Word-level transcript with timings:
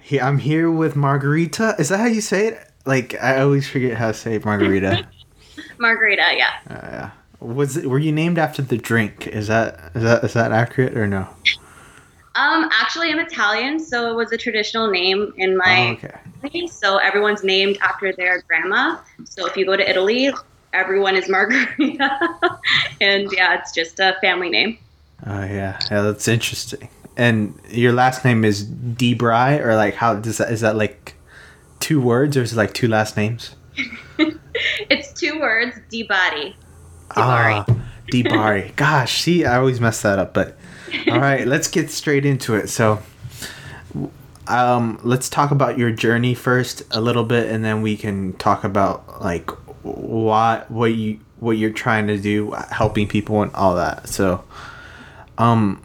He, 0.00 0.20
I'm 0.20 0.38
here 0.38 0.70
with 0.70 0.96
Margarita. 0.96 1.76
Is 1.78 1.88
that 1.90 2.00
how 2.00 2.06
you 2.06 2.20
say 2.20 2.48
it? 2.48 2.70
Like 2.86 3.14
I 3.22 3.40
always 3.40 3.68
forget 3.68 3.96
how 3.96 4.08
to 4.08 4.14
say 4.14 4.38
Margarita. 4.38 5.06
Margarita, 5.78 6.32
yeah. 6.36 6.50
Uh, 6.68 6.74
yeah. 6.90 7.10
Was 7.40 7.76
it, 7.76 7.86
were 7.86 7.98
you 7.98 8.12
named 8.12 8.38
after 8.38 8.60
the 8.62 8.76
drink? 8.76 9.26
Is 9.26 9.46
that 9.48 9.92
is 9.94 10.02
that 10.02 10.24
is 10.24 10.32
that 10.34 10.52
accurate 10.52 10.96
or 10.96 11.06
no? 11.06 11.28
Um, 12.36 12.68
actually, 12.72 13.10
I'm 13.10 13.18
Italian, 13.18 13.80
so 13.80 14.10
it 14.10 14.14
was 14.14 14.30
a 14.32 14.36
traditional 14.36 14.88
name 14.90 15.32
in 15.36 15.56
my 15.56 15.88
Oh, 15.88 15.92
okay. 15.92 16.14
family. 16.42 16.68
So 16.68 16.98
everyone's 16.98 17.42
named 17.42 17.76
after 17.82 18.12
their 18.12 18.42
grandma. 18.42 18.98
So 19.24 19.46
if 19.46 19.56
you 19.56 19.66
go 19.66 19.76
to 19.76 19.88
Italy, 19.88 20.30
everyone 20.72 21.16
is 21.16 21.28
Margarita, 21.28 21.78
and 23.00 23.30
yeah, 23.32 23.58
it's 23.58 23.72
just 23.72 23.98
a 24.00 24.16
family 24.20 24.48
name. 24.48 24.78
Oh 25.26 25.40
yeah, 25.44 25.78
yeah, 25.90 26.02
that's 26.02 26.28
interesting. 26.28 26.88
And 27.16 27.58
your 27.68 27.92
last 27.92 28.24
name 28.24 28.44
is 28.44 28.64
Debry, 28.64 29.60
or 29.60 29.76
like 29.76 29.94
how 29.94 30.14
does 30.14 30.38
that 30.38 30.50
is 30.50 30.60
that 30.62 30.76
like 30.76 31.14
two 31.80 32.00
words 32.00 32.36
or 32.36 32.42
is 32.42 32.52
it 32.52 32.56
like 32.56 32.74
two 32.74 32.88
last 32.88 33.16
names? 33.16 33.56
It's 34.90 35.12
two 35.18 35.40
words, 35.40 35.76
Dibari. 35.90 36.54
Ah, 37.16 37.64
Debari. 38.12 38.74
Gosh, 38.76 39.22
see, 39.22 39.44
I 39.44 39.56
always 39.56 39.80
mess 39.80 40.02
that 40.02 40.18
up. 40.18 40.34
But 40.34 40.56
all 41.08 41.20
right, 41.20 41.46
let's 41.46 41.68
get 41.68 41.90
straight 41.90 42.26
into 42.26 42.54
it. 42.54 42.68
So, 42.68 43.00
um, 44.46 45.00
let's 45.02 45.28
talk 45.28 45.50
about 45.50 45.78
your 45.78 45.90
journey 45.90 46.34
first 46.34 46.82
a 46.90 47.00
little 47.00 47.24
bit, 47.24 47.50
and 47.50 47.64
then 47.64 47.82
we 47.82 47.96
can 47.96 48.34
talk 48.34 48.64
about 48.64 49.22
like 49.22 49.50
what 49.82 50.70
what 50.70 50.94
you 50.94 51.20
what 51.38 51.52
you're 51.52 51.72
trying 51.72 52.06
to 52.08 52.18
do, 52.18 52.50
helping 52.70 53.08
people, 53.08 53.42
and 53.42 53.52
all 53.54 53.74
that. 53.76 54.08
So, 54.08 54.44
um, 55.38 55.82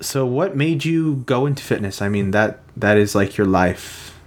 so 0.00 0.26
what 0.26 0.56
made 0.56 0.84
you 0.84 1.16
go 1.26 1.46
into 1.46 1.62
fitness? 1.62 2.02
I 2.02 2.08
mean 2.08 2.30
that 2.32 2.60
that 2.76 2.98
is 2.98 3.14
like 3.14 3.36
your 3.36 3.46
life. 3.46 4.18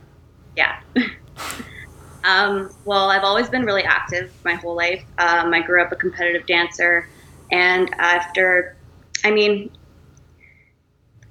Yeah. 0.56 0.80
um, 2.24 2.72
well, 2.86 3.10
I've 3.10 3.24
always 3.24 3.50
been 3.50 3.64
really 3.64 3.84
active 3.84 4.32
my 4.44 4.54
whole 4.54 4.76
life. 4.76 5.04
Um, 5.18 5.54
I 5.54 5.62
grew 5.62 5.82
up 5.82 5.92
a 5.92 5.96
competitive 5.96 6.46
dancer, 6.48 7.08
and 7.52 7.94
after, 7.98 8.76
I 9.24 9.32
mean, 9.32 9.72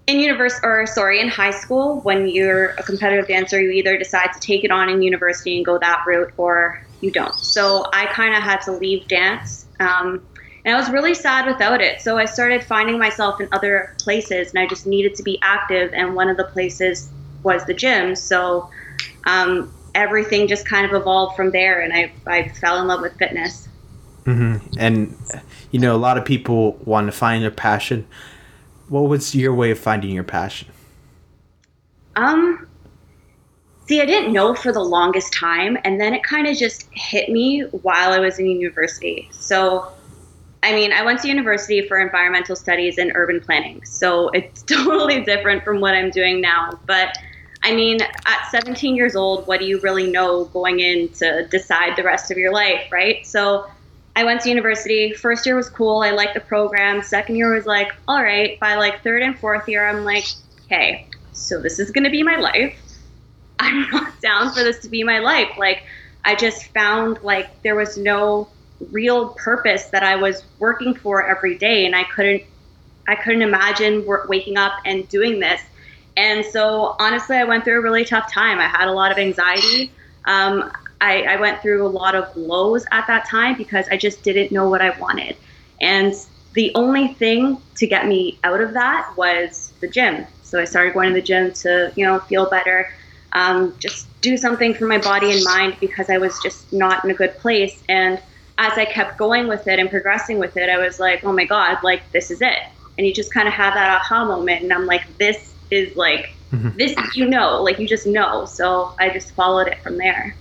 in 0.06 0.20
university 0.20 0.66
or 0.66 0.86
sorry, 0.86 1.20
in 1.20 1.28
high 1.28 1.50
school, 1.50 2.00
when 2.00 2.28
you're 2.28 2.70
a 2.70 2.82
competitive 2.82 3.28
dancer, 3.28 3.60
you 3.60 3.70
either 3.70 3.98
decide 3.98 4.32
to 4.32 4.40
take 4.40 4.64
it 4.64 4.70
on 4.70 4.88
in 4.88 5.02
university 5.02 5.56
and 5.56 5.66
go 5.66 5.78
that 5.78 6.04
route, 6.06 6.32
or 6.36 6.82
you 7.00 7.10
don't. 7.10 7.34
So 7.34 7.86
I 7.92 8.06
kind 8.06 8.34
of 8.34 8.42
had 8.42 8.60
to 8.62 8.72
leave 8.72 9.06
dance. 9.08 9.66
Um, 9.80 10.26
and 10.68 10.76
I 10.76 10.78
was 10.78 10.90
really 10.90 11.14
sad 11.14 11.46
without 11.46 11.80
it. 11.80 12.02
So 12.02 12.18
I 12.18 12.26
started 12.26 12.62
finding 12.62 12.98
myself 12.98 13.40
in 13.40 13.48
other 13.52 13.94
places, 13.98 14.50
and 14.50 14.58
I 14.58 14.66
just 14.66 14.86
needed 14.86 15.14
to 15.14 15.22
be 15.22 15.38
active. 15.40 15.94
And 15.94 16.14
one 16.14 16.28
of 16.28 16.36
the 16.36 16.44
places 16.44 17.08
was 17.42 17.64
the 17.64 17.72
gym. 17.72 18.14
So 18.14 18.68
um, 19.24 19.72
everything 19.94 20.46
just 20.46 20.68
kind 20.68 20.84
of 20.84 20.92
evolved 20.92 21.36
from 21.36 21.52
there, 21.52 21.80
and 21.80 21.94
I, 21.94 22.12
I 22.26 22.48
fell 22.48 22.78
in 22.82 22.86
love 22.86 23.00
with 23.00 23.16
fitness. 23.16 23.66
hmm 24.26 24.56
And 24.78 25.16
you 25.70 25.80
know, 25.80 25.96
a 25.96 25.96
lot 25.96 26.18
of 26.18 26.26
people 26.26 26.72
want 26.84 27.06
to 27.06 27.12
find 27.12 27.42
their 27.42 27.50
passion. 27.50 28.06
What 28.90 29.08
was 29.08 29.34
your 29.34 29.54
way 29.54 29.70
of 29.70 29.78
finding 29.78 30.10
your 30.10 30.24
passion? 30.24 30.68
Um, 32.14 32.68
see, 33.86 34.02
I 34.02 34.04
didn't 34.04 34.34
know 34.34 34.54
for 34.54 34.70
the 34.70 34.84
longest 34.84 35.32
time, 35.32 35.78
and 35.84 35.98
then 35.98 36.12
it 36.12 36.22
kind 36.24 36.46
of 36.46 36.58
just 36.58 36.90
hit 36.92 37.30
me 37.30 37.62
while 37.62 38.12
I 38.12 38.18
was 38.18 38.38
in 38.38 38.44
university. 38.44 39.30
So, 39.32 39.94
I 40.62 40.72
mean, 40.72 40.92
I 40.92 41.02
went 41.02 41.20
to 41.22 41.28
university 41.28 41.86
for 41.86 41.98
environmental 42.00 42.56
studies 42.56 42.98
and 42.98 43.12
urban 43.14 43.40
planning, 43.40 43.84
so 43.84 44.28
it's 44.30 44.62
totally 44.66 45.22
different 45.24 45.64
from 45.64 45.80
what 45.80 45.94
I'm 45.94 46.10
doing 46.10 46.40
now. 46.40 46.78
But 46.86 47.16
I 47.62 47.74
mean, 47.74 48.00
at 48.02 48.50
17 48.50 48.96
years 48.96 49.16
old, 49.16 49.46
what 49.46 49.60
do 49.60 49.66
you 49.66 49.80
really 49.80 50.10
know 50.10 50.44
going 50.46 50.80
in 50.80 51.08
to 51.14 51.46
decide 51.48 51.96
the 51.96 52.02
rest 52.02 52.30
of 52.30 52.38
your 52.38 52.52
life, 52.52 52.90
right? 52.90 53.26
So, 53.26 53.66
I 54.18 54.24
went 54.24 54.40
to 54.40 54.48
university. 54.48 55.12
First 55.12 55.46
year 55.46 55.54
was 55.54 55.70
cool. 55.70 56.02
I 56.02 56.10
liked 56.10 56.34
the 56.34 56.40
program. 56.40 57.02
Second 57.02 57.36
year 57.36 57.54
was 57.54 57.66
like, 57.66 57.94
all 58.08 58.20
right. 58.20 58.58
By 58.58 58.74
like 58.74 59.04
third 59.04 59.22
and 59.22 59.38
fourth 59.38 59.68
year, 59.68 59.88
I'm 59.88 60.04
like, 60.04 60.24
okay, 60.64 61.06
so 61.32 61.60
this 61.60 61.78
is 61.78 61.92
going 61.92 62.02
to 62.02 62.10
be 62.10 62.24
my 62.24 62.34
life. 62.34 62.76
I'm 63.60 63.88
not 63.90 64.20
down 64.20 64.52
for 64.52 64.64
this 64.64 64.80
to 64.80 64.88
be 64.88 65.04
my 65.04 65.20
life. 65.20 65.50
Like, 65.56 65.84
I 66.24 66.34
just 66.34 66.64
found 66.74 67.22
like 67.22 67.62
there 67.62 67.76
was 67.76 67.96
no 67.96 68.48
real 68.90 69.30
purpose 69.30 69.86
that 69.86 70.02
I 70.02 70.16
was 70.16 70.44
working 70.58 70.94
for 70.94 71.26
every 71.26 71.56
day, 71.58 71.86
and 71.86 71.94
I 71.94 72.04
couldn't, 72.04 72.42
I 73.06 73.14
couldn't 73.14 73.42
imagine 73.42 74.04
waking 74.28 74.56
up 74.56 74.74
and 74.84 75.08
doing 75.08 75.40
this. 75.40 75.60
And 76.16 76.44
so, 76.44 76.96
honestly, 76.98 77.36
I 77.36 77.44
went 77.44 77.64
through 77.64 77.78
a 77.78 77.82
really 77.82 78.04
tough 78.04 78.32
time. 78.32 78.58
I 78.58 78.66
had 78.66 78.88
a 78.88 78.92
lot 78.92 79.12
of 79.12 79.18
anxiety. 79.18 79.92
Um, 80.24 80.72
I, 81.00 81.22
I 81.22 81.36
went 81.36 81.62
through 81.62 81.86
a 81.86 81.88
lot 81.88 82.14
of 82.14 82.34
lows 82.36 82.84
at 82.90 83.06
that 83.06 83.28
time 83.28 83.56
because 83.56 83.86
I 83.88 83.96
just 83.96 84.22
didn't 84.22 84.50
know 84.50 84.68
what 84.68 84.82
I 84.82 84.98
wanted. 84.98 85.36
And 85.80 86.12
the 86.54 86.72
only 86.74 87.14
thing 87.14 87.58
to 87.76 87.86
get 87.86 88.06
me 88.06 88.38
out 88.42 88.60
of 88.60 88.72
that 88.74 89.12
was 89.16 89.72
the 89.80 89.88
gym. 89.88 90.26
So 90.42 90.60
I 90.60 90.64
started 90.64 90.94
going 90.94 91.10
to 91.10 91.14
the 91.14 91.22
gym 91.22 91.52
to, 91.52 91.92
you 91.94 92.04
know, 92.04 92.18
feel 92.20 92.48
better, 92.50 92.90
um, 93.32 93.76
just 93.78 94.08
do 94.20 94.36
something 94.36 94.74
for 94.74 94.86
my 94.86 94.98
body 94.98 95.30
and 95.30 95.44
mind 95.44 95.76
because 95.78 96.10
I 96.10 96.18
was 96.18 96.36
just 96.42 96.72
not 96.72 97.04
in 97.04 97.10
a 97.10 97.14
good 97.14 97.38
place. 97.38 97.82
And 97.88 98.20
as 98.58 98.76
I 98.76 98.84
kept 98.84 99.16
going 99.16 99.46
with 99.48 99.66
it 99.68 99.78
and 99.78 99.88
progressing 99.88 100.38
with 100.38 100.56
it, 100.56 100.68
I 100.68 100.78
was 100.78 100.98
like, 101.00 101.24
oh 101.24 101.32
my 101.32 101.44
God, 101.44 101.78
like 101.82 102.02
this 102.12 102.30
is 102.30 102.42
it. 102.42 102.58
And 102.98 103.06
you 103.06 103.14
just 103.14 103.32
kind 103.32 103.46
of 103.48 103.54
have 103.54 103.74
that 103.74 103.88
aha 104.00 104.24
moment. 104.24 104.62
And 104.62 104.72
I'm 104.72 104.86
like, 104.86 105.04
this 105.18 105.54
is 105.70 105.96
like, 105.96 106.30
Mhm. 106.52 106.76
this, 106.76 106.94
you 107.14 107.28
know, 107.28 107.62
like 107.62 107.78
you 107.78 107.86
just 107.86 108.06
know. 108.06 108.44
So 108.46 108.92
I 108.98 109.10
just 109.10 109.32
followed 109.34 109.68
it 109.68 109.78
from 109.82 109.98
there. 109.98 110.34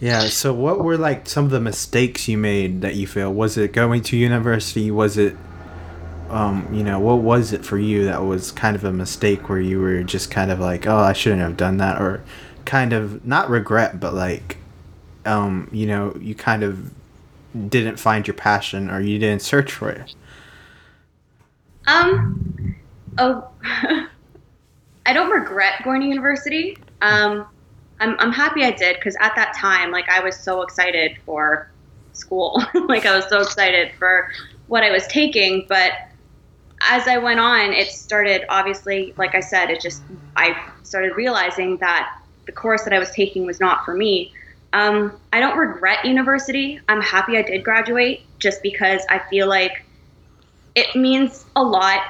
Yeah. 0.00 0.28
So, 0.28 0.52
what 0.52 0.82
were 0.84 0.96
like 0.98 1.28
some 1.28 1.44
of 1.44 1.50
the 1.50 1.60
mistakes 1.60 2.28
you 2.28 2.36
made 2.38 2.82
that 2.82 2.94
you 2.96 3.06
feel? 3.06 3.32
Was 3.32 3.56
it 3.56 3.72
going 3.72 4.02
to 4.02 4.16
university? 4.16 4.90
Was 4.90 5.16
it, 5.16 5.36
um, 6.30 6.68
you 6.72 6.82
know, 6.84 7.00
what 7.00 7.18
was 7.18 7.52
it 7.52 7.64
for 7.64 7.78
you 7.78 8.04
that 8.04 8.22
was 8.24 8.52
kind 8.52 8.76
of 8.76 8.84
a 8.84 8.92
mistake 8.92 9.48
where 9.48 9.60
you 9.60 9.80
were 9.80 10.02
just 10.02 10.30
kind 10.30 10.50
of 10.50 10.60
like, 10.60 10.86
oh, 10.86 10.98
I 10.98 11.12
shouldn't 11.14 11.40
have 11.42 11.56
done 11.56 11.78
that, 11.78 12.00
or 12.00 12.22
kind 12.64 12.92
of 12.92 13.24
not 13.24 13.48
regret, 13.48 13.98
but 13.98 14.12
like, 14.14 14.58
um, 15.24 15.68
you 15.72 15.86
know, 15.86 16.16
you 16.20 16.34
kind 16.34 16.62
of 16.62 16.90
didn't 17.68 17.98
find 17.98 18.26
your 18.26 18.34
passion 18.34 18.90
or 18.90 19.00
you 19.00 19.18
didn't 19.18 19.42
search 19.42 19.72
for 19.72 19.90
it. 19.90 20.14
Um, 21.86 22.76
oh, 23.18 23.48
I 23.62 25.12
don't 25.12 25.30
regret 25.30 25.82
going 25.84 26.02
to 26.02 26.06
university. 26.06 26.76
Um, 27.00 27.46
I'm, 28.00 28.16
I'm 28.18 28.32
happy 28.32 28.62
I 28.64 28.70
did 28.70 28.96
because 28.96 29.16
at 29.20 29.34
that 29.36 29.54
time, 29.56 29.90
like, 29.90 30.08
I 30.08 30.20
was 30.20 30.38
so 30.38 30.62
excited 30.62 31.16
for 31.24 31.70
school. 32.12 32.62
like, 32.74 33.06
I 33.06 33.16
was 33.16 33.26
so 33.28 33.40
excited 33.40 33.92
for 33.98 34.30
what 34.66 34.82
I 34.84 34.90
was 34.90 35.06
taking. 35.06 35.64
But 35.68 35.92
as 36.82 37.08
I 37.08 37.16
went 37.16 37.40
on, 37.40 37.72
it 37.72 37.88
started, 37.88 38.44
obviously, 38.48 39.14
like 39.16 39.34
I 39.34 39.40
said, 39.40 39.70
it 39.70 39.80
just, 39.80 40.02
I 40.36 40.70
started 40.82 41.16
realizing 41.16 41.78
that 41.78 42.20
the 42.46 42.52
course 42.52 42.84
that 42.84 42.92
I 42.92 42.98
was 42.98 43.10
taking 43.10 43.46
was 43.46 43.60
not 43.60 43.84
for 43.84 43.94
me. 43.94 44.32
Um, 44.72 45.18
I 45.32 45.40
don't 45.40 45.56
regret 45.56 46.04
university. 46.04 46.80
I'm 46.88 47.00
happy 47.00 47.36
I 47.36 47.42
did 47.42 47.64
graduate 47.64 48.22
just 48.38 48.62
because 48.62 49.02
I 49.08 49.18
feel 49.30 49.48
like 49.48 49.84
it 50.74 50.94
means 50.94 51.44
a 51.56 51.62
lot 51.62 52.02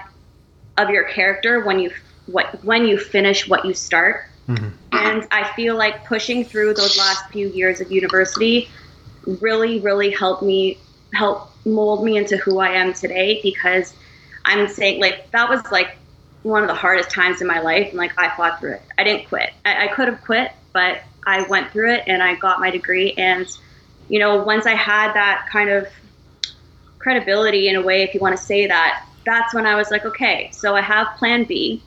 of 0.76 0.90
your 0.90 1.04
character 1.04 1.64
when 1.64 1.78
you 1.78 1.90
what 2.26 2.62
when 2.64 2.86
you 2.86 2.98
finish 2.98 3.48
what 3.48 3.64
you 3.64 3.74
start. 3.74 4.24
Mhm. 4.48 4.72
And 4.92 5.26
I 5.30 5.52
feel 5.54 5.76
like 5.76 6.04
pushing 6.04 6.44
through 6.44 6.74
those 6.74 6.98
last 6.98 7.28
few 7.30 7.48
years 7.48 7.80
of 7.80 7.92
university 7.92 8.68
really, 9.26 9.80
really 9.80 10.10
helped 10.10 10.42
me 10.42 10.78
help 11.14 11.50
mold 11.64 12.04
me 12.04 12.16
into 12.16 12.36
who 12.36 12.58
I 12.58 12.70
am 12.70 12.92
today 12.92 13.40
because 13.42 13.94
I'm 14.44 14.68
saying 14.68 15.00
like 15.00 15.30
that 15.32 15.48
was 15.48 15.60
like 15.70 15.96
one 16.42 16.62
of 16.62 16.68
the 16.68 16.74
hardest 16.74 17.10
times 17.10 17.40
in 17.40 17.46
my 17.46 17.60
life 17.60 17.88
and 17.88 17.98
like 17.98 18.12
I 18.18 18.34
fought 18.36 18.60
through 18.60 18.72
it. 18.74 18.82
I 18.96 19.04
didn't 19.04 19.28
quit. 19.28 19.50
I, 19.64 19.84
I 19.84 19.88
could 19.88 20.08
have 20.08 20.22
quit, 20.22 20.52
but 20.72 21.02
I 21.28 21.42
went 21.42 21.70
through 21.70 21.92
it 21.92 22.04
and 22.06 22.22
I 22.22 22.34
got 22.36 22.58
my 22.58 22.70
degree 22.70 23.12
and 23.18 23.46
you 24.08 24.18
know, 24.18 24.42
once 24.42 24.66
I 24.66 24.74
had 24.74 25.12
that 25.12 25.46
kind 25.52 25.68
of 25.68 25.86
credibility 26.98 27.68
in 27.68 27.76
a 27.76 27.82
way, 27.82 28.02
if 28.02 28.14
you 28.14 28.20
want 28.20 28.36
to 28.36 28.42
say 28.42 28.66
that, 28.66 29.04
that's 29.24 29.52
when 29.54 29.66
I 29.66 29.76
was 29.76 29.90
like, 29.90 30.06
okay, 30.06 30.48
so 30.52 30.74
I 30.74 30.80
have 30.80 31.08
plan 31.18 31.44
B. 31.44 31.82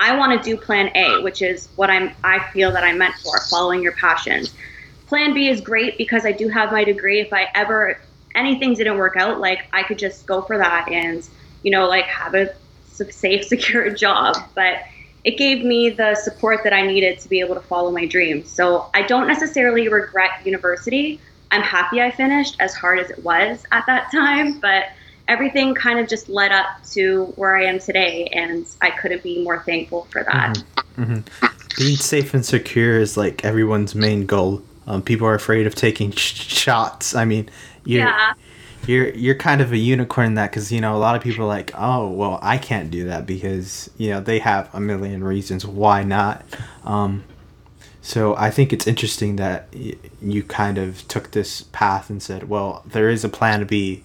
I 0.00 0.16
want 0.16 0.42
to 0.42 0.50
do 0.50 0.56
plan 0.60 0.90
A, 0.96 1.22
which 1.22 1.40
is 1.40 1.68
what 1.76 1.88
I'm 1.88 2.10
I 2.24 2.44
feel 2.52 2.72
that 2.72 2.82
I'm 2.82 2.98
meant 2.98 3.14
for, 3.22 3.38
following 3.48 3.82
your 3.82 3.92
passions. 3.92 4.52
Plan 5.06 5.32
B 5.32 5.48
is 5.48 5.60
great 5.60 5.96
because 5.96 6.26
I 6.26 6.32
do 6.32 6.48
have 6.48 6.72
my 6.72 6.82
degree. 6.82 7.20
If 7.20 7.32
I 7.32 7.46
ever 7.54 8.00
anything 8.34 8.74
didn't 8.74 8.98
work 8.98 9.16
out, 9.16 9.38
like 9.38 9.68
I 9.72 9.84
could 9.84 9.98
just 9.98 10.26
go 10.26 10.42
for 10.42 10.58
that 10.58 10.88
and, 10.90 11.26
you 11.62 11.70
know, 11.70 11.86
like 11.86 12.06
have 12.06 12.34
a 12.34 12.52
safe, 12.84 13.44
secure 13.54 13.90
job. 13.90 14.36
But 14.56 14.78
it 15.24 15.36
gave 15.38 15.64
me 15.64 15.90
the 15.90 16.14
support 16.14 16.62
that 16.64 16.72
I 16.72 16.86
needed 16.86 17.18
to 17.20 17.28
be 17.28 17.40
able 17.40 17.54
to 17.54 17.60
follow 17.60 17.90
my 17.90 18.06
dreams. 18.06 18.50
So 18.50 18.90
I 18.94 19.02
don't 19.02 19.26
necessarily 19.26 19.88
regret 19.88 20.30
university. 20.44 21.20
I'm 21.50 21.62
happy 21.62 22.00
I 22.00 22.10
finished 22.10 22.56
as 22.60 22.74
hard 22.74 22.98
as 22.98 23.10
it 23.10 23.22
was 23.24 23.64
at 23.72 23.86
that 23.86 24.10
time, 24.12 24.60
but 24.60 24.86
everything 25.28 25.74
kind 25.74 25.98
of 25.98 26.08
just 26.08 26.28
led 26.28 26.52
up 26.52 26.66
to 26.92 27.26
where 27.36 27.56
I 27.56 27.64
am 27.64 27.78
today, 27.78 28.26
and 28.32 28.66
I 28.82 28.90
couldn't 28.90 29.22
be 29.22 29.42
more 29.42 29.62
thankful 29.62 30.06
for 30.10 30.24
that. 30.24 30.62
hmm 30.96 31.20
being 31.76 31.96
safe 31.96 32.34
and 32.34 32.44
secure 32.44 32.98
is 32.98 33.16
like 33.16 33.44
everyone's 33.44 33.94
main 33.94 34.26
goal. 34.26 34.62
Um, 34.86 35.02
people 35.02 35.26
are 35.26 35.34
afraid 35.34 35.66
of 35.66 35.74
taking 35.74 36.12
sh- 36.12 36.34
shots. 36.34 37.14
I 37.14 37.24
mean, 37.24 37.48
you're, 37.84 38.06
yeah. 38.06 38.34
You're 38.86 39.10
you're 39.10 39.34
kind 39.34 39.60
of 39.60 39.72
a 39.72 39.76
unicorn 39.76 40.28
in 40.28 40.34
that 40.34 40.50
because 40.50 40.70
you 40.72 40.80
know 40.80 40.96
a 40.96 40.98
lot 40.98 41.16
of 41.16 41.22
people 41.22 41.44
are 41.44 41.48
like, 41.48 41.70
oh 41.74 42.08
well, 42.08 42.38
I 42.42 42.58
can't 42.58 42.90
do 42.90 43.04
that 43.04 43.26
because 43.26 43.90
you 43.96 44.10
know 44.10 44.20
they 44.20 44.38
have 44.40 44.72
a 44.74 44.80
million 44.80 45.24
reasons 45.24 45.66
why 45.66 46.02
not. 46.02 46.44
Um, 46.84 47.24
so 48.02 48.36
I 48.36 48.50
think 48.50 48.72
it's 48.72 48.86
interesting 48.86 49.36
that 49.36 49.68
y- 49.74 49.94
you 50.20 50.42
kind 50.42 50.76
of 50.76 51.06
took 51.08 51.30
this 51.30 51.62
path 51.72 52.10
and 52.10 52.22
said, 52.22 52.48
well, 52.48 52.82
there 52.86 53.08
is 53.08 53.24
a 53.24 53.28
plan 53.28 53.64
B 53.64 54.02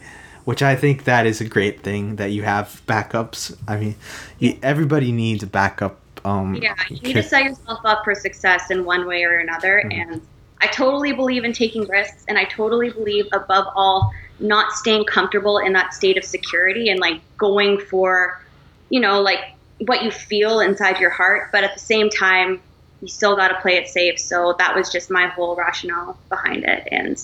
which 0.50 0.64
I 0.64 0.76
think 0.76 1.04
that 1.04 1.28
is 1.28 1.42
a 1.42 1.46
great 1.46 1.82
thing 1.82 2.16
that 2.16 2.32
you 2.32 2.42
have 2.42 2.82
backups. 2.88 3.56
I 3.68 3.78
mean, 3.78 3.96
you, 4.40 4.58
everybody 4.64 5.12
needs 5.12 5.44
a 5.44 5.48
backup. 5.48 6.00
Um, 6.26 6.56
yeah, 6.56 6.74
you 6.90 7.00
need 7.02 7.14
to 7.14 7.22
set 7.22 7.44
yourself 7.44 7.82
up 7.86 8.04
for 8.04 8.16
success 8.16 8.72
in 8.72 8.84
one 8.84 9.06
way 9.06 9.24
or 9.26 9.38
another. 9.38 9.84
Mm-hmm. 9.86 10.14
And 10.14 10.22
I 10.62 10.68
totally 10.68 11.14
believe 11.14 11.44
in 11.44 11.54
taking 11.54 11.88
risks, 11.88 12.26
and 12.28 12.38
I 12.38 12.46
totally 12.46 12.90
believe, 12.90 13.28
above 13.32 13.68
all, 13.76 14.12
not 14.40 14.74
staying 14.74 15.06
comfortable 15.06 15.58
in 15.58 15.74
that 15.74 15.94
state 15.94 16.18
of 16.18 16.24
security 16.24 16.90
and 16.90 17.00
like 17.00 17.22
going 17.38 17.80
for, 17.80 18.42
you 18.90 19.00
know, 19.00 19.22
like 19.22 19.40
what 19.86 20.04
you 20.04 20.12
feel 20.12 20.60
inside 20.60 21.00
your 21.00 21.10
heart. 21.10 21.50
But 21.52 21.64
at 21.64 21.74
the 21.74 21.80
same 21.80 22.10
time, 22.10 22.62
you 23.02 23.08
still 23.08 23.36
got 23.36 23.50
to 23.50 23.62
play 23.62 23.78
it 23.78 23.88
safe. 23.88 24.20
So 24.20 24.56
that 24.60 24.76
was 24.76 24.90
just 24.90 25.10
my 25.10 25.28
whole 25.28 25.56
rationale 25.56 26.18
behind 26.30 26.64
it. 26.66 26.88
And 26.92 27.18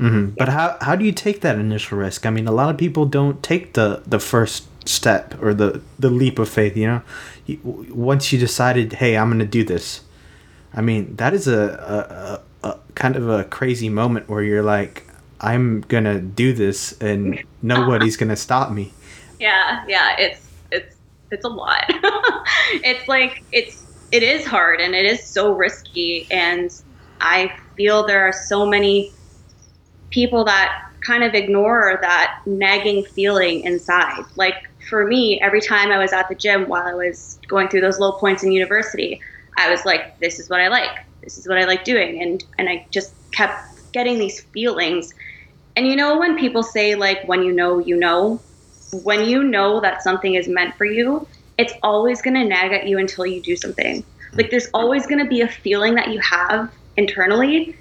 Mm-hmm. 0.00 0.30
But 0.38 0.48
how 0.48 0.78
how 0.80 0.96
do 0.96 1.04
you 1.04 1.12
take 1.12 1.42
that 1.42 1.58
initial 1.58 1.98
risk? 1.98 2.24
I 2.24 2.30
mean, 2.30 2.48
a 2.48 2.52
lot 2.52 2.70
of 2.70 2.78
people 2.78 3.04
don't 3.04 3.42
take 3.42 3.74
the 3.74 4.02
the 4.06 4.18
first 4.18 4.66
step 4.88 5.34
or 5.42 5.52
the 5.52 5.82
the 5.98 6.08
leap 6.08 6.38
of 6.38 6.48
faith. 6.48 6.74
You 6.74 6.86
know, 6.86 7.02
once 7.62 8.32
you 8.32 8.38
decided, 8.38 8.94
hey, 8.94 9.18
I'm 9.18 9.28
going 9.28 9.40
to 9.40 9.44
do 9.44 9.62
this. 9.62 10.00
I 10.72 10.80
mean, 10.80 11.16
that 11.16 11.34
is 11.34 11.46
a, 11.48 11.60
a, 11.60 12.14
a, 12.14 12.40
kind 12.94 13.16
of 13.16 13.28
a 13.28 13.44
crazy 13.44 13.88
moment 13.88 14.28
where 14.28 14.42
you're 14.42 14.62
like, 14.62 15.06
I'm 15.40 15.80
gonna 15.82 16.20
do 16.20 16.52
this, 16.52 16.92
and 17.00 17.42
nobody's 17.62 18.16
gonna 18.16 18.36
stop 18.36 18.70
me. 18.70 18.92
Yeah, 19.38 19.84
yeah, 19.88 20.16
it's 20.18 20.46
it's 20.70 20.96
it's 21.30 21.44
a 21.44 21.48
lot. 21.48 21.84
it's 21.88 23.08
like 23.08 23.42
it's 23.52 23.84
it 24.12 24.22
is 24.22 24.44
hard 24.44 24.80
and 24.80 24.94
it 24.94 25.06
is 25.06 25.24
so 25.24 25.52
risky, 25.52 26.26
and 26.30 26.70
I 27.20 27.56
feel 27.76 28.06
there 28.06 28.26
are 28.26 28.32
so 28.32 28.66
many 28.66 29.12
people 30.10 30.44
that 30.44 30.90
kind 31.00 31.24
of 31.24 31.34
ignore 31.34 31.98
that 32.02 32.42
nagging 32.44 33.04
feeling 33.04 33.62
inside. 33.62 34.22
Like 34.36 34.68
for 34.88 35.06
me, 35.06 35.40
every 35.40 35.60
time 35.60 35.90
I 35.90 35.98
was 35.98 36.12
at 36.12 36.28
the 36.28 36.34
gym 36.34 36.68
while 36.68 36.86
I 36.86 36.94
was 36.94 37.38
going 37.48 37.68
through 37.68 37.80
those 37.80 37.98
low 37.98 38.12
points 38.12 38.42
in 38.42 38.52
university, 38.52 39.20
I 39.56 39.70
was 39.70 39.84
like, 39.86 40.18
this 40.20 40.38
is 40.38 40.50
what 40.50 40.60
I 40.60 40.68
like. 40.68 41.06
This 41.22 41.38
is 41.38 41.46
what 41.46 41.58
I 41.58 41.64
like 41.64 41.84
doing. 41.84 42.22
And, 42.22 42.44
and 42.58 42.68
I 42.68 42.86
just 42.90 43.14
kept 43.32 43.54
getting 43.92 44.18
these 44.18 44.40
feelings. 44.40 45.12
And 45.76 45.86
you 45.86 45.96
know, 45.96 46.18
when 46.18 46.38
people 46.38 46.62
say, 46.62 46.94
like, 46.94 47.26
when 47.26 47.42
you 47.42 47.52
know, 47.52 47.78
you 47.78 47.96
know, 47.96 48.40
when 49.04 49.24
you 49.28 49.44
know 49.44 49.80
that 49.80 50.02
something 50.02 50.34
is 50.34 50.48
meant 50.48 50.76
for 50.76 50.84
you, 50.84 51.26
it's 51.58 51.74
always 51.82 52.22
going 52.22 52.34
to 52.34 52.44
nag 52.44 52.72
at 52.72 52.86
you 52.86 52.98
until 52.98 53.26
you 53.26 53.40
do 53.42 53.56
something. 53.56 54.04
Like, 54.32 54.50
there's 54.50 54.68
always 54.72 55.06
going 55.06 55.22
to 55.22 55.28
be 55.28 55.40
a 55.40 55.48
feeling 55.48 55.94
that 55.96 56.08
you 56.08 56.20
have 56.20 56.70
internally 56.96 57.76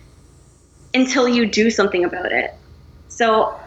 until 0.94 1.28
you 1.28 1.46
do 1.46 1.70
something 1.70 2.04
about 2.04 2.32
it. 2.32 2.56
So, 3.08 3.60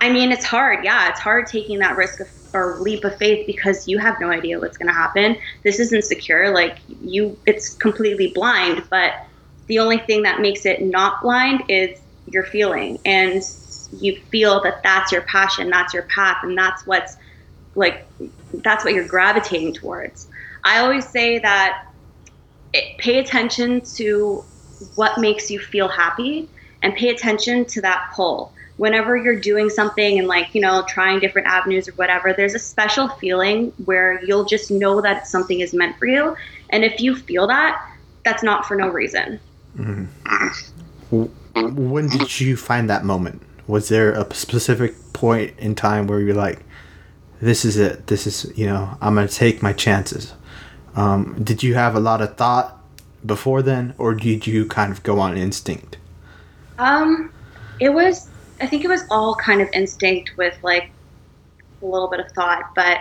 I 0.00 0.10
mean, 0.10 0.32
it's 0.32 0.44
hard. 0.44 0.84
Yeah, 0.84 1.08
it's 1.08 1.20
hard 1.20 1.46
taking 1.46 1.80
that 1.80 1.96
risk 1.96 2.20
of, 2.20 2.28
or 2.54 2.78
leap 2.80 3.04
of 3.04 3.16
faith 3.16 3.46
because 3.46 3.88
you 3.88 3.98
have 3.98 4.20
no 4.20 4.30
idea 4.30 4.58
what's 4.58 4.78
going 4.78 4.88
to 4.88 4.94
happen. 4.94 5.36
This 5.64 5.80
isn't 5.80 6.04
secure. 6.04 6.52
Like 6.52 6.78
you, 7.02 7.36
it's 7.46 7.74
completely 7.74 8.32
blind. 8.32 8.84
But 8.88 9.12
the 9.66 9.80
only 9.80 9.98
thing 9.98 10.22
that 10.22 10.40
makes 10.40 10.64
it 10.66 10.82
not 10.82 11.20
blind 11.22 11.64
is 11.68 12.00
your 12.26 12.44
feeling, 12.44 12.98
and 13.04 13.42
you 13.92 14.20
feel 14.30 14.62
that 14.62 14.82
that's 14.82 15.12
your 15.12 15.22
passion, 15.22 15.70
that's 15.70 15.94
your 15.94 16.04
path, 16.04 16.38
and 16.42 16.56
that's 16.56 16.86
what's 16.86 17.16
like, 17.74 18.06
that's 18.52 18.84
what 18.84 18.94
you're 18.94 19.08
gravitating 19.08 19.72
towards. 19.74 20.28
I 20.64 20.78
always 20.80 21.08
say 21.08 21.38
that 21.38 21.86
it, 22.72 22.98
pay 22.98 23.18
attention 23.18 23.80
to 23.96 24.44
what 24.94 25.18
makes 25.18 25.50
you 25.50 25.58
feel 25.58 25.88
happy 25.88 26.48
and 26.82 26.94
pay 26.94 27.08
attention 27.08 27.64
to 27.66 27.80
that 27.82 28.10
pull. 28.14 28.52
Whenever 28.78 29.16
you're 29.16 29.38
doing 29.38 29.68
something 29.68 30.18
and 30.18 30.26
like, 30.26 30.54
you 30.54 30.60
know, 30.60 30.84
trying 30.88 31.20
different 31.20 31.46
avenues 31.46 31.88
or 31.88 31.92
whatever, 31.92 32.32
there's 32.32 32.54
a 32.54 32.58
special 32.58 33.08
feeling 33.08 33.72
where 33.84 34.24
you'll 34.24 34.44
just 34.44 34.70
know 34.70 35.00
that 35.00 35.26
something 35.28 35.60
is 35.60 35.74
meant 35.74 35.96
for 35.98 36.06
you. 36.06 36.36
And 36.70 36.84
if 36.84 37.00
you 37.00 37.14
feel 37.14 37.46
that, 37.48 37.80
that's 38.24 38.42
not 38.42 38.66
for 38.66 38.76
no 38.76 38.88
reason. 38.88 39.38
Mm-hmm. 39.76 41.24
When 41.90 42.08
did 42.08 42.40
you 42.40 42.56
find 42.56 42.88
that 42.88 43.04
moment? 43.04 43.42
Was 43.66 43.88
there 43.88 44.12
a 44.12 44.34
specific 44.34 44.94
point 45.12 45.58
in 45.58 45.74
time 45.74 46.06
where 46.06 46.20
you're 46.20 46.34
like, 46.34 46.64
this 47.40 47.64
is 47.64 47.76
it. 47.76 48.06
This 48.06 48.26
is, 48.26 48.52
you 48.56 48.66
know, 48.66 48.96
I'm 49.00 49.14
going 49.14 49.28
to 49.28 49.34
take 49.34 49.62
my 49.62 49.72
chances. 49.72 50.34
Um, 50.96 51.40
did 51.42 51.62
you 51.62 51.74
have 51.74 51.94
a 51.94 52.00
lot 52.00 52.20
of 52.20 52.36
thought 52.36 52.80
before 53.24 53.62
then, 53.62 53.94
or 53.98 54.14
did 54.14 54.46
you 54.46 54.66
kind 54.66 54.92
of 54.92 55.02
go 55.02 55.20
on 55.20 55.36
instinct? 55.36 55.98
Um, 56.78 57.32
it 57.80 57.90
was. 57.90 58.28
I 58.60 58.66
think 58.66 58.84
it 58.84 58.88
was 58.88 59.04
all 59.10 59.34
kind 59.34 59.60
of 59.60 59.68
instinct 59.72 60.32
with 60.36 60.58
like 60.62 60.90
a 61.82 61.86
little 61.86 62.08
bit 62.08 62.20
of 62.20 62.30
thought, 62.32 62.64
but 62.74 62.98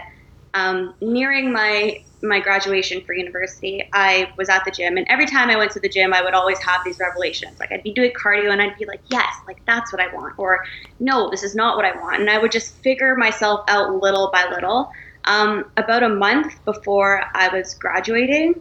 um, 0.53 0.95
nearing 1.01 1.51
my 1.51 2.03
my 2.23 2.39
graduation 2.39 3.01
for 3.01 3.13
university, 3.13 3.87
I 3.93 4.29
was 4.37 4.49
at 4.49 4.65
the 4.65 4.71
gym, 4.71 4.97
and 4.97 5.05
every 5.07 5.27
time 5.27 5.49
I 5.49 5.55
went 5.55 5.71
to 5.73 5.79
the 5.79 5.89
gym, 5.89 6.13
I 6.13 6.23
would 6.23 6.33
always 6.33 6.57
have 6.59 6.81
these 6.83 6.97
revelations. 6.99 7.59
Like 7.59 7.71
I'd 7.71 7.83
be 7.83 7.93
doing 7.93 8.11
cardio, 8.11 8.51
and 8.51 8.61
I'd 8.61 8.77
be 8.77 8.85
like, 8.85 9.01
"Yes, 9.09 9.33
like 9.47 9.61
that's 9.67 9.93
what 9.93 10.01
I 10.01 10.13
want," 10.13 10.33
or 10.37 10.63
"No, 10.99 11.29
this 11.29 11.43
is 11.43 11.55
not 11.55 11.75
what 11.75 11.85
I 11.85 11.95
want," 11.95 12.21
and 12.21 12.29
I 12.29 12.37
would 12.39 12.51
just 12.51 12.75
figure 12.77 13.15
myself 13.15 13.61
out 13.67 13.93
little 14.01 14.29
by 14.31 14.47
little. 14.49 14.89
Um, 15.25 15.65
about 15.75 16.03
a 16.03 16.09
month 16.09 16.63
before 16.65 17.23
I 17.35 17.49
was 17.49 17.75
graduating, 17.75 18.55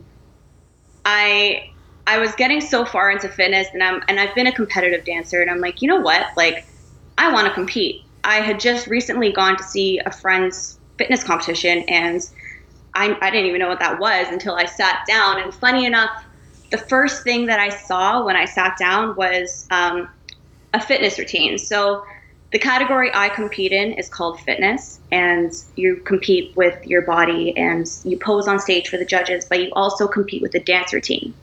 I 1.05 1.63
I 2.07 2.19
was 2.19 2.35
getting 2.35 2.61
so 2.61 2.85
far 2.85 3.11
into 3.11 3.29
fitness 3.29 3.69
and 3.73 3.83
I'm 3.83 4.03
and 4.09 4.21
I've 4.21 4.35
been 4.35 4.47
a 4.47 4.53
competitive 4.53 5.05
dancer 5.05 5.41
and 5.41 5.51
I'm 5.51 5.61
like, 5.61 5.81
you 5.83 5.89
know 5.89 6.01
what? 6.01 6.27
Like 6.37 6.67
I 7.19 7.33
want 7.33 7.47
to 7.47 7.55
compete. 7.55 8.03
I 8.25 8.37
had 8.37 8.61
just 8.61 8.87
recently 8.87 9.33
gone 9.33 9.57
to 9.57 9.63
see 9.63 10.01
a 10.05 10.11
friend's 10.11 10.79
fitness 10.99 11.23
competition 11.23 11.85
and 11.89 12.29
I, 12.95 13.17
I 13.21 13.31
didn't 13.31 13.47
even 13.47 13.61
know 13.61 13.69
what 13.69 13.81
that 13.81 14.01
was 14.01 14.29
until 14.31 14.55
I 14.55 14.65
sat 14.65 15.05
down. 15.07 15.41
And 15.41 15.55
funny 15.55 15.85
enough, 15.85 16.11
the 16.71 16.79
first 16.79 17.23
thing 17.23 17.47
that 17.47 17.61
I 17.61 17.69
saw 17.69 18.25
when 18.25 18.37
I 18.37 18.47
sat 18.47 18.79
down 18.79 19.15
was 19.17 19.69
um, 19.71 20.09
a 20.73 20.81
fitness 20.81 21.19
routine. 21.19 21.59
So 21.59 22.05
the 22.53 22.59
category 22.59 23.11
I 23.13 23.29
compete 23.29 23.73
in 23.73 23.93
is 23.93 24.09
called 24.09 24.41
fitness, 24.41 25.01
and 25.13 25.53
you 25.75 25.97
compete 25.97 26.57
with 26.57 26.87
your 26.87 27.03
body 27.03 27.57
and 27.57 27.87
you 28.05 28.19
pose 28.19 28.49
on 28.49 28.59
stage 28.59 28.89
for 28.89 28.97
the 28.97 29.05
judges, 29.05 29.45
but 29.45 29.61
you 29.61 29.71
also 29.73 30.09
compete 30.09 30.41
with 30.43 30.55
a 30.55 30.61
dance 30.61 30.93
routine 30.93 31.35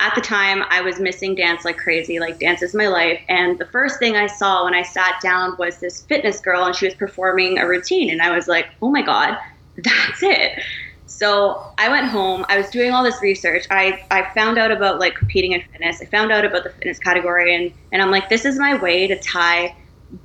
at 0.00 0.14
the 0.14 0.20
time 0.20 0.62
I 0.70 0.80
was 0.80 1.00
missing 1.00 1.34
dance 1.34 1.64
like 1.64 1.76
crazy. 1.76 2.20
Like 2.20 2.38
dance 2.38 2.62
is 2.62 2.74
my 2.74 2.86
life. 2.86 3.20
And 3.28 3.58
the 3.58 3.66
first 3.66 3.98
thing 3.98 4.16
I 4.16 4.26
saw 4.26 4.64
when 4.64 4.74
I 4.74 4.82
sat 4.82 5.20
down 5.22 5.56
was 5.58 5.78
this 5.78 6.02
fitness 6.02 6.40
girl 6.40 6.64
and 6.64 6.74
she 6.74 6.86
was 6.86 6.94
performing 6.94 7.58
a 7.58 7.66
routine. 7.66 8.10
And 8.10 8.22
I 8.22 8.34
was 8.34 8.46
like, 8.46 8.66
oh 8.80 8.90
my 8.90 9.02
God, 9.02 9.36
that's 9.76 10.22
it. 10.22 10.60
So 11.06 11.60
I 11.78 11.88
went 11.88 12.06
home. 12.06 12.44
I 12.48 12.58
was 12.58 12.68
doing 12.68 12.92
all 12.92 13.02
this 13.02 13.20
research. 13.20 13.66
I, 13.70 14.00
I 14.10 14.28
found 14.34 14.56
out 14.56 14.70
about 14.70 15.00
like 15.00 15.16
competing 15.16 15.52
in 15.52 15.62
fitness. 15.72 16.00
I 16.00 16.04
found 16.04 16.30
out 16.30 16.44
about 16.44 16.62
the 16.62 16.70
fitness 16.70 16.98
category 16.98 17.54
and, 17.54 17.72
and 17.90 18.00
I'm 18.00 18.10
like, 18.10 18.28
this 18.28 18.44
is 18.44 18.58
my 18.58 18.80
way 18.80 19.08
to 19.08 19.18
tie 19.18 19.74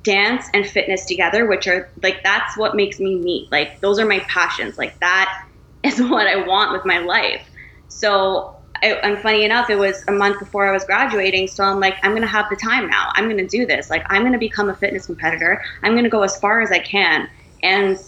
dance 0.02 0.46
and 0.54 0.66
fitness 0.66 1.04
together, 1.04 1.46
which 1.46 1.66
are 1.66 1.90
like 2.02 2.22
that's 2.22 2.56
what 2.56 2.74
makes 2.76 3.00
me 3.00 3.16
meet. 3.16 3.50
Like 3.50 3.80
those 3.80 3.98
are 3.98 4.06
my 4.06 4.20
passions. 4.20 4.78
Like 4.78 4.98
that 5.00 5.46
is 5.82 6.00
what 6.02 6.26
I 6.26 6.46
want 6.46 6.72
with 6.72 6.84
my 6.84 6.98
life. 6.98 7.42
So 7.88 8.54
and 8.82 9.18
funny 9.20 9.44
enough, 9.44 9.70
it 9.70 9.76
was 9.76 10.04
a 10.08 10.12
month 10.12 10.38
before 10.38 10.68
I 10.68 10.72
was 10.72 10.84
graduating. 10.84 11.48
So 11.48 11.64
I'm 11.64 11.80
like, 11.80 11.96
I'm 12.02 12.12
going 12.12 12.22
to 12.22 12.28
have 12.28 12.50
the 12.50 12.56
time 12.56 12.88
now. 12.88 13.10
I'm 13.14 13.24
going 13.24 13.38
to 13.38 13.46
do 13.46 13.66
this. 13.66 13.90
Like, 13.90 14.04
I'm 14.10 14.22
going 14.22 14.32
to 14.32 14.38
become 14.38 14.68
a 14.68 14.74
fitness 14.74 15.06
competitor. 15.06 15.62
I'm 15.82 15.92
going 15.92 16.04
to 16.04 16.10
go 16.10 16.22
as 16.22 16.38
far 16.38 16.60
as 16.60 16.70
I 16.70 16.80
can. 16.80 17.28
And 17.62 17.98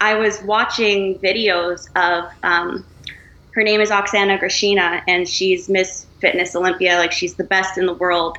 I 0.00 0.14
was 0.14 0.42
watching 0.42 1.18
videos 1.18 1.88
of, 1.96 2.30
um, 2.42 2.84
her 3.52 3.62
name 3.62 3.80
is 3.80 3.90
Oksana 3.90 4.40
Grishina, 4.40 5.02
and 5.08 5.28
she's 5.28 5.68
Miss 5.68 6.06
Fitness 6.20 6.54
Olympia. 6.54 6.96
Like, 6.96 7.12
she's 7.12 7.34
the 7.34 7.44
best 7.44 7.78
in 7.78 7.86
the 7.86 7.94
world 7.94 8.38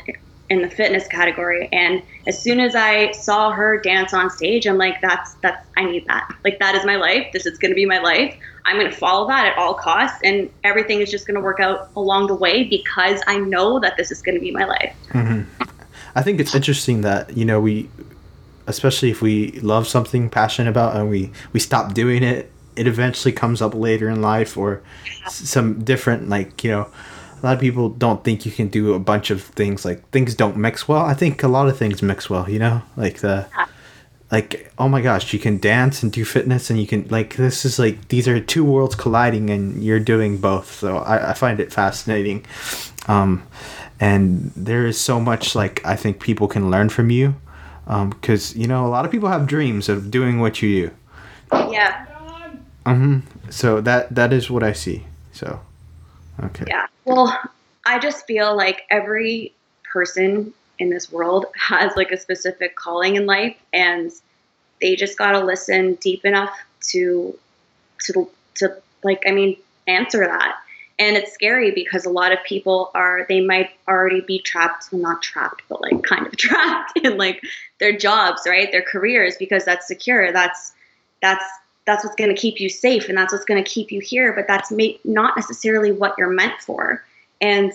in 0.50 0.62
the 0.62 0.70
fitness 0.70 1.08
category. 1.08 1.70
And 1.72 2.04
as 2.28 2.42
soon 2.42 2.60
as 2.60 2.76
I 2.76 3.12
saw 3.12 3.52
her 3.52 3.80
dance 3.80 4.14
on 4.14 4.30
stage, 4.30 4.68
I'm 4.68 4.78
like, 4.78 5.00
that's, 5.02 5.36
that's, 5.36 5.66
I 5.78 5.86
need 5.86 6.06
that. 6.08 6.34
Like, 6.44 6.60
that 6.60 6.76
is 6.76 6.86
my 6.86 6.98
life. 6.98 7.28
This 7.32 7.46
is 7.46 7.58
going 7.58 7.72
to 7.72 7.76
be 7.76 7.86
my 7.86 8.00
life. 8.00 8.38
I'm 8.66 8.78
going 8.78 8.90
to 8.90 8.96
follow 8.96 9.28
that 9.28 9.46
at 9.48 9.58
all 9.58 9.74
costs, 9.74 10.20
and 10.24 10.50
everything 10.64 11.02
is 11.02 11.10
just 11.10 11.28
going 11.28 11.36
to 11.36 11.42
work 11.42 11.60
out 11.60 11.90
along 11.96 12.28
the 12.28 12.36
way 12.36 12.64
because 12.64 13.22
I 13.28 13.38
know 13.38 13.80
that 13.80 13.98
this 13.98 14.12
is 14.12 14.22
going 14.22 14.36
to 14.36 14.42
be 14.42 14.52
my 14.52 14.66
life. 14.66 14.96
Mm-hmm. 15.10 15.64
I 16.16 16.22
think 16.22 16.40
it's 16.40 16.54
interesting 16.54 17.02
that 17.02 17.36
you 17.38 17.46
know 17.46 17.60
we, 17.60 17.90
especially 18.68 19.12
if 19.12 19.22
we 19.22 19.52
love 19.62 19.88
something 19.88 20.30
passionate 20.30 20.70
about 20.70 20.96
and 20.96 21.10
we 21.10 21.32
we 21.54 21.60
stop 21.60 21.94
doing 21.94 22.24
it 22.24 22.52
it 22.76 22.88
eventually 22.88 23.32
comes 23.32 23.62
up 23.62 23.74
later 23.74 24.10
in 24.10 24.22
life 24.22 24.58
or 24.58 24.82
some 25.30 25.84
different 25.84 26.30
like 26.30 26.64
you 26.64 26.72
know 26.72 26.88
a 27.42 27.46
lot 27.46 27.54
of 27.54 27.60
people 27.60 27.90
don't 27.90 28.24
think 28.24 28.46
you 28.46 28.52
can 28.52 28.68
do 28.68 28.94
a 28.94 29.00
bunch 29.00 29.30
of 29.30 29.42
things 29.44 29.84
like 29.84 30.08
things 30.10 30.36
don't 30.36 30.56
mix 30.56 30.88
well 30.88 31.02
i 31.02 31.14
think 31.14 31.44
a 31.44 31.48
lot 31.48 31.68
of 31.68 31.78
things 31.78 32.02
mix 32.02 32.30
well 32.30 32.50
you 32.50 32.60
know 32.60 32.82
like 32.96 33.20
the 33.20 33.48
like 34.32 34.72
oh 34.78 34.88
my 34.88 35.02
gosh 35.02 35.34
you 35.34 35.40
can 35.40 35.58
dance 35.58 36.02
and 36.02 36.12
do 36.12 36.24
fitness 36.24 36.70
and 36.70 36.80
you 36.80 36.88
can 36.88 37.06
like 37.10 37.36
this 37.36 37.66
is 37.66 37.78
like 37.78 38.08
these 38.08 38.28
are 38.28 38.40
two 38.40 38.64
worlds 38.64 38.96
colliding 38.96 39.50
and 39.50 39.84
you're 39.84 40.00
doing 40.00 40.38
both. 40.38 40.72
So 40.72 40.98
i, 41.00 41.32
I 41.32 41.34
find 41.34 41.60
it 41.60 41.72
fascinating. 41.74 42.46
Um, 43.08 43.44
and 44.00 44.52
there 44.56 44.86
is 44.88 45.00
so 45.00 45.20
much 45.20 45.54
like 45.54 45.86
i 45.86 45.96
think 45.96 46.20
people 46.20 46.48
can 46.48 46.72
learn 46.72 46.90
from 46.90 47.10
you 47.12 47.36
because 47.86 48.56
um, 48.56 48.62
you 48.62 48.68
know 48.68 48.86
a 48.86 48.90
lot 48.90 49.06
of 49.06 49.12
people 49.12 49.30
have 49.30 49.46
dreams 49.48 49.90
of 49.90 50.10
doing 50.10 50.40
what 50.40 50.62
you 50.62 50.88
do. 50.88 50.96
Yeah. 51.72 52.06
Um 52.86 53.24
so 53.50 53.82
that 53.82 54.16
that 54.16 54.32
is 54.32 54.50
what 54.50 54.64
i 54.64 54.72
see. 54.72 55.06
So 55.34 55.60
okay. 56.44 56.66
Yeah. 56.68 56.88
Well 57.06 57.38
i 57.86 58.00
just 58.00 58.26
feel 58.26 58.56
like 58.56 58.84
every 58.90 59.54
person 59.92 60.54
in 60.82 60.90
this 60.90 61.12
world 61.12 61.46
has 61.56 61.96
like 61.96 62.12
a 62.12 62.18
specific 62.18 62.76
calling 62.76 63.16
in 63.16 63.26
life 63.26 63.58
and 63.72 64.12
they 64.82 64.96
just 64.96 65.18
got 65.18 65.32
to 65.32 65.40
listen 65.40 65.96
deep 65.96 66.26
enough 66.26 66.52
to 66.82 67.38
to 68.00 68.30
to 68.56 68.76
like 69.04 69.24
i 69.28 69.32
mean 69.32 69.56
answer 69.88 70.26
that. 70.26 70.58
And 71.00 71.18
it's 71.18 71.34
scary 71.34 71.72
because 71.72 72.06
a 72.06 72.12
lot 72.12 72.32
of 72.32 72.38
people 72.44 72.92
are 72.94 73.26
they 73.28 73.42
might 73.42 73.72
already 73.88 74.22
be 74.22 74.40
trapped 74.40 74.94
not 74.94 75.22
trapped 75.22 75.64
but 75.68 75.82
like 75.82 76.04
kind 76.04 76.28
of 76.28 76.38
trapped 76.38 76.98
in 76.98 77.18
like 77.18 77.42
their 77.80 77.98
jobs 77.98 78.44
right? 78.46 78.72
Their 78.72 78.84
careers 78.84 79.36
because 79.38 79.66
that's 79.66 79.88
secure. 79.88 80.32
That's 80.32 80.74
that's 81.22 81.44
that's 81.86 82.04
what's 82.04 82.16
going 82.16 82.34
to 82.34 82.40
keep 82.40 82.60
you 82.60 82.70
safe 82.70 83.10
and 83.10 83.18
that's 83.18 83.34
what's 83.34 83.46
going 83.46 83.62
to 83.62 83.70
keep 83.70 83.92
you 83.92 84.00
here 84.00 84.34
but 84.34 84.48
that's 84.48 84.72
may- 84.72 85.00
not 85.04 85.36
necessarily 85.36 85.92
what 85.92 86.16
you're 86.18 86.30
meant 86.30 86.62
for. 86.62 87.04
And 87.40 87.74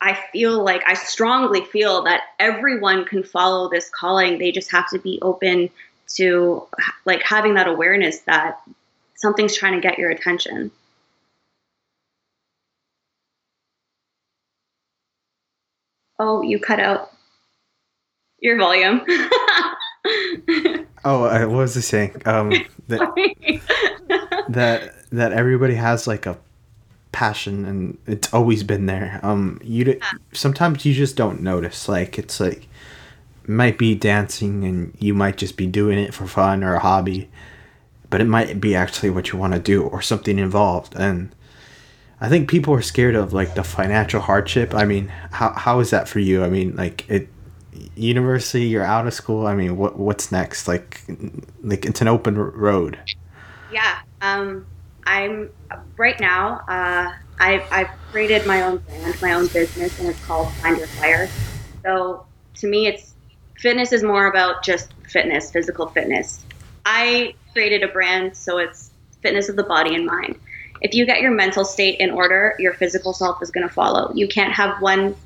I 0.00 0.14
feel 0.32 0.62
like 0.62 0.82
I 0.86 0.94
strongly 0.94 1.64
feel 1.64 2.04
that 2.04 2.22
everyone 2.38 3.04
can 3.04 3.22
follow 3.24 3.68
this 3.68 3.90
calling. 3.90 4.38
They 4.38 4.52
just 4.52 4.70
have 4.70 4.88
to 4.90 4.98
be 4.98 5.18
open 5.22 5.70
to 6.14 6.66
like 7.04 7.22
having 7.22 7.54
that 7.54 7.66
awareness 7.66 8.20
that 8.20 8.60
something's 9.16 9.56
trying 9.56 9.74
to 9.74 9.80
get 9.80 9.98
your 9.98 10.10
attention. 10.10 10.70
Oh, 16.20 16.42
you 16.42 16.58
cut 16.58 16.80
out 16.80 17.10
your 18.40 18.58
volume. 18.58 19.02
oh, 21.04 21.24
I, 21.24 21.44
what 21.44 21.58
was 21.58 21.76
I 21.76 21.80
saying? 21.80 22.22
Um, 22.24 22.52
that, 22.88 23.60
that 24.48 24.94
that 25.10 25.32
everybody 25.32 25.74
has 25.74 26.06
like 26.06 26.26
a 26.26 26.38
passion 27.18 27.64
and 27.64 27.98
it's 28.06 28.32
always 28.32 28.62
been 28.62 28.86
there. 28.86 29.18
Um, 29.24 29.60
you 29.64 29.84
yeah. 29.84 30.12
sometimes 30.32 30.84
you 30.86 30.94
just 30.94 31.16
don't 31.16 31.40
notice. 31.40 31.88
Like 31.88 32.16
it's 32.16 32.38
like 32.38 32.68
might 33.44 33.76
be 33.76 33.96
dancing 33.96 34.62
and 34.62 34.96
you 35.00 35.14
might 35.14 35.36
just 35.36 35.56
be 35.56 35.66
doing 35.66 35.98
it 35.98 36.14
for 36.14 36.28
fun 36.28 36.62
or 36.62 36.74
a 36.74 36.78
hobby, 36.78 37.28
but 38.08 38.20
it 38.20 38.26
might 38.26 38.60
be 38.60 38.76
actually 38.76 39.10
what 39.10 39.32
you 39.32 39.38
want 39.38 39.52
to 39.52 39.58
do 39.58 39.82
or 39.82 40.00
something 40.00 40.38
involved. 40.38 40.94
And 40.94 41.34
I 42.20 42.28
think 42.28 42.48
people 42.48 42.72
are 42.74 42.82
scared 42.82 43.16
of 43.16 43.32
like 43.32 43.56
the 43.56 43.64
financial 43.64 44.20
hardship. 44.20 44.72
I 44.72 44.84
mean, 44.84 45.08
how 45.32 45.52
how 45.54 45.80
is 45.80 45.90
that 45.90 46.06
for 46.06 46.20
you? 46.20 46.44
I 46.44 46.48
mean, 46.48 46.76
like 46.76 47.04
it 47.10 47.28
university, 47.96 48.66
you're 48.66 48.84
out 48.84 49.08
of 49.08 49.12
school. 49.12 49.48
I 49.48 49.56
mean, 49.56 49.76
what 49.76 49.98
what's 49.98 50.30
next? 50.30 50.68
Like 50.68 51.02
like 51.64 51.84
it's 51.84 52.00
an 52.00 52.06
open 52.06 52.38
road. 52.38 52.96
Yeah. 53.72 53.98
Um 54.22 54.66
I'm 55.08 55.48
right 55.96 56.20
now. 56.20 56.60
Uh, 56.68 57.12
I've, 57.40 57.62
I've 57.70 57.88
created 58.10 58.46
my 58.46 58.62
own 58.62 58.76
brand, 58.76 59.22
my 59.22 59.32
own 59.32 59.46
business, 59.46 59.98
and 59.98 60.08
it's 60.08 60.24
called 60.26 60.52
Find 60.54 60.76
Your 60.76 60.86
Fire. 60.86 61.28
So 61.82 62.26
to 62.56 62.66
me, 62.68 62.86
it's 62.86 63.14
fitness 63.56 63.92
is 63.92 64.02
more 64.02 64.26
about 64.26 64.62
just 64.62 64.92
fitness, 65.04 65.50
physical 65.50 65.86
fitness. 65.86 66.44
I 66.84 67.34
created 67.54 67.82
a 67.82 67.88
brand, 67.88 68.36
so 68.36 68.58
it's 68.58 68.90
fitness 69.22 69.48
of 69.48 69.56
the 69.56 69.62
body 69.62 69.94
and 69.94 70.04
mind. 70.04 70.38
If 70.82 70.94
you 70.94 71.06
get 71.06 71.22
your 71.22 71.30
mental 71.32 71.64
state 71.64 71.98
in 72.00 72.10
order, 72.10 72.54
your 72.58 72.74
physical 72.74 73.14
self 73.14 73.42
is 73.42 73.50
going 73.50 73.66
to 73.66 73.72
follow. 73.72 74.12
You 74.14 74.28
can't 74.28 74.52
have 74.52 74.80
one 74.82 75.16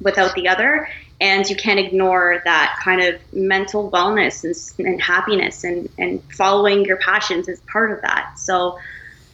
without 0.00 0.34
the 0.34 0.48
other, 0.48 0.88
and 1.20 1.48
you 1.48 1.56
can't 1.56 1.78
ignore 1.78 2.40
that 2.46 2.78
kind 2.82 3.02
of 3.02 3.20
mental 3.34 3.90
wellness 3.90 4.44
and, 4.78 4.86
and 4.86 5.02
happiness 5.02 5.62
and, 5.62 5.90
and 5.98 6.22
following 6.32 6.86
your 6.86 6.96
passions 6.96 7.48
is 7.48 7.60
part 7.70 7.92
of 7.92 8.00
that. 8.00 8.38
So 8.38 8.78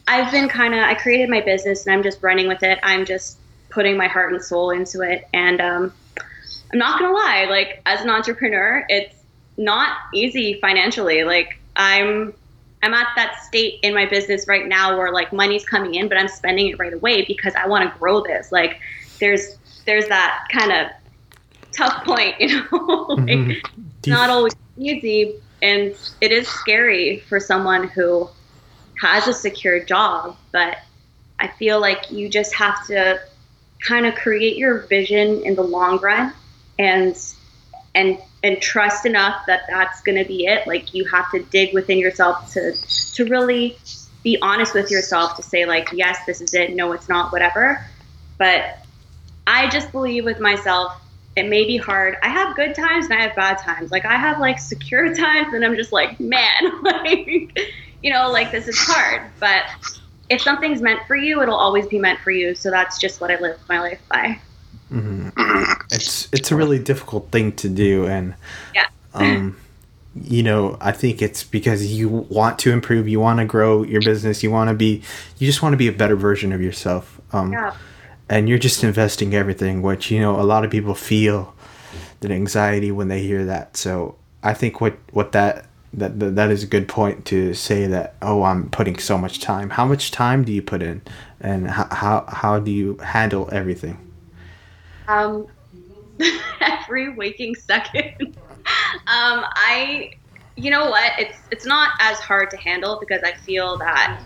I've 0.07 0.31
been 0.31 0.47
kind 0.47 0.73
of 0.73 0.79
I 0.79 0.95
created 0.95 1.29
my 1.29 1.41
business 1.41 1.85
and 1.85 1.93
I'm 1.93 2.03
just 2.03 2.21
running 2.23 2.47
with 2.47 2.63
it. 2.63 2.79
I'm 2.83 3.05
just 3.05 3.37
putting 3.69 3.97
my 3.97 4.07
heart 4.07 4.33
and 4.33 4.41
soul 4.41 4.71
into 4.71 5.01
it, 5.01 5.27
and 5.33 5.59
um, 5.61 5.93
I'm 6.71 6.79
not 6.79 6.99
gonna 6.99 7.13
lie. 7.13 7.47
Like 7.49 7.81
as 7.85 8.01
an 8.01 8.09
entrepreneur, 8.09 8.85
it's 8.89 9.15
not 9.57 9.97
easy 10.13 10.59
financially. 10.61 11.23
Like 11.23 11.59
I'm 11.75 12.33
I'm 12.83 12.93
at 12.93 13.07
that 13.15 13.43
state 13.43 13.79
in 13.83 13.93
my 13.93 14.05
business 14.05 14.47
right 14.47 14.67
now 14.67 14.97
where 14.97 15.11
like 15.11 15.33
money's 15.33 15.65
coming 15.65 15.95
in, 15.95 16.07
but 16.07 16.17
I'm 16.17 16.27
spending 16.27 16.67
it 16.67 16.79
right 16.79 16.93
away 16.93 17.25
because 17.25 17.53
I 17.55 17.67
want 17.67 17.91
to 17.91 17.99
grow 17.99 18.21
this. 18.21 18.51
Like 18.51 18.79
there's 19.19 19.57
there's 19.85 20.07
that 20.07 20.47
kind 20.51 20.71
of 20.71 20.87
tough 21.71 22.03
point, 22.05 22.35
you 22.39 22.47
know. 22.47 23.05
like, 23.09 23.25
mm-hmm. 23.25 24.09
not 24.09 24.29
always 24.29 24.53
easy, 24.77 25.35
and 25.61 25.95
it 26.21 26.31
is 26.31 26.47
scary 26.47 27.19
for 27.21 27.39
someone 27.39 27.87
who 27.87 28.29
has 29.01 29.27
a 29.27 29.33
secure 29.33 29.83
job, 29.83 30.35
but 30.51 30.77
I 31.39 31.47
feel 31.47 31.79
like 31.79 32.11
you 32.11 32.29
just 32.29 32.53
have 32.55 32.85
to 32.87 33.19
kind 33.85 34.05
of 34.05 34.15
create 34.15 34.57
your 34.57 34.79
vision 34.87 35.41
in 35.43 35.55
the 35.55 35.61
long 35.63 35.99
run 35.99 36.33
and 36.79 37.17
and 37.95 38.19
and 38.43 38.61
trust 38.61 39.05
enough 39.05 39.45
that 39.47 39.61
that's 39.67 40.01
going 40.01 40.17
to 40.17 40.25
be 40.25 40.45
it. 40.45 40.67
Like 40.67 40.93
you 40.93 41.05
have 41.05 41.29
to 41.31 41.43
dig 41.43 41.73
within 41.73 41.97
yourself 41.97 42.51
to 42.53 42.73
to 43.13 43.25
really 43.25 43.77
be 44.23 44.37
honest 44.41 44.73
with 44.73 44.91
yourself 44.91 45.35
to 45.35 45.43
say 45.43 45.65
like 45.65 45.89
yes 45.93 46.17
this 46.25 46.41
is 46.41 46.53
it. 46.53 46.75
No 46.75 46.91
it's 46.93 47.09
not 47.09 47.31
whatever. 47.31 47.85
But 48.37 48.79
i 49.45 49.69
just 49.69 49.91
believe 49.91 50.25
with 50.25 50.39
myself 50.39 51.01
it 51.35 51.47
may 51.47 51.65
be 51.65 51.77
hard. 51.77 52.17
I 52.23 52.29
have 52.29 52.55
good 52.55 52.73
times 52.73 53.05
and 53.05 53.13
i 53.13 53.21
have 53.21 53.35
bad 53.35 53.59
times. 53.59 53.91
Like 53.91 54.05
i 54.05 54.15
have 54.15 54.39
like 54.39 54.59
secure 54.59 55.13
times 55.15 55.53
and 55.53 55.63
i'm 55.63 55.75
just 55.75 55.91
like 55.91 56.19
man 56.19 56.61
like 56.83 57.59
you 58.03 58.11
know, 58.11 58.29
like 58.31 58.51
this 58.51 58.67
is 58.67 58.77
hard. 58.77 59.23
But 59.39 59.63
if 60.29 60.41
something's 60.41 60.81
meant 60.81 61.01
for 61.07 61.15
you, 61.15 61.41
it'll 61.41 61.55
always 61.55 61.87
be 61.87 61.99
meant 61.99 62.19
for 62.19 62.31
you. 62.31 62.55
So 62.55 62.69
that's 62.69 62.99
just 62.99 63.21
what 63.21 63.31
I 63.31 63.39
live 63.39 63.59
my 63.69 63.79
life 63.79 64.01
by. 64.09 64.39
Mm-hmm. 64.91 65.71
It's 65.91 66.29
it's 66.31 66.51
a 66.51 66.55
really 66.55 66.79
difficult 66.79 67.31
thing 67.31 67.51
to 67.57 67.69
do, 67.69 68.05
and 68.05 68.35
yeah. 68.73 68.85
um, 69.13 69.57
you 70.15 70.43
know, 70.43 70.77
I 70.79 70.91
think 70.91 71.21
it's 71.21 71.43
because 71.43 71.91
you 71.91 72.07
want 72.07 72.59
to 72.59 72.71
improve, 72.71 73.07
you 73.07 73.19
want 73.19 73.39
to 73.39 73.45
grow 73.45 73.83
your 73.83 74.01
business, 74.01 74.43
you 74.43 74.51
want 74.51 74.69
to 74.69 74.73
be, 74.73 75.03
you 75.37 75.47
just 75.47 75.61
want 75.61 75.73
to 75.73 75.77
be 75.77 75.87
a 75.87 75.91
better 75.91 76.15
version 76.15 76.53
of 76.53 76.61
yourself. 76.61 77.19
Um, 77.33 77.51
yeah. 77.51 77.75
And 78.29 78.49
you're 78.49 78.57
just 78.57 78.83
investing 78.83 79.33
everything, 79.33 79.81
which 79.81 80.11
you 80.11 80.19
know 80.19 80.39
a 80.39 80.43
lot 80.43 80.65
of 80.65 80.71
people 80.71 80.95
feel 80.95 81.53
that 82.19 82.31
anxiety 82.31 82.91
when 82.91 83.07
they 83.07 83.21
hear 83.21 83.45
that. 83.45 83.77
So 83.77 84.15
I 84.43 84.53
think 84.53 84.81
what 84.81 84.97
what 85.11 85.31
that 85.33 85.65
that, 85.97 86.19
that 86.19 86.35
that 86.35 86.51
is 86.51 86.63
a 86.63 86.67
good 86.67 86.87
point 86.87 87.25
to 87.25 87.53
say 87.53 87.87
that 87.87 88.15
oh 88.21 88.43
i'm 88.43 88.69
putting 88.69 88.97
so 88.97 89.17
much 89.17 89.39
time. 89.39 89.71
How 89.71 89.85
much 89.85 90.11
time 90.11 90.43
do 90.43 90.51
you 90.51 90.61
put 90.61 90.81
in? 90.81 91.01
And 91.41 91.69
how 91.69 91.87
how, 91.91 92.25
how 92.27 92.59
do 92.59 92.71
you 92.71 92.97
handle 92.97 93.49
everything? 93.51 93.97
Um 95.07 95.47
every 96.61 97.13
waking 97.13 97.55
second. 97.55 98.37
Um 99.07 99.45
i 99.55 100.11
you 100.57 100.71
know 100.71 100.89
what? 100.89 101.13
It's 101.17 101.37
it's 101.51 101.65
not 101.65 101.91
as 101.99 102.19
hard 102.19 102.49
to 102.51 102.57
handle 102.57 102.97
because 102.99 103.21
i 103.23 103.31
feel 103.31 103.77
that 103.77 104.21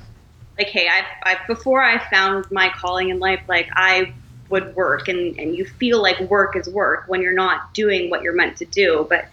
like 0.58 0.68
hey 0.68 0.88
i've, 0.88 1.06
I've 1.24 1.48
before 1.48 1.84
i 1.84 2.00
found 2.10 2.50
my 2.50 2.70
calling 2.70 3.10
in 3.10 3.20
life 3.20 3.42
like 3.48 3.70
i 3.76 4.12
would 4.52 4.76
work 4.76 5.08
and 5.08 5.40
and 5.40 5.56
you 5.56 5.66
feel 5.66 6.02
like 6.02 6.20
work 6.30 6.56
is 6.56 6.70
work 6.70 7.06
when 7.08 7.22
you're 7.22 7.34
not 7.34 7.74
doing 7.74 8.10
what 8.10 8.22
you're 8.22 8.36
meant 8.36 8.58
to 8.58 8.66
do. 8.66 9.08
But 9.10 9.26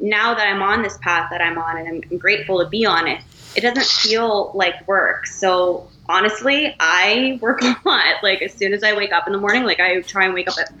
now 0.00 0.34
that 0.34 0.46
I'm 0.46 0.62
on 0.62 0.82
this 0.82 0.98
path 0.98 1.28
that 1.30 1.40
I'm 1.40 1.58
on 1.58 1.78
and 1.78 2.04
I'm, 2.10 2.18
grateful 2.18 2.62
to 2.62 2.68
be 2.68 2.84
on 2.84 3.06
it, 3.06 3.22
it 3.54 3.62
doesn't 3.62 3.86
feel 3.86 4.52
like 4.54 4.86
work. 4.86 5.26
So 5.26 5.88
honestly, 6.08 6.74
I 6.78 7.38
work 7.40 7.62
a 7.62 7.76
lot. 7.84 8.22
Like 8.22 8.42
as 8.42 8.52
soon 8.52 8.72
as 8.72 8.82
I 8.82 8.94
wake 8.94 9.12
up 9.12 9.26
in 9.26 9.32
the 9.32 9.38
morning, 9.38 9.64
like 9.64 9.80
I 9.80 10.00
try 10.02 10.24
and 10.24 10.34
wake 10.34 10.48
up 10.48 10.58
at, 10.58 10.72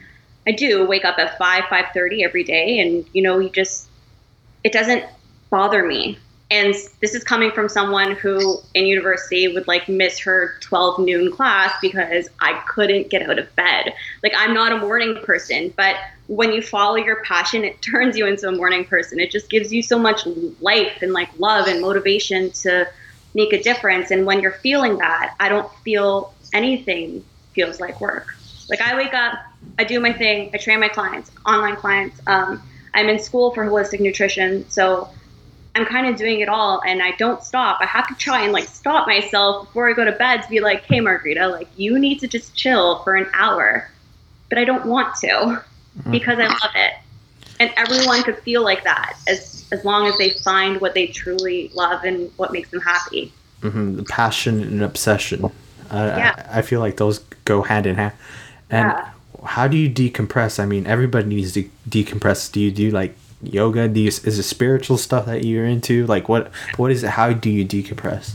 I 0.46 0.52
do 0.52 0.86
wake 0.86 1.04
up 1.04 1.18
at 1.18 1.38
five, 1.38 1.64
five 1.68 1.86
thirty 1.92 2.22
every 2.22 2.44
day, 2.44 2.78
and 2.80 3.04
you 3.12 3.22
know, 3.22 3.38
you 3.38 3.50
just, 3.50 3.88
it 4.62 4.72
doesn't 4.72 5.04
bother 5.50 5.84
me. 5.84 6.18
And 6.48 6.74
this 7.00 7.14
is 7.14 7.24
coming 7.24 7.50
from 7.50 7.68
someone 7.68 8.12
who 8.12 8.58
in 8.74 8.86
university 8.86 9.48
would 9.48 9.66
like 9.66 9.88
miss 9.88 10.20
her 10.20 10.54
12 10.60 11.00
noon 11.00 11.32
class 11.32 11.74
because 11.82 12.28
I 12.40 12.62
couldn't 12.68 13.10
get 13.10 13.28
out 13.28 13.40
of 13.40 13.54
bed. 13.56 13.92
Like 14.22 14.32
I'm 14.36 14.54
not 14.54 14.70
a 14.70 14.78
morning 14.78 15.16
person, 15.24 15.74
but 15.76 15.96
when 16.28 16.52
you 16.52 16.60
follow 16.60 16.96
your 16.96 17.22
passion, 17.24 17.64
it 17.64 17.80
turns 17.82 18.16
you 18.16 18.26
into 18.26 18.48
a 18.48 18.52
morning 18.52 18.84
person. 18.84 19.20
It 19.20 19.30
just 19.30 19.48
gives 19.48 19.72
you 19.72 19.82
so 19.82 19.98
much 19.98 20.26
life 20.60 21.02
and 21.02 21.12
like 21.12 21.28
love 21.38 21.68
and 21.68 21.80
motivation 21.80 22.50
to 22.62 22.88
make 23.34 23.52
a 23.52 23.62
difference. 23.62 24.10
And 24.10 24.26
when 24.26 24.40
you're 24.40 24.52
feeling 24.52 24.98
that, 24.98 25.34
I 25.38 25.48
don't 25.48 25.72
feel 25.84 26.34
anything 26.52 27.24
feels 27.54 27.80
like 27.80 28.00
work. 28.00 28.34
Like 28.68 28.80
I 28.80 28.96
wake 28.96 29.14
up, 29.14 29.38
I 29.78 29.84
do 29.84 30.00
my 30.00 30.12
thing, 30.12 30.50
I 30.52 30.58
train 30.58 30.80
my 30.80 30.88
clients, 30.88 31.30
online 31.46 31.76
clients. 31.76 32.20
Um, 32.26 32.62
I'm 32.94 33.08
in 33.08 33.18
school 33.18 33.52
for 33.52 33.64
holistic 33.64 34.00
nutrition, 34.00 34.68
so 34.68 35.08
I'm 35.76 35.84
kind 35.84 36.06
of 36.08 36.16
doing 36.16 36.40
it 36.40 36.48
all, 36.48 36.80
and 36.86 37.02
I 37.02 37.12
don't 37.12 37.42
stop. 37.42 37.78
I 37.80 37.86
have 37.86 38.08
to 38.08 38.14
try 38.14 38.42
and 38.42 38.52
like 38.52 38.66
stop 38.66 39.06
myself 39.06 39.66
before 39.66 39.90
I 39.90 39.92
go 39.92 40.04
to 40.04 40.12
bed 40.12 40.42
to 40.42 40.48
be 40.48 40.60
like, 40.60 40.84
"Hey, 40.86 41.00
Margarita, 41.00 41.46
like 41.48 41.68
you 41.76 41.98
need 41.98 42.18
to 42.20 42.26
just 42.26 42.56
chill 42.56 43.02
for 43.04 43.14
an 43.14 43.28
hour," 43.34 43.90
but 44.48 44.58
I 44.58 44.64
don't 44.64 44.86
want 44.86 45.14
to. 45.16 45.62
Because 46.10 46.38
I 46.38 46.46
love 46.46 46.72
it, 46.74 46.94
and 47.60 47.72
everyone 47.76 48.22
could 48.22 48.38
feel 48.38 48.62
like 48.62 48.84
that 48.84 49.16
as 49.26 49.66
as 49.72 49.84
long 49.84 50.06
as 50.06 50.16
they 50.18 50.30
find 50.30 50.80
what 50.80 50.94
they 50.94 51.06
truly 51.08 51.70
love 51.74 52.04
and 52.04 52.30
what 52.36 52.52
makes 52.52 52.70
them 52.70 52.80
happy. 52.80 53.32
Mm-hmm. 53.62 53.96
The 53.96 54.04
passion 54.04 54.62
and 54.62 54.82
obsession. 54.82 55.44
Uh, 55.44 55.50
yeah. 55.90 56.48
I, 56.50 56.58
I 56.58 56.62
feel 56.62 56.80
like 56.80 56.96
those 56.96 57.20
go 57.44 57.62
hand 57.62 57.86
in 57.86 57.96
hand. 57.96 58.12
And 58.70 58.88
yeah. 58.88 59.10
how 59.44 59.68
do 59.68 59.76
you 59.76 59.88
decompress? 59.88 60.60
I 60.60 60.66
mean, 60.66 60.86
everybody 60.86 61.26
needs 61.26 61.52
to 61.54 61.68
decompress. 61.88 62.50
Do 62.50 62.60
you 62.60 62.70
do 62.70 62.90
like 62.90 63.16
yoga? 63.42 63.88
Do 63.88 64.00
you, 64.00 64.08
is 64.08 64.38
it 64.38 64.42
spiritual 64.42 64.98
stuff 64.98 65.26
that 65.26 65.44
you're 65.44 65.66
into? 65.66 66.06
Like 66.06 66.28
what 66.28 66.50
what 66.76 66.90
is 66.90 67.02
it? 67.02 67.10
How 67.10 67.32
do 67.32 67.50
you 67.50 67.64
decompress? 67.64 68.34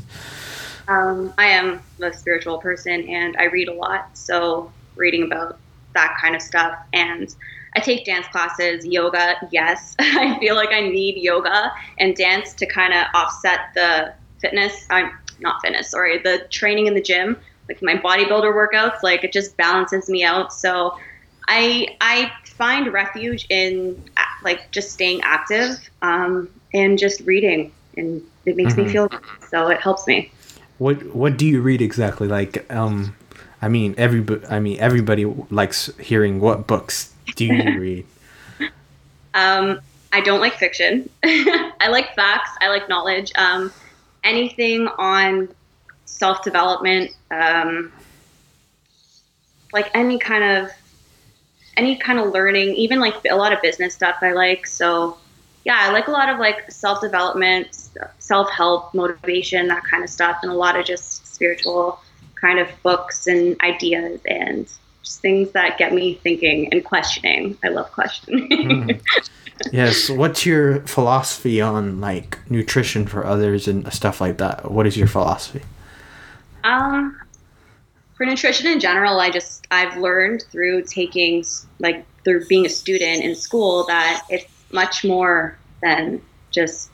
Um, 0.87 1.33
I 1.37 1.45
am 1.45 1.81
a 2.01 2.11
spiritual 2.11 2.57
person 2.57 3.07
and 3.07 3.37
I 3.37 3.45
read 3.45 3.69
a 3.69 3.73
lot. 3.73 4.17
So 4.17 4.71
reading 4.95 5.23
about 5.23 5.57
that 5.93 6.17
kind 6.21 6.35
of 6.35 6.41
stuff 6.41 6.77
and 6.93 7.35
I 7.73 7.79
take 7.79 8.05
dance 8.05 8.27
classes, 8.27 8.85
yoga, 8.85 9.35
yes. 9.49 9.95
I 9.99 10.37
feel 10.39 10.55
like 10.55 10.73
I 10.73 10.81
need 10.81 11.15
yoga 11.15 11.71
and 11.99 12.13
dance 12.17 12.53
to 12.55 12.65
kind 12.65 12.93
of 12.93 13.05
offset 13.13 13.73
the 13.75 14.13
fitness. 14.39 14.85
I'm 14.89 15.17
not 15.39 15.61
fitness, 15.61 15.89
sorry, 15.89 16.17
the 16.17 16.45
training 16.49 16.87
in 16.87 16.95
the 16.95 17.01
gym 17.01 17.37
like 17.71 17.81
my 17.81 17.95
bodybuilder 17.95 18.53
workouts 18.53 19.03
like 19.03 19.23
it 19.23 19.31
just 19.31 19.55
balances 19.57 20.09
me 20.09 20.23
out 20.23 20.53
so 20.53 20.97
i 21.47 21.87
i 22.01 22.31
find 22.45 22.91
refuge 22.91 23.45
in 23.49 24.01
like 24.43 24.69
just 24.71 24.91
staying 24.91 25.21
active 25.21 25.77
um, 26.01 26.49
and 26.73 26.97
just 26.97 27.21
reading 27.21 27.71
and 27.97 28.21
it 28.45 28.55
makes 28.55 28.73
mm-hmm. 28.73 28.83
me 28.83 28.91
feel 28.91 29.09
so 29.49 29.67
it 29.69 29.79
helps 29.79 30.07
me 30.07 30.31
what 30.77 31.01
what 31.15 31.37
do 31.37 31.45
you 31.45 31.61
read 31.61 31.81
exactly 31.81 32.27
like 32.27 32.65
um 32.71 33.15
i 33.61 33.67
mean 33.67 33.93
every 33.97 34.25
i 34.49 34.59
mean 34.59 34.77
everybody 34.79 35.25
likes 35.49 35.95
hearing 35.97 36.39
what 36.39 36.67
books 36.67 37.13
do 37.35 37.45
you 37.45 37.79
read? 37.79 38.05
Um 39.33 39.79
i 40.11 40.21
don't 40.21 40.41
like 40.41 40.55
fiction. 40.55 41.09
I 41.23 41.87
like 41.89 42.13
facts. 42.15 42.51
I 42.61 42.67
like 42.69 42.89
knowledge. 42.89 43.31
Um 43.35 43.71
anything 44.23 44.87
on 44.97 45.49
self 46.05 46.43
development, 46.43 47.11
um, 47.31 47.91
like 49.73 49.89
any 49.93 50.19
kind 50.19 50.43
of 50.43 50.71
any 51.77 51.95
kind 51.95 52.19
of 52.19 52.31
learning, 52.31 52.75
even 52.75 52.99
like 52.99 53.15
a 53.29 53.35
lot 53.35 53.53
of 53.53 53.61
business 53.61 53.95
stuff 53.95 54.17
I 54.21 54.33
like. 54.33 54.67
So 54.67 55.17
yeah, 55.63 55.77
I 55.79 55.91
like 55.91 56.07
a 56.07 56.11
lot 56.11 56.29
of 56.29 56.39
like 56.39 56.69
self 56.71 57.01
development, 57.01 57.89
self 58.19 58.49
help, 58.51 58.93
motivation, 58.93 59.67
that 59.67 59.83
kind 59.83 60.03
of 60.03 60.09
stuff, 60.09 60.39
and 60.43 60.51
a 60.51 60.55
lot 60.55 60.77
of 60.77 60.85
just 60.85 61.25
spiritual 61.33 61.99
kind 62.41 62.59
of 62.59 62.67
books 62.83 63.27
and 63.27 63.55
ideas 63.61 64.19
and 64.25 64.67
just 65.03 65.21
things 65.21 65.51
that 65.51 65.77
get 65.77 65.93
me 65.93 66.15
thinking 66.15 66.71
and 66.73 66.83
questioning. 66.83 67.57
I 67.63 67.69
love 67.69 67.91
questioning. 67.91 68.49
mm. 68.49 69.01
Yes. 69.71 70.09
What's 70.09 70.43
your 70.43 70.81
philosophy 70.87 71.61
on 71.61 72.01
like 72.01 72.39
nutrition 72.49 73.05
for 73.05 73.23
others 73.23 73.67
and 73.67 73.93
stuff 73.93 74.19
like 74.19 74.39
that? 74.39 74.71
What 74.71 74.87
is 74.87 74.97
your 74.97 75.05
philosophy? 75.05 75.61
Um, 76.63 77.19
for 78.15 78.25
nutrition 78.25 78.65
in 78.67 78.79
general, 78.79 79.19
I 79.19 79.29
just 79.29 79.67
I've 79.69 79.97
learned 79.97 80.43
through 80.51 80.83
taking 80.83 81.43
like 81.79 82.05
through 82.23 82.45
being 82.47 82.65
a 82.65 82.69
student 82.69 83.23
in 83.23 83.35
school 83.35 83.85
that 83.85 84.23
it's 84.29 84.45
much 84.71 85.03
more 85.03 85.57
than 85.81 86.21
just 86.49 86.89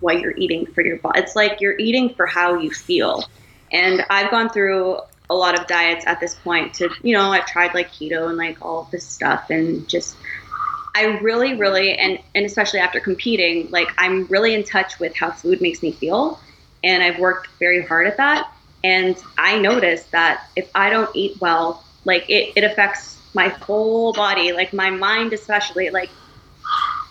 what 0.00 0.20
you're 0.20 0.36
eating 0.36 0.66
for 0.66 0.82
your 0.84 0.98
body. 0.98 1.20
It's 1.20 1.36
like 1.36 1.60
you're 1.60 1.78
eating 1.78 2.14
for 2.14 2.26
how 2.26 2.58
you 2.58 2.70
feel. 2.70 3.24
And 3.72 4.04
I've 4.10 4.30
gone 4.30 4.50
through 4.50 4.98
a 5.28 5.34
lot 5.34 5.58
of 5.58 5.66
diets 5.66 6.04
at 6.06 6.18
this 6.20 6.34
point 6.34 6.74
to, 6.74 6.90
you 7.02 7.14
know, 7.14 7.30
I've 7.30 7.46
tried 7.46 7.72
like 7.74 7.90
keto 7.92 8.28
and 8.28 8.36
like 8.36 8.58
all 8.60 8.88
this 8.90 9.06
stuff 9.06 9.50
and 9.50 9.88
just 9.88 10.16
I 10.94 11.04
really, 11.22 11.54
really 11.54 11.96
and 11.96 12.18
and 12.34 12.44
especially 12.44 12.80
after 12.80 12.98
competing, 12.98 13.70
like 13.70 13.88
I'm 13.96 14.26
really 14.26 14.54
in 14.54 14.64
touch 14.64 14.98
with 14.98 15.14
how 15.14 15.30
food 15.30 15.60
makes 15.60 15.82
me 15.82 15.92
feel. 15.92 16.40
And 16.82 17.02
I've 17.02 17.18
worked 17.18 17.48
very 17.58 17.84
hard 17.86 18.06
at 18.06 18.16
that. 18.16 18.52
And 18.82 19.16
I 19.38 19.58
noticed 19.58 20.10
that 20.10 20.48
if 20.56 20.68
I 20.74 20.90
don't 20.90 21.14
eat 21.14 21.40
well, 21.40 21.84
like 22.04 22.28
it, 22.28 22.52
it 22.56 22.64
affects 22.64 23.18
my 23.34 23.48
whole 23.48 24.12
body, 24.12 24.52
like 24.52 24.72
my 24.72 24.90
mind 24.90 25.32
especially. 25.32 25.90
Like 25.90 26.10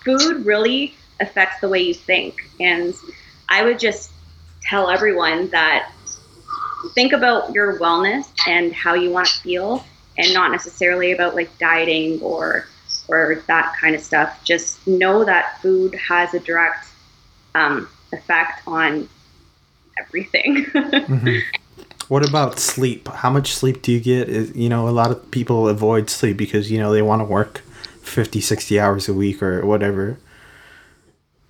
food 0.04 0.44
really 0.44 0.94
affects 1.20 1.60
the 1.60 1.68
way 1.68 1.80
you 1.80 1.94
think. 1.94 2.36
And 2.58 2.94
I 3.48 3.64
would 3.64 3.78
just 3.78 4.12
tell 4.62 4.90
everyone 4.90 5.48
that 5.50 5.90
think 6.94 7.12
about 7.12 7.52
your 7.52 7.78
wellness 7.78 8.28
and 8.46 8.72
how 8.72 8.94
you 8.94 9.10
want 9.10 9.26
to 9.26 9.40
feel 9.40 9.84
and 10.18 10.32
not 10.34 10.50
necessarily 10.50 11.12
about 11.12 11.34
like 11.34 11.56
dieting 11.58 12.20
or 12.20 12.66
or 13.08 13.42
that 13.46 13.74
kind 13.80 13.94
of 13.94 14.00
stuff. 14.00 14.42
Just 14.44 14.86
know 14.86 15.24
that 15.24 15.60
food 15.60 15.94
has 15.94 16.32
a 16.34 16.40
direct 16.40 16.86
um, 17.54 17.88
effect 18.12 18.62
on 18.66 19.08
everything. 19.98 20.64
mm-hmm. 20.64 21.38
What 22.08 22.28
about 22.28 22.58
sleep? 22.58 23.08
How 23.08 23.30
much 23.30 23.52
sleep 23.52 23.82
do 23.82 23.92
you 23.92 24.00
get? 24.00 24.28
Is, 24.28 24.54
you 24.56 24.68
know, 24.68 24.88
a 24.88 24.90
lot 24.90 25.10
of 25.10 25.30
people 25.30 25.68
avoid 25.68 26.10
sleep 26.10 26.36
because, 26.36 26.70
you 26.70 26.78
know, 26.78 26.92
they 26.92 27.02
want 27.02 27.20
to 27.20 27.24
work 27.24 27.58
50, 28.02 28.40
60 28.40 28.80
hours 28.80 29.08
a 29.08 29.14
week 29.14 29.42
or 29.42 29.64
whatever. 29.64 30.18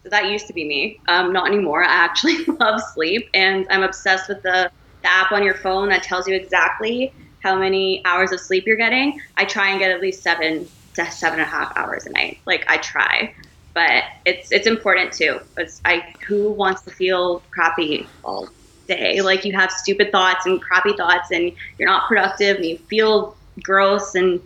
That 0.05 0.31
used 0.31 0.47
to 0.49 0.53
be 0.53 0.65
me. 0.67 1.01
Um, 1.09 1.33
not 1.33 1.47
anymore. 1.47 1.83
I 1.83 1.93
actually 1.93 2.45
love 2.61 2.81
sleep 2.95 3.29
and 3.33 3.67
I'm 3.71 3.83
obsessed 3.83 4.29
with 4.29 4.43
the, 4.43 4.71
the 5.03 5.11
app 5.11 5.33
on 5.33 5.43
your 5.43 5.55
phone 5.55 5.89
that 5.89 6.03
tells 6.03 6.29
you 6.29 6.35
exactly 6.35 7.13
how 7.43 7.57
many 7.59 8.03
hours 8.05 8.33
of 8.33 8.41
sleep 8.41 8.67
you're 8.67 8.77
getting. 8.77 9.21
I 9.37 9.45
try 9.45 9.71
and 9.71 9.79
get 9.79 9.91
at 9.91 10.01
least 10.01 10.23
seven 10.23 10.69
to 10.95 11.11
seven 11.11 11.41
and 11.41 11.49
a 11.49 11.51
half 11.51 11.77
hours 11.77 12.07
a 12.07 12.11
night. 12.11 12.39
Like 12.47 12.65
I 12.69 12.77
try 12.79 13.35
but 13.75 14.05
it's 14.25 14.51
it's 14.53 14.67
important 14.67 15.13
too. 15.13 15.41
It's 15.57 15.81
I 15.85 16.15
who 16.27 16.51
wants 16.51 16.83
to 16.83 16.91
feel 16.91 17.41
crappy 17.51 18.07
all 18.25 18.49
day. 18.87 19.21
Like 19.21 19.45
you 19.45 19.53
have 19.53 19.71
stupid 19.71 20.11
thoughts 20.13 20.47
and 20.47 20.61
crappy 20.61 20.93
thoughts, 20.97 21.31
and 21.31 21.53
you're 21.79 21.89
not 21.89 22.09
productive, 22.09 22.57
and 22.57 22.65
you 22.65 22.79
feel 22.79 23.37
gross. 23.63 24.15
And 24.15 24.41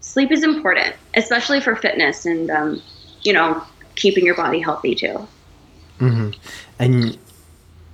sleep 0.00 0.30
is 0.30 0.42
important, 0.42 0.94
especially 1.14 1.60
for 1.60 1.76
fitness 1.76 2.26
and 2.26 2.50
um, 2.50 2.82
you 3.22 3.32
know 3.32 3.62
keeping 3.94 4.24
your 4.24 4.36
body 4.36 4.60
healthy 4.60 4.94
too. 4.94 5.26
Mm-hmm. 5.98 6.30
And 6.78 7.18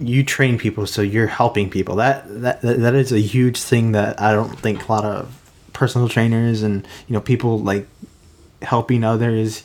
you 0.03 0.25
train 0.25 0.59
people, 0.59 0.87
so 0.87 1.03
you're 1.03 1.27
helping 1.27 1.71
people. 1.71 1.97
That 1.97 2.25
that 2.43 2.63
that 2.63 2.95
is 2.95 3.13
a 3.13 3.21
huge 3.21 3.61
thing 3.61 3.93
that 3.93 4.21
I 4.21 4.33
don't 4.33 4.59
think 4.59 4.89
a 4.89 4.93
lot 4.93 5.05
of 5.05 5.39
personal 5.73 6.09
trainers 6.09 6.63
and 6.63 6.87
you 7.09 7.15
know 7.15 7.21
people 7.21 7.59
like 7.59 7.87
helping 8.61 9.03
others 9.03 9.65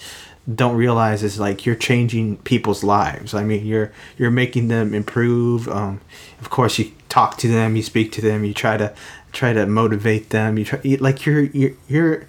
don't 0.53 0.77
realize 0.77 1.23
is 1.23 1.39
like 1.39 1.65
you're 1.65 1.75
changing 1.75 2.37
people's 2.37 2.83
lives. 2.83 3.33
I 3.33 3.43
mean, 3.43 3.65
you're 3.65 3.91
you're 4.17 4.31
making 4.31 4.69
them 4.69 4.93
improve. 4.93 5.67
Um, 5.67 5.99
of 6.39 6.49
course, 6.49 6.79
you 6.79 6.91
talk 7.09 7.37
to 7.39 7.47
them, 7.47 7.75
you 7.75 7.83
speak 7.83 8.11
to 8.13 8.21
them, 8.21 8.45
you 8.45 8.53
try 8.53 8.77
to 8.77 8.93
try 9.33 9.53
to 9.53 9.65
motivate 9.65 10.29
them. 10.29 10.57
You 10.57 10.65
try 10.65 10.79
like 10.99 11.25
you're 11.25 11.41
you're 11.41 11.73
you're 11.87 12.27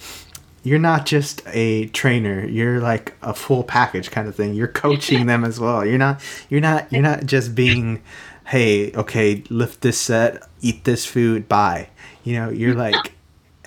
you're 0.62 0.78
not 0.78 1.06
just 1.06 1.42
a 1.46 1.86
trainer. 1.88 2.46
You're 2.46 2.80
like 2.80 3.14
a 3.22 3.34
full 3.34 3.64
package 3.64 4.10
kind 4.10 4.28
of 4.28 4.34
thing. 4.34 4.54
You're 4.54 4.68
coaching 4.68 5.26
them 5.26 5.44
as 5.44 5.58
well. 5.60 5.84
You're 5.84 5.98
not 5.98 6.20
you're 6.48 6.60
not 6.60 6.92
you're 6.92 7.02
not 7.02 7.26
just 7.26 7.54
being, 7.54 8.02
hey, 8.46 8.92
okay, 8.92 9.42
lift 9.50 9.80
this 9.80 9.98
set, 9.98 10.42
eat 10.60 10.84
this 10.84 11.06
food, 11.06 11.48
bye. 11.48 11.88
You 12.24 12.34
know, 12.34 12.50
you're 12.50 12.74
like. 12.86 13.12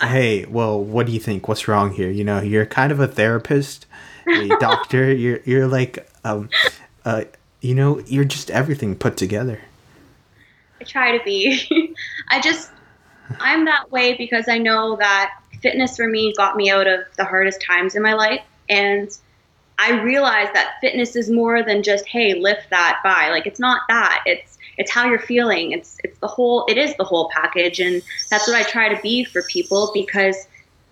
hey, 0.00 0.44
well, 0.46 0.82
what 0.82 1.06
do 1.06 1.12
you 1.12 1.20
think? 1.20 1.46
What's 1.46 1.68
wrong 1.68 1.92
here? 1.92 2.10
You 2.10 2.24
know, 2.24 2.40
you're 2.40 2.66
kind 2.66 2.90
of 2.90 2.98
a 2.98 3.06
therapist 3.06 3.86
a 4.26 4.48
doctor. 4.60 5.12
You're 5.12 5.40
you're 5.44 5.66
like 5.66 6.08
um, 6.24 6.48
uh, 7.04 7.24
you 7.60 7.74
know, 7.74 8.00
you're 8.06 8.24
just 8.24 8.50
everything 8.50 8.96
put 8.96 9.16
together. 9.16 9.60
I 10.80 10.84
try 10.84 11.16
to 11.16 11.24
be. 11.24 11.94
I 12.28 12.40
just 12.40 12.70
I'm 13.38 13.64
that 13.66 13.90
way 13.90 14.14
because 14.16 14.48
I 14.48 14.58
know 14.58 14.96
that 14.96 15.32
fitness 15.62 15.96
for 15.96 16.08
me 16.08 16.34
got 16.36 16.56
me 16.56 16.70
out 16.70 16.86
of 16.86 17.00
the 17.16 17.24
hardest 17.24 17.62
times 17.62 17.94
in 17.94 18.02
my 18.02 18.14
life. 18.14 18.42
And 18.68 19.16
I 19.78 20.02
realized 20.02 20.54
that 20.54 20.76
fitness 20.80 21.16
is 21.16 21.30
more 21.30 21.62
than 21.62 21.82
just 21.82 22.06
hey 22.06 22.34
lift 22.34 22.70
that 22.70 23.00
by 23.02 23.30
like 23.30 23.46
it's 23.46 23.60
not 23.60 23.82
that. 23.88 24.22
It's 24.26 24.58
it's 24.78 24.90
how 24.90 25.06
you're 25.08 25.18
feeling. 25.18 25.72
It's 25.72 25.98
it's 26.04 26.18
the 26.18 26.26
whole 26.26 26.66
it 26.68 26.78
is 26.78 26.94
the 26.96 27.04
whole 27.04 27.30
package. 27.30 27.80
And 27.80 28.02
that's 28.30 28.46
what 28.46 28.56
I 28.56 28.62
try 28.62 28.92
to 28.94 29.00
be 29.02 29.24
for 29.24 29.42
people 29.42 29.90
because 29.94 30.36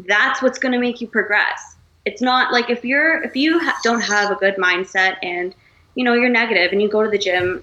that's 0.07 0.43
what's 0.43 0.59
going 0.59 0.73
to 0.73 0.79
make 0.79 1.01
you 1.01 1.07
progress. 1.07 1.77
It's 2.05 2.23
not 2.23 2.53
like 2.53 2.71
if 2.71 2.85
you're 2.85 3.23
if 3.23 3.37
you 3.37 3.59
ha- 3.59 3.79
don't 3.83 4.01
have 4.01 4.31
a 4.31 4.35
good 4.37 4.57
mindset 4.57 5.17
and 5.23 5.55
you 5.95 6.05
know 6.05 6.15
you're 6.15 6.31
negative 6.31 6.73
and 6.73 6.81
you 6.81 6.89
go 6.89 7.03
to 7.03 7.11
the 7.11 7.19
gym 7.19 7.63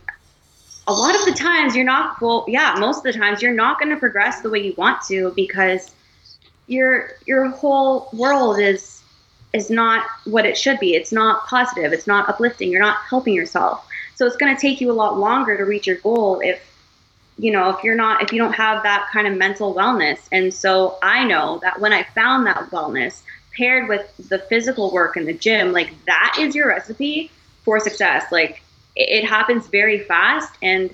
a 0.87 0.93
lot 0.93 1.15
of 1.15 1.25
the 1.25 1.33
times 1.33 1.75
you're 1.75 1.85
not 1.85 2.21
well 2.21 2.45
yeah 2.47 2.75
most 2.77 2.97
of 2.97 3.03
the 3.03 3.13
times 3.13 3.41
you're 3.41 3.53
not 3.53 3.79
going 3.79 3.89
to 3.89 3.97
progress 3.97 4.41
the 4.41 4.49
way 4.49 4.59
you 4.59 4.73
want 4.77 5.01
to 5.01 5.33
because 5.35 5.93
your 6.67 7.11
your 7.25 7.49
whole 7.49 8.09
world 8.13 8.59
is 8.59 9.01
is 9.53 9.69
not 9.69 10.05
what 10.25 10.45
it 10.45 10.57
should 10.57 10.79
be. 10.79 10.93
It's 10.93 11.11
not 11.11 11.47
positive. 11.47 11.93
It's 11.93 12.07
not 12.07 12.29
uplifting. 12.29 12.69
You're 12.69 12.81
not 12.81 12.97
helping 13.09 13.33
yourself. 13.33 13.87
So 14.15 14.25
it's 14.25 14.35
going 14.35 14.53
to 14.53 14.61
take 14.61 14.81
you 14.81 14.91
a 14.91 14.93
lot 14.93 15.17
longer 15.17 15.57
to 15.57 15.63
reach 15.63 15.87
your 15.87 15.97
goal 15.97 16.41
if 16.43 16.61
you 17.39 17.51
know 17.51 17.69
if 17.69 17.83
you're 17.83 17.95
not 17.95 18.21
if 18.21 18.31
you 18.31 18.39
don't 18.39 18.53
have 18.53 18.83
that 18.83 19.09
kind 19.11 19.27
of 19.27 19.37
mental 19.37 19.73
wellness. 19.73 20.19
And 20.31 20.53
so 20.53 20.97
i 21.01 21.23
know 21.23 21.59
that 21.61 21.79
when 21.79 21.93
i 21.93 22.03
found 22.03 22.45
that 22.47 22.69
wellness 22.71 23.21
paired 23.55 23.87
with 23.87 24.11
the 24.29 24.39
physical 24.39 24.91
work 24.91 25.17
in 25.17 25.25
the 25.25 25.33
gym 25.33 25.71
like 25.71 25.91
that 26.05 26.37
is 26.39 26.53
your 26.53 26.67
recipe 26.67 27.31
for 27.67 27.79
success. 27.81 28.31
Like 28.31 28.61
it 28.95 29.25
happens 29.25 29.67
very 29.67 29.99
fast 29.99 30.53
and 30.61 30.93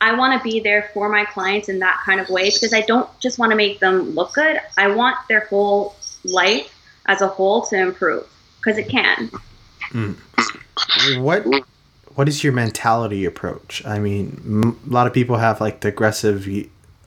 I 0.00 0.14
want 0.14 0.40
to 0.40 0.44
be 0.48 0.60
there 0.60 0.90
for 0.92 1.08
my 1.08 1.24
clients 1.24 1.68
in 1.68 1.78
that 1.78 2.00
kind 2.04 2.20
of 2.20 2.28
way 2.28 2.50
because 2.50 2.72
I 2.72 2.82
don't 2.82 3.08
just 3.20 3.38
want 3.38 3.50
to 3.50 3.56
make 3.56 3.80
them 3.80 4.10
look 4.10 4.34
good. 4.34 4.60
I 4.76 4.88
want 4.88 5.16
their 5.28 5.46
whole 5.46 5.96
life 6.24 6.70
as 7.06 7.22
a 7.22 7.28
whole 7.28 7.62
to 7.66 7.76
improve 7.76 8.26
because 8.58 8.78
it 8.78 8.88
can. 8.88 9.30
Mm. 9.90 10.16
What 11.20 11.46
what 12.14 12.28
is 12.28 12.44
your 12.44 12.52
mentality 12.52 13.24
approach? 13.24 13.84
I 13.84 13.98
mean, 13.98 14.40
m- 14.44 14.80
a 14.88 14.92
lot 14.92 15.06
of 15.06 15.12
people 15.12 15.36
have 15.36 15.60
like 15.60 15.80
the 15.80 15.88
aggressive 15.88 16.48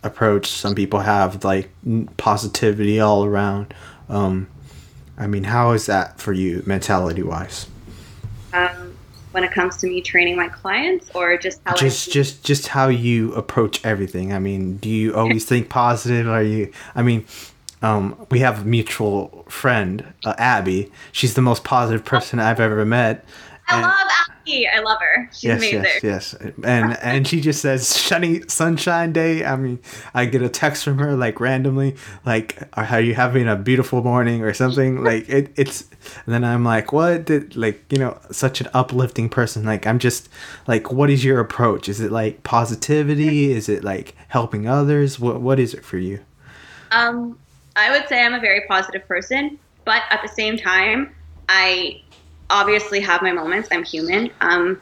approach. 0.04 0.48
Some 0.48 0.76
people 0.76 1.00
have 1.00 1.44
like 1.44 1.70
positivity 2.18 3.00
all 3.00 3.26
around. 3.26 3.74
Um, 4.10 4.48
I 5.18 5.28
mean, 5.28 5.46
how 5.46 5.72
is 5.72 5.86
that 5.88 6.20
for 6.20 6.34
you, 6.34 6.64
mentality 6.66 7.24
wise? 7.24 7.68
Um, 8.54 8.97
when 9.38 9.44
it 9.44 9.52
comes 9.52 9.78
to 9.78 9.86
me 9.86 10.02
training 10.02 10.36
my 10.36 10.50
clients 10.50 11.12
or 11.14 11.38
just 11.38 11.62
how 11.64 11.76
just 11.76 12.12
just 12.12 12.44
just 12.44 12.70
how 12.70 12.88
you 12.88 13.32
approach 13.36 13.86
everything. 13.86 14.34
I 14.34 14.40
mean 14.40 14.78
do 14.78 14.90
you 14.90 15.14
always 15.14 15.46
think 15.46 15.70
positive? 15.70 16.28
Are 16.28 16.42
you 16.42 16.72
i 16.96 17.04
mean 17.04 17.24
um, 17.84 18.26
we 18.32 18.40
have 18.40 18.64
a 18.64 18.66
mutual 18.66 19.46
friend 19.48 20.12
uh, 20.26 20.34
abby. 20.40 20.92
She's 21.12 21.36
the 21.36 21.44
most 21.44 21.64
positive 21.64 22.04
person 22.04 22.40
i've 22.40 22.60
ever 22.60 22.84
met 22.84 23.24
I 23.70 23.82
love 23.82 24.08
Abby. 24.30 24.68
I 24.68 24.80
love 24.80 25.00
her. 25.02 25.30
She's 25.34 25.44
yes, 25.44 25.58
amazing. 25.58 25.84
Yes, 25.84 26.04
yes. 26.04 26.34
And 26.64 26.98
and 26.98 27.28
she 27.28 27.42
just 27.42 27.62
says 27.62 27.88
sunny 27.88 28.42
sunshine 28.48 29.12
day. 29.12 29.44
I 29.44 29.56
mean, 29.58 29.80
I 30.14 30.26
get 30.26 30.42
a 30.42 30.50
text 30.50 30.84
from 30.84 31.00
her 31.00 31.16
like 31.16 31.40
randomly, 31.40 31.96
like 32.26 32.58
are 32.74 33.02
you 33.02 33.14
having 33.14 33.48
a 33.48 33.56
beautiful 33.56 34.04
morning 34.04 34.44
or 34.44 34.54
something? 34.54 35.04
Like 35.08 35.30
it, 35.30 35.54
it's 35.56 35.86
and 36.26 36.34
then 36.34 36.44
I'm 36.44 36.66
like, 36.66 36.92
what 36.92 37.26
did 37.26 37.56
like, 37.56 37.86
you 37.90 37.98
know, 37.98 38.20
such 38.30 38.60
an 38.60 38.68
uplifting 38.74 39.30
person. 39.30 39.64
Like 39.64 39.88
I'm 39.88 40.00
just 40.00 40.28
like 40.68 40.92
what 40.92 41.10
is 41.10 41.24
your 41.24 41.40
approach? 41.40 41.88
Is 41.88 42.02
it 42.02 42.12
like 42.12 42.44
positivity? 42.44 43.52
Is 43.52 43.70
it 43.70 43.84
like 43.84 44.16
helping 44.28 44.68
others? 44.68 45.20
What 45.20 45.42
what 45.42 45.60
is 45.60 45.74
it 45.74 45.86
for 45.86 45.98
you? 45.98 46.20
Um 46.92 47.38
I 47.76 47.92
would 47.92 48.10
say 48.10 48.26
I'm 48.26 48.34
a 48.34 48.40
very 48.40 48.62
positive 48.68 49.08
person, 49.08 49.60
but 49.86 50.04
at 50.10 50.22
the 50.22 50.28
same 50.28 50.58
time, 50.58 51.16
I 51.48 52.02
obviously 52.50 53.00
have 53.02 53.22
my 53.22 53.32
moments. 53.32 53.70
I'm 53.72 53.84
human. 53.84 54.32
Um, 54.42 54.82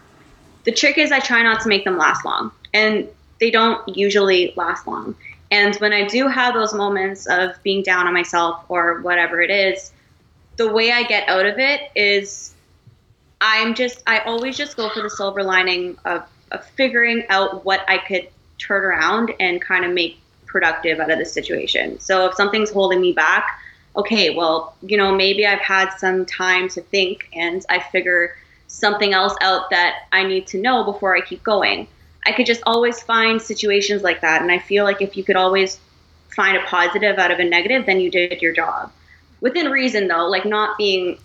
the 0.64 0.72
trick 0.72 0.98
is 0.98 1.12
I 1.12 1.20
try 1.20 1.44
not 1.44 1.62
to 1.62 1.70
make 1.70 1.86
them 1.86 1.98
last 1.98 2.26
long, 2.26 2.52
and 2.74 3.08
they 3.40 3.52
don't 3.52 3.88
usually 3.96 4.54
last 4.56 4.88
long. 4.88 5.16
And 5.52 5.76
when 5.76 5.94
I 5.94 6.06
do 6.06 6.28
have 6.28 6.54
those 6.54 6.74
moments 6.74 7.28
of 7.28 7.62
being 7.64 7.84
down 7.84 8.08
on 8.08 8.14
myself 8.14 8.66
or 8.68 9.02
whatever 9.02 9.42
it 9.42 9.52
is, 9.52 9.92
the 10.58 10.72
way 10.72 10.92
I 10.92 11.04
get 11.04 11.28
out 11.30 11.46
of 11.46 11.60
it 11.60 11.92
is 11.96 12.54
I'm 13.42 13.76
just, 13.76 14.02
I 14.08 14.20
always 14.20 14.58
just 14.58 14.76
go 14.76 14.90
for 14.90 15.02
the 15.04 15.10
silver 15.10 15.44
lining 15.44 15.98
of, 16.06 16.24
of 16.52 16.66
figuring 16.66 17.26
out 17.30 17.64
what 17.64 17.82
I 17.88 18.00
could 18.00 18.28
turn 18.58 18.84
around 18.84 19.34
and 19.40 19.62
kind 19.62 19.86
of 19.86 19.92
make 19.92 20.20
productive 20.46 21.00
out 21.00 21.12
of 21.12 21.20
the 21.20 21.26
situation. 21.26 22.00
So 22.00 22.28
if 22.28 22.36
something's 22.36 22.72
holding 22.72 23.02
me 23.02 23.12
back, 23.12 23.60
okay, 23.98 24.36
well, 24.36 24.76
you 24.82 24.98
know, 24.98 25.16
maybe 25.16 25.46
I've 25.46 25.60
had 25.60 25.92
some 25.98 26.26
time 26.26 26.68
to 26.70 26.82
think 26.82 27.30
and 27.34 27.66
I 27.70 27.80
figure 27.80 28.36
something 28.68 29.14
else 29.14 29.36
out 29.42 29.70
that 29.70 30.08
I 30.12 30.24
need 30.24 30.48
to 30.48 30.62
know 30.62 30.84
before 30.84 31.16
I 31.16 31.22
keep 31.22 31.44
going. 31.44 31.88
I 32.26 32.32
could 32.32 32.46
just 32.46 32.62
always 32.66 33.02
find 33.02 33.42
situations 33.42 34.02
like 34.02 34.22
that. 34.22 34.42
And 34.42 34.52
I 34.52 34.60
feel 34.60 34.84
like 34.84 35.02
if 35.02 35.16
you 35.16 35.24
could 35.24 35.36
always 35.36 35.80
find 36.36 36.58
a 36.58 36.64
positive 36.64 37.18
out 37.18 37.32
of 37.32 37.40
a 37.40 37.44
negative, 37.44 37.86
then 37.86 38.00
you 38.00 38.12
did 38.12 38.42
your 38.42 38.54
job. 38.54 38.92
Within 39.42 39.70
reason, 39.70 40.08
though, 40.08 40.28
like 40.28 40.46
not 40.46 40.78
being 40.78 41.18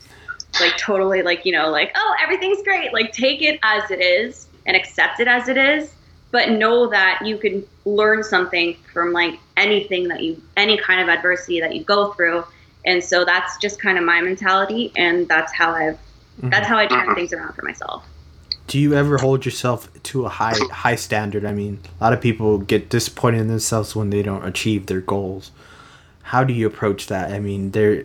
like 0.60 0.76
totally 0.76 1.22
like, 1.22 1.44
you 1.44 1.52
know, 1.52 1.70
like, 1.70 1.92
oh, 1.96 2.16
everything's 2.22 2.62
great. 2.62 2.92
Like 2.92 3.12
take 3.12 3.42
it 3.42 3.58
as 3.62 3.90
it 3.90 4.00
is 4.00 4.46
and 4.66 4.76
accept 4.76 5.20
it 5.20 5.26
as 5.26 5.48
it 5.48 5.56
is. 5.56 5.92
But 6.32 6.50
know 6.50 6.88
that 6.90 7.22
you 7.24 7.38
can 7.38 7.66
learn 7.84 8.22
something 8.22 8.76
from 8.92 9.12
like 9.12 9.38
anything 9.56 10.08
that 10.08 10.22
you, 10.22 10.40
any 10.56 10.76
kind 10.78 11.00
of 11.00 11.08
adversity 11.08 11.60
that 11.60 11.74
you 11.74 11.82
go 11.82 12.12
through 12.12 12.44
and 12.84 13.02
so 13.02 13.24
that's 13.24 13.58
just 13.58 13.80
kind 13.80 13.98
of 13.98 14.04
my 14.04 14.20
mentality 14.20 14.92
and 14.96 15.28
that's 15.28 15.52
how 15.52 15.70
i've 15.72 15.94
mm-hmm. 15.94 16.50
that's 16.50 16.66
how 16.66 16.78
i 16.78 16.86
turn 16.86 17.14
things 17.14 17.32
around 17.32 17.52
for 17.54 17.62
myself. 17.62 18.04
Do 18.66 18.78
you 18.78 18.94
ever 18.94 19.18
hold 19.18 19.44
yourself 19.44 19.88
to 20.04 20.26
a 20.26 20.28
high 20.28 20.56
high 20.70 20.94
standard? 20.94 21.44
I 21.44 21.52
mean 21.52 21.80
a 22.00 22.04
lot 22.04 22.12
of 22.12 22.20
people 22.20 22.58
get 22.58 22.88
disappointed 22.88 23.40
in 23.40 23.48
themselves 23.48 23.96
when 23.96 24.10
they 24.10 24.22
don't 24.22 24.46
achieve 24.46 24.86
their 24.86 25.00
goals. 25.00 25.50
How 26.22 26.44
do 26.44 26.52
you 26.52 26.66
approach 26.66 27.08
that? 27.08 27.32
I 27.32 27.40
mean 27.40 27.72
there 27.72 28.04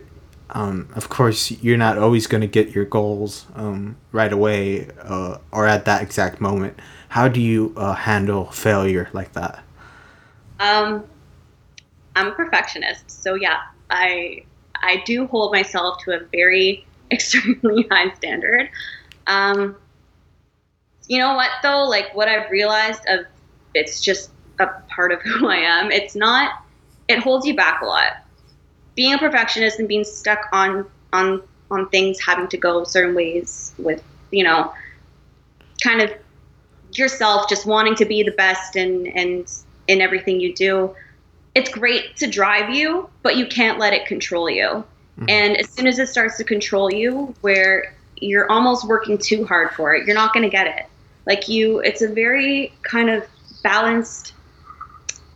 um, 0.50 0.88
of 0.94 1.08
course 1.08 1.50
you're 1.50 1.76
not 1.76 1.98
always 1.98 2.26
going 2.26 2.40
to 2.40 2.46
get 2.46 2.70
your 2.70 2.84
goals 2.84 3.46
um, 3.54 3.96
right 4.12 4.32
away 4.32 4.88
uh, 5.02 5.38
or 5.52 5.66
at 5.66 5.84
that 5.84 6.02
exact 6.02 6.40
moment. 6.40 6.78
How 7.10 7.28
do 7.28 7.40
you 7.40 7.72
uh, 7.76 7.94
handle 7.94 8.46
failure 8.46 9.08
like 9.12 9.32
that? 9.34 9.62
Um, 10.58 11.04
i'm 12.16 12.28
a 12.28 12.32
perfectionist 12.32 13.08
so 13.10 13.34
yeah 13.34 13.60
i 13.90 14.42
I 14.82 15.02
do 15.04 15.26
hold 15.26 15.52
myself 15.52 15.98
to 16.04 16.12
a 16.12 16.20
very 16.32 16.86
extremely 17.10 17.86
high 17.90 18.12
standard. 18.14 18.68
Um, 19.26 19.76
you 21.08 21.18
know 21.18 21.34
what 21.34 21.50
though? 21.62 21.84
Like 21.84 22.14
what 22.14 22.28
I've 22.28 22.50
realized 22.50 23.02
of 23.08 23.26
it's 23.74 24.00
just 24.00 24.30
a 24.58 24.66
part 24.88 25.12
of 25.12 25.20
who 25.22 25.48
I 25.48 25.56
am. 25.56 25.90
It's 25.90 26.14
not. 26.14 26.62
It 27.08 27.20
holds 27.20 27.46
you 27.46 27.54
back 27.54 27.82
a 27.82 27.84
lot. 27.84 28.24
Being 28.94 29.14
a 29.14 29.18
perfectionist 29.18 29.78
and 29.78 29.88
being 29.88 30.04
stuck 30.04 30.48
on 30.52 30.86
on 31.12 31.42
on 31.70 31.88
things 31.88 32.20
having 32.20 32.48
to 32.48 32.56
go 32.56 32.84
certain 32.84 33.14
ways 33.14 33.72
with 33.78 34.02
you 34.30 34.44
know, 34.44 34.72
kind 35.82 36.02
of 36.02 36.12
yourself 36.92 37.48
just 37.48 37.66
wanting 37.66 37.94
to 37.96 38.04
be 38.04 38.22
the 38.22 38.32
best 38.32 38.76
and 38.76 39.06
and 39.08 39.50
in 39.88 40.00
everything 40.00 40.40
you 40.40 40.54
do 40.54 40.94
it's 41.56 41.70
great 41.70 42.14
to 42.16 42.26
drive 42.26 42.68
you, 42.68 43.08
but 43.22 43.36
you 43.38 43.46
can't 43.46 43.78
let 43.78 43.94
it 43.94 44.04
control 44.04 44.50
you. 44.50 44.66
Mm-hmm. 44.66 45.24
And 45.30 45.56
as 45.56 45.70
soon 45.70 45.86
as 45.86 45.98
it 45.98 46.10
starts 46.10 46.36
to 46.36 46.44
control 46.44 46.92
you, 46.92 47.34
where 47.40 47.96
you're 48.16 48.52
almost 48.52 48.86
working 48.86 49.16
too 49.16 49.46
hard 49.46 49.70
for 49.70 49.94
it, 49.94 50.06
you're 50.06 50.14
not 50.14 50.34
going 50.34 50.42
to 50.42 50.50
get 50.50 50.66
it. 50.66 50.84
Like 51.24 51.48
you, 51.48 51.78
it's 51.78 52.02
a 52.02 52.08
very 52.08 52.74
kind 52.82 53.08
of 53.08 53.24
balanced 53.62 54.34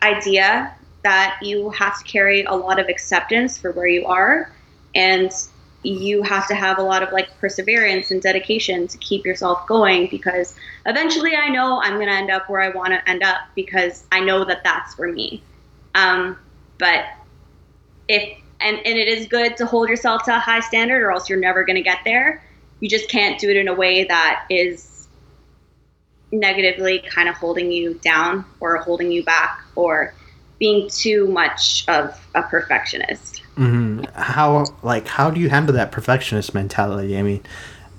idea 0.03 0.77
that 1.05 1.39
you 1.41 1.71
have 1.71 1.99
to 1.99 2.05
carry 2.05 2.45
a 2.45 2.53
lot 2.55 2.79
of 2.79 2.91
acceptance 2.91 3.57
for 3.57 3.73
where 3.73 3.87
you 3.87 4.05
are 4.05 4.53
and 4.95 5.33
you 5.83 6.23
have 6.23 6.47
to 6.49 6.55
have 6.55 6.77
a 6.77 6.83
lot 6.83 7.03
of 7.03 7.11
like 7.13 7.35
perseverance 7.39 8.11
and 8.11 8.21
dedication 8.21 8.87
to 8.89 8.99
keep 8.99 9.25
yourself 9.25 9.67
going 9.67 10.07
because 10.11 10.55
eventually 10.85 11.35
I 11.35 11.49
know 11.49 11.81
I'm 11.81 11.95
going 11.95 12.09
to 12.09 12.13
end 12.13 12.31
up 12.31 12.51
where 12.51 12.61
I 12.61 12.69
want 12.69 12.93
to 12.93 13.09
end 13.09 13.23
up 13.23 13.39
because 13.55 14.05
I 14.13 14.21
know 14.21 14.45
that 14.45 14.63
that's 14.65 14.95
for 14.95 15.11
me. 15.11 15.43
Um, 15.95 16.39
but 16.79 17.05
if 18.09 18.39
and, 18.61 18.77
and 18.77 18.99
it 18.99 19.09
is 19.09 19.27
good 19.27 19.57
to 19.57 19.67
hold 19.67 19.89
yourself 19.89 20.25
to 20.25 20.37
a 20.37 20.39
high 20.39 20.61
standard 20.61 21.03
or 21.03 21.13
else 21.13 21.29
you're 21.29 21.39
never 21.39 21.65
going 21.65 21.77
to 21.77 21.83
get 21.83 21.99
there. 22.05 22.43
You 22.81 22.89
just 22.89 23.09
can't 23.09 23.39
do 23.39 23.51
it 23.51 23.57
in 23.57 23.69
a 23.69 23.75
way 23.75 24.05
that 24.05 24.45
is 24.51 25.09
negatively 26.33 27.01
kind 27.01 27.29
of 27.29 27.35
holding 27.35 27.73
you 27.73 27.95
down 27.95 28.45
or 28.61 28.77
holding 28.79 29.11
you 29.11 29.25
back 29.25 29.65
or 29.75 30.15
being 30.59 30.89
too 30.91 31.27
much 31.29 31.85
of 31.89 32.19
a 32.35 32.43
perfectionist. 32.43 33.43
Mm-hmm. 33.57 34.05
How 34.15 34.67
like 34.83 35.09
how 35.09 35.31
do 35.31 35.41
you 35.41 35.49
handle 35.49 35.75
that 35.75 35.91
perfectionist 35.91 36.55
mentality? 36.55 37.19
I 37.19 37.23
mean, 37.23 37.43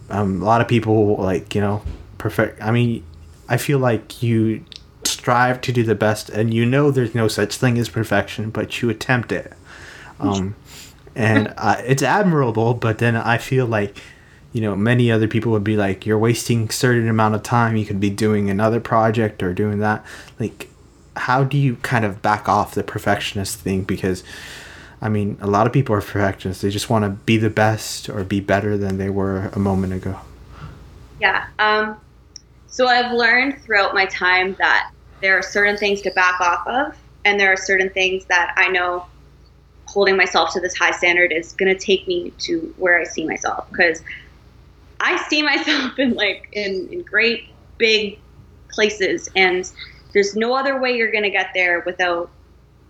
um, 0.09 0.41
a 0.41 0.45
lot 0.45 0.61
of 0.61 0.67
people 0.67 1.17
like 1.17 1.53
you 1.53 1.61
know 1.61 1.81
perfect. 2.17 2.61
I 2.61 2.71
mean, 2.71 3.03
I 3.49 3.57
feel 3.57 3.79
like 3.79 4.23
you 4.23 4.63
strive 5.21 5.61
to 5.61 5.71
do 5.71 5.83
the 5.83 5.93
best, 5.93 6.29
and 6.31 6.51
you 6.51 6.65
know 6.65 6.89
there's 6.89 7.13
no 7.13 7.27
such 7.27 7.55
thing 7.55 7.77
as 7.77 7.89
perfection, 7.89 8.49
but 8.49 8.81
you 8.81 8.89
attempt 8.89 9.31
it. 9.31 9.53
Um, 10.19 10.55
and 11.15 11.53
uh, 11.57 11.79
it's 11.85 12.01
admirable, 12.01 12.73
but 12.73 12.97
then 12.97 13.15
I 13.15 13.37
feel 13.37 13.67
like, 13.67 14.01
you 14.51 14.61
know, 14.61 14.75
many 14.75 15.11
other 15.11 15.27
people 15.27 15.51
would 15.51 15.63
be 15.63 15.77
like, 15.77 16.07
you're 16.07 16.17
wasting 16.17 16.71
certain 16.71 17.07
amount 17.07 17.35
of 17.35 17.43
time. 17.43 17.77
You 17.77 17.85
could 17.85 17.99
be 17.99 18.09
doing 18.09 18.49
another 18.49 18.79
project 18.79 19.43
or 19.43 19.53
doing 19.53 19.77
that. 19.77 20.03
Like, 20.39 20.69
how 21.15 21.43
do 21.43 21.55
you 21.55 21.75
kind 21.83 22.03
of 22.03 22.23
back 22.23 22.49
off 22.49 22.73
the 22.73 22.81
perfectionist 22.81 23.59
thing? 23.59 23.83
Because, 23.83 24.23
I 25.01 25.07
mean, 25.07 25.37
a 25.39 25.45
lot 25.47 25.67
of 25.67 25.71
people 25.71 25.93
are 25.93 26.01
perfectionists. 26.01 26.63
They 26.63 26.71
just 26.71 26.89
want 26.89 27.05
to 27.05 27.09
be 27.09 27.37
the 27.37 27.51
best 27.51 28.09
or 28.09 28.23
be 28.23 28.39
better 28.39 28.75
than 28.75 28.97
they 28.97 29.11
were 29.11 29.51
a 29.53 29.59
moment 29.59 29.93
ago. 29.93 30.19
Yeah. 31.19 31.45
Um, 31.59 31.97
So 32.65 32.87
I've 32.87 33.11
learned 33.11 33.61
throughout 33.61 33.93
my 33.93 34.05
time 34.07 34.55
that 34.57 34.89
there 35.21 35.37
are 35.37 35.41
certain 35.41 35.77
things 35.77 36.01
to 36.01 36.11
back 36.11 36.39
off 36.41 36.65
of, 36.67 36.97
and 37.25 37.39
there 37.39 37.51
are 37.51 37.57
certain 37.57 37.89
things 37.89 38.25
that 38.25 38.53
I 38.57 38.69
know 38.69 39.05
holding 39.85 40.15
myself 40.15 40.53
to 40.53 40.59
this 40.59 40.75
high 40.75 40.91
standard 40.91 41.31
is 41.31 41.53
going 41.53 41.75
to 41.75 41.79
take 41.79 42.07
me 42.07 42.31
to 42.39 42.73
where 42.77 42.99
I 42.99 43.03
see 43.03 43.25
myself 43.25 43.69
because 43.69 44.01
I 44.99 45.21
see 45.27 45.43
myself 45.43 45.99
in 45.99 46.13
like 46.13 46.47
in, 46.53 46.87
in 46.91 47.01
great 47.03 47.49
big 47.77 48.19
places 48.69 49.29
and 49.35 49.69
there's 50.13 50.35
no 50.35 50.55
other 50.55 50.79
way 50.79 50.95
you're 50.95 51.11
going 51.11 51.23
to 51.23 51.29
get 51.29 51.49
there 51.53 51.81
without 51.85 52.29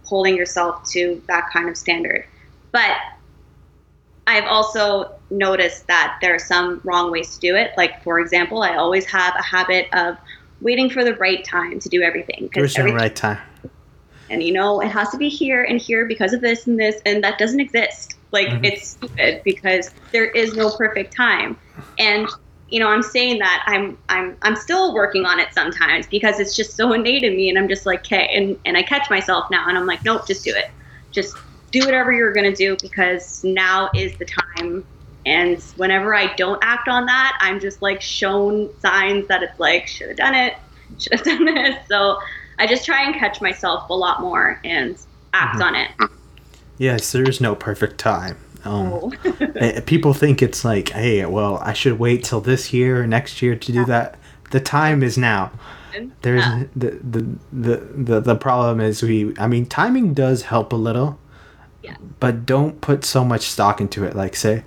holding 0.03 0.35
yourself 0.35 0.83
to 0.89 1.21
that 1.27 1.49
kind 1.51 1.69
of 1.69 1.77
standard. 1.77 2.25
But 2.71 2.97
I've 4.27 4.45
also 4.45 5.13
noticed 5.29 5.87
that 5.87 6.17
there 6.21 6.35
are 6.35 6.39
some 6.39 6.81
wrong 6.83 7.11
ways 7.11 7.35
to 7.35 7.39
do 7.39 7.55
it. 7.55 7.71
Like, 7.77 8.03
for 8.03 8.19
example, 8.19 8.63
I 8.63 8.75
always 8.75 9.05
have 9.05 9.35
a 9.35 9.41
habit 9.41 9.87
of 9.93 10.17
waiting 10.61 10.89
for 10.89 11.03
the 11.03 11.15
right 11.15 11.43
time 11.43 11.79
to 11.79 11.89
do 11.89 12.01
everything. 12.01 12.49
There's 12.53 12.77
no 12.77 12.85
right 12.85 13.15
time. 13.15 13.39
And 14.29 14.41
you 14.41 14.53
know, 14.53 14.79
it 14.79 14.87
has 14.87 15.09
to 15.09 15.17
be 15.17 15.27
here 15.27 15.63
and 15.63 15.79
here 15.79 16.05
because 16.05 16.31
of 16.33 16.41
this 16.41 16.65
and 16.67 16.79
this, 16.79 17.01
and 17.05 17.23
that 17.23 17.37
doesn't 17.37 17.59
exist. 17.59 18.15
Like, 18.31 18.47
mm-hmm. 18.47 18.63
it's 18.63 18.89
stupid 18.91 19.41
because 19.43 19.91
there 20.13 20.25
is 20.25 20.55
no 20.55 20.69
perfect 20.69 21.15
time. 21.15 21.57
And 21.99 22.27
you 22.69 22.79
know, 22.79 22.87
I'm 22.87 23.03
saying 23.03 23.39
that 23.39 23.63
I'm 23.67 23.97
I'm 24.07 24.37
I'm 24.41 24.55
still 24.55 24.93
working 24.93 25.25
on 25.25 25.39
it 25.39 25.53
sometimes 25.53 26.07
because 26.07 26.39
it's 26.39 26.55
just 26.55 26.77
so 26.77 26.93
innate 26.93 27.23
in 27.23 27.35
me, 27.35 27.49
and 27.49 27.59
I'm 27.59 27.67
just 27.67 27.85
like, 27.85 27.99
okay, 27.99 28.29
and 28.33 28.57
and 28.65 28.77
I 28.77 28.83
catch 28.83 29.09
myself 29.09 29.51
now, 29.51 29.67
and 29.67 29.77
I'm 29.77 29.85
like, 29.85 30.05
nope, 30.05 30.25
just 30.25 30.45
do 30.45 30.55
it, 30.55 30.71
just 31.11 31.35
do 31.71 31.81
whatever 31.81 32.13
you're 32.13 32.31
gonna 32.31 32.55
do 32.55 32.77
because 32.81 33.43
now 33.43 33.89
is 33.93 34.17
the 34.17 34.25
time. 34.25 34.85
And 35.25 35.61
whenever 35.77 36.15
I 36.15 36.33
don't 36.35 36.59
act 36.63 36.87
on 36.87 37.05
that, 37.05 37.37
I'm 37.41 37.59
just 37.59 37.81
like 37.81 38.01
shown 38.01 38.69
signs 38.79 39.27
that 39.27 39.43
it's 39.43 39.59
like 39.59 39.87
should 39.87 40.09
have 40.09 40.17
done 40.17 40.35
it, 40.35 40.55
should 40.99 41.13
have 41.13 41.23
done 41.25 41.45
this. 41.45 41.75
So 41.87 42.17
I 42.57 42.67
just 42.67 42.85
try 42.85 43.03
and 43.03 43.15
catch 43.15 43.41
myself 43.41 43.89
a 43.89 43.93
lot 43.93 44.21
more 44.21 44.59
and 44.63 44.97
act 45.33 45.59
mm-hmm. 45.59 45.63
on 45.63 45.75
it. 45.75 45.91
Yes, 46.77 47.11
there 47.11 47.27
is 47.27 47.39
no 47.39 47.55
perfect 47.55 47.97
time. 47.97 48.37
Um, 48.63 48.93
oh. 48.93 49.13
Eh, 49.55 49.79
people 49.81 50.13
think 50.13 50.41
it's 50.41 50.63
like, 50.63 50.89
hey, 50.89 51.25
well, 51.25 51.57
I 51.57 51.73
should 51.73 51.99
wait 51.99 52.23
till 52.23 52.41
this 52.41 52.73
year 52.73 53.01
or 53.01 53.07
next 53.07 53.41
year 53.41 53.55
to 53.55 53.71
do 53.71 53.85
that. 53.85 54.17
The 54.51 54.59
time 54.59 55.03
is 55.03 55.17
now. 55.17 55.51
There's 56.21 56.43
yeah. 56.43 56.63
the, 56.75 56.89
the, 57.03 57.37
the 57.51 57.75
the 57.77 58.19
the 58.21 58.35
problem 58.35 58.79
is 58.79 59.03
we. 59.03 59.33
I 59.37 59.47
mean, 59.47 59.65
timing 59.65 60.13
does 60.13 60.43
help 60.43 60.71
a 60.71 60.77
little. 60.77 61.19
Yeah. 61.83 61.97
But 62.19 62.45
don't 62.45 62.79
put 62.79 63.03
so 63.03 63.25
much 63.25 63.41
stock 63.41 63.81
into 63.81 64.05
it. 64.05 64.15
Like 64.15 64.35
say, 64.35 64.63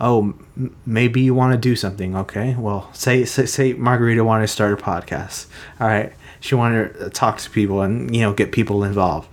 oh, 0.00 0.34
m- 0.56 0.76
maybe 0.86 1.20
you 1.20 1.34
want 1.34 1.52
to 1.52 1.58
do 1.58 1.76
something. 1.76 2.16
Okay, 2.16 2.54
well, 2.58 2.90
say 2.92 3.24
say, 3.24 3.46
say 3.46 3.72
Margarita 3.72 4.24
wanted 4.24 4.44
to 4.44 4.52
start 4.52 4.72
a 4.72 4.82
podcast. 4.82 5.46
All 5.80 5.86
right, 5.86 6.12
she 6.40 6.54
wanted 6.54 6.94
to 6.94 7.10
talk 7.10 7.38
to 7.38 7.50
people 7.50 7.82
and 7.82 8.14
you 8.14 8.22
know 8.22 8.32
get 8.32 8.52
people 8.52 8.84
involved. 8.84 9.28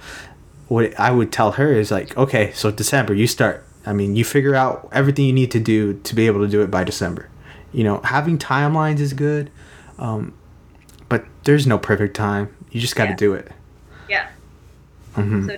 What 0.67 0.97
I 1.00 1.12
would 1.12 1.32
tell 1.32 1.54
her 1.54 1.74
is 1.74 1.91
like, 1.91 2.15
okay, 2.17 2.52
so 2.54 2.71
December 2.71 3.13
you 3.13 3.28
start 3.28 3.65
I 3.86 3.93
mean, 3.93 4.15
you 4.15 4.24
figure 4.24 4.56
out 4.56 4.89
everything 4.91 5.26
you 5.26 5.34
need 5.34 5.52
to 5.52 5.60
do 5.60 5.93
to 5.93 6.15
be 6.15 6.28
able 6.28 6.41
to 6.41 6.47
do 6.47 6.62
it 6.62 6.69
by 6.69 6.84
December. 6.84 7.30
You 7.74 7.84
know, 7.84 8.02
having 8.04 8.38
timelines 8.38 9.00
is 9.00 9.13
good, 9.13 9.50
um, 9.97 10.34
but 11.10 11.26
there's 11.45 11.65
no 11.65 11.78
perfect 11.78 12.15
time. 12.15 12.56
You 12.71 12.80
just 12.80 12.95
got 12.95 13.06
to 13.06 13.12
yeah. 13.12 13.15
do 13.15 13.34
it. 13.34 13.52
Yeah. 14.10 14.30
Mm-hmm. 15.15 15.47
So 15.47 15.58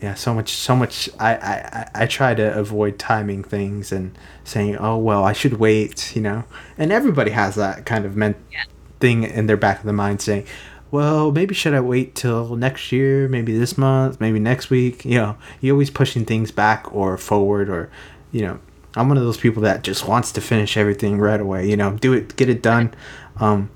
yeah, 0.00 0.14
so 0.14 0.32
much, 0.34 0.52
so 0.52 0.74
much. 0.74 1.10
I, 1.18 1.34
I, 1.34 1.90
I 1.94 2.06
try 2.06 2.34
to 2.34 2.58
avoid 2.58 2.98
timing 2.98 3.44
things 3.44 3.92
and 3.92 4.16
saying, 4.44 4.76
"Oh 4.76 4.96
well, 4.96 5.24
I 5.24 5.32
should 5.32 5.54
wait," 5.54 6.14
you 6.16 6.22
know. 6.22 6.44
And 6.78 6.90
everybody 6.92 7.32
has 7.32 7.54
that 7.56 7.84
kind 7.84 8.04
of 8.04 8.16
meant 8.16 8.36
yeah. 8.50 8.64
thing 8.98 9.24
in 9.24 9.46
their 9.46 9.58
back 9.58 9.80
of 9.80 9.86
the 9.86 9.92
mind, 9.92 10.22
saying, 10.22 10.46
well, 10.90 11.30
maybe 11.30 11.54
should 11.54 11.74
I 11.74 11.80
wait 11.80 12.14
till 12.14 12.56
next 12.56 12.90
year? 12.90 13.28
Maybe 13.28 13.56
this 13.56 13.78
month? 13.78 14.20
Maybe 14.20 14.38
next 14.38 14.70
week? 14.70 15.04
You 15.04 15.14
know, 15.14 15.36
you're 15.60 15.74
always 15.74 15.90
pushing 15.90 16.24
things 16.24 16.50
back 16.50 16.92
or 16.92 17.16
forward, 17.16 17.68
or, 17.68 17.90
you 18.32 18.42
know, 18.42 18.58
I'm 18.96 19.08
one 19.08 19.16
of 19.16 19.22
those 19.22 19.36
people 19.36 19.62
that 19.62 19.82
just 19.82 20.08
wants 20.08 20.32
to 20.32 20.40
finish 20.40 20.76
everything 20.76 21.18
right 21.18 21.40
away. 21.40 21.68
You 21.68 21.76
know, 21.76 21.96
do 21.96 22.12
it, 22.12 22.34
get 22.36 22.48
it 22.48 22.60
done. 22.62 22.92
Um, 23.36 23.70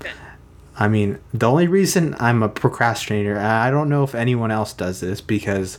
I 0.77 0.87
mean, 0.87 1.19
the 1.33 1.49
only 1.49 1.67
reason 1.67 2.15
I'm 2.19 2.43
a 2.43 2.49
procrastinator, 2.49 3.37
I 3.37 3.71
don't 3.71 3.89
know 3.89 4.03
if 4.03 4.13
anyone 4.13 4.51
else 4.51 4.73
does 4.73 4.99
this 4.99 5.21
because 5.21 5.77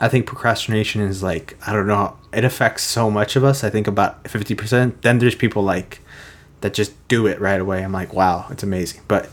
I 0.00 0.08
think 0.08 0.26
procrastination 0.26 1.00
is 1.00 1.22
like, 1.22 1.56
I 1.66 1.72
don't 1.72 1.86
know, 1.86 2.16
it 2.32 2.44
affects 2.44 2.84
so 2.84 3.10
much 3.10 3.34
of 3.36 3.44
us. 3.44 3.64
I 3.64 3.70
think 3.70 3.86
about 3.86 4.22
50%. 4.24 5.00
Then 5.02 5.18
there's 5.18 5.34
people 5.34 5.62
like 5.62 6.00
that 6.60 6.74
just 6.74 6.92
do 7.08 7.26
it 7.26 7.40
right 7.40 7.60
away. 7.60 7.82
I'm 7.82 7.92
like, 7.92 8.12
wow, 8.12 8.46
it's 8.50 8.62
amazing. 8.62 9.02
But 9.08 9.28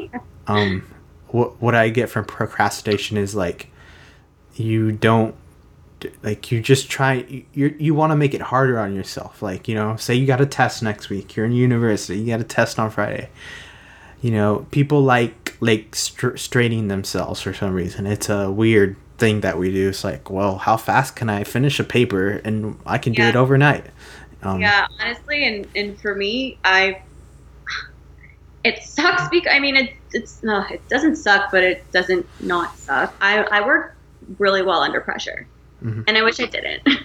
um, 0.46 0.86
what 1.28 1.60
what 1.62 1.74
I 1.74 1.88
get 1.88 2.10
from 2.10 2.24
procrastination 2.24 3.16
is 3.16 3.34
like 3.34 3.68
you 4.54 4.92
don't 4.92 5.34
like 6.22 6.50
you 6.50 6.60
just 6.60 6.90
try 6.90 7.44
you 7.52 7.74
you 7.78 7.94
want 7.94 8.10
to 8.10 8.16
make 8.16 8.34
it 8.34 8.40
harder 8.40 8.78
on 8.78 8.94
yourself 8.94 9.40
like 9.40 9.68
you 9.68 9.74
know 9.74 9.94
say 9.96 10.14
you 10.14 10.26
got 10.26 10.40
a 10.40 10.46
test 10.46 10.82
next 10.82 11.08
week 11.08 11.36
you're 11.36 11.46
in 11.46 11.52
university 11.52 12.18
you 12.18 12.26
got 12.26 12.40
a 12.40 12.44
test 12.44 12.78
on 12.80 12.90
friday 12.90 13.28
you 14.22 14.30
know 14.30 14.66
people 14.70 15.02
like 15.02 15.56
like 15.60 15.94
str- 15.94 16.36
straining 16.36 16.88
themselves 16.88 17.40
for 17.40 17.52
some 17.52 17.74
reason 17.74 18.06
it's 18.06 18.28
a 18.28 18.50
weird 18.50 18.96
thing 19.18 19.40
that 19.42 19.58
we 19.58 19.70
do 19.70 19.90
it's 19.90 20.02
like 20.02 20.30
well 20.30 20.56
how 20.58 20.76
fast 20.76 21.14
can 21.14 21.28
i 21.28 21.44
finish 21.44 21.78
a 21.78 21.84
paper 21.84 22.40
and 22.44 22.78
i 22.86 22.96
can 22.96 23.12
yeah. 23.12 23.24
do 23.24 23.28
it 23.28 23.40
overnight 23.40 23.84
um, 24.42 24.60
yeah 24.60 24.86
honestly 25.00 25.46
and 25.46 25.68
and 25.76 26.00
for 26.00 26.14
me 26.14 26.58
i 26.64 27.00
it 28.64 28.82
sucks 28.82 29.28
because 29.28 29.52
I 29.52 29.58
mean 29.58 29.76
it 29.76 29.94
it's 30.12 30.42
no 30.42 30.64
it 30.70 30.86
doesn't 30.88 31.16
suck 31.16 31.50
but 31.50 31.64
it 31.64 31.90
doesn't 31.92 32.26
not 32.40 32.76
suck. 32.78 33.14
I 33.20 33.42
I 33.42 33.66
work 33.66 33.96
really 34.38 34.62
well 34.62 34.80
under 34.80 35.00
pressure, 35.00 35.46
mm-hmm. 35.82 36.02
and 36.06 36.16
I 36.16 36.22
wish 36.22 36.38
I 36.40 36.46
didn't. 36.46 36.82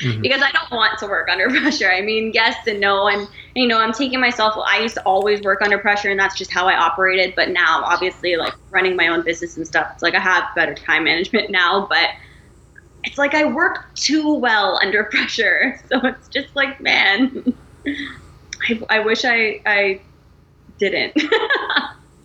mm-hmm. 0.00 0.22
Because 0.22 0.42
I 0.42 0.50
don't 0.52 0.70
want 0.70 0.98
to 0.98 1.06
work 1.06 1.28
under 1.28 1.48
pressure. 1.60 1.90
I 1.90 2.00
mean, 2.00 2.32
yes 2.34 2.56
and 2.66 2.80
no, 2.80 3.08
and 3.08 3.28
you 3.54 3.66
know, 3.66 3.78
I'm 3.78 3.92
taking 3.92 4.20
myself. 4.20 4.54
I 4.56 4.80
used 4.80 4.94
to 4.94 5.02
always 5.02 5.42
work 5.42 5.62
under 5.62 5.78
pressure, 5.78 6.10
and 6.10 6.18
that's 6.18 6.36
just 6.36 6.52
how 6.52 6.66
I 6.66 6.76
operated. 6.76 7.34
But 7.34 7.50
now, 7.50 7.82
obviously, 7.84 8.36
like 8.36 8.54
running 8.70 8.96
my 8.96 9.08
own 9.08 9.22
business 9.22 9.56
and 9.56 9.66
stuff, 9.66 9.90
it's 9.94 10.02
like 10.02 10.14
I 10.14 10.20
have 10.20 10.44
better 10.54 10.74
time 10.74 11.04
management 11.04 11.50
now. 11.50 11.86
But 11.88 12.10
it's 13.04 13.18
like 13.18 13.34
I 13.34 13.44
work 13.44 13.94
too 13.94 14.34
well 14.34 14.78
under 14.82 15.04
pressure, 15.10 15.80
so 15.88 16.00
it's 16.06 16.28
just 16.28 16.54
like, 16.54 16.80
man, 16.80 17.54
I, 17.86 18.80
I 18.88 18.98
wish 19.00 19.24
I 19.24 19.60
I 19.66 20.00
didn't. 20.78 21.16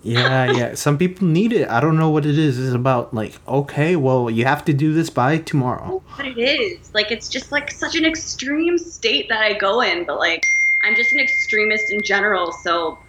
Yeah, 0.04 0.52
yeah. 0.52 0.76
Some 0.76 0.98
people 0.98 1.28
need 1.28 1.54
it. 1.54 1.68
I 1.70 1.80
don't 1.80 1.98
know 1.98 2.10
what 2.10 2.26
it 2.26 2.38
is. 2.38 2.60
It's 2.60 2.76
about 2.76 3.14
like, 3.14 3.40
okay, 3.48 3.96
well, 3.96 4.30
you 4.30 4.46
have 4.46 4.66
to 4.66 4.74
do 4.74 4.94
this 4.94 5.10
by 5.10 5.38
tomorrow. 5.38 6.04
What 6.16 6.28
it 6.28 6.38
is. 6.38 6.94
Like 6.94 7.12
it's 7.12 7.30
just 7.30 7.52
like 7.52 7.72
such 7.72 7.96
an 7.96 8.06
extreme 8.06 8.78
state 8.78 9.30
that 9.30 9.42
I 9.42 9.54
go 9.54 9.82
in, 9.82 10.06
but 10.06 10.20
like 10.20 10.46
I'm 10.84 10.96
just 10.96 11.14
an 11.14 11.20
extremist 11.20 11.92
in 11.92 12.02
general, 12.04 12.52
so 12.52 13.00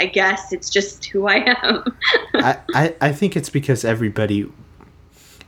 I 0.00 0.06
guess 0.06 0.52
it's 0.52 0.70
just 0.70 1.04
who 1.06 1.28
I 1.28 1.54
am. 1.62 1.84
I, 2.34 2.58
I, 2.74 2.94
I 3.00 3.12
think 3.12 3.36
it's 3.36 3.50
because 3.50 3.84
everybody 3.84 4.50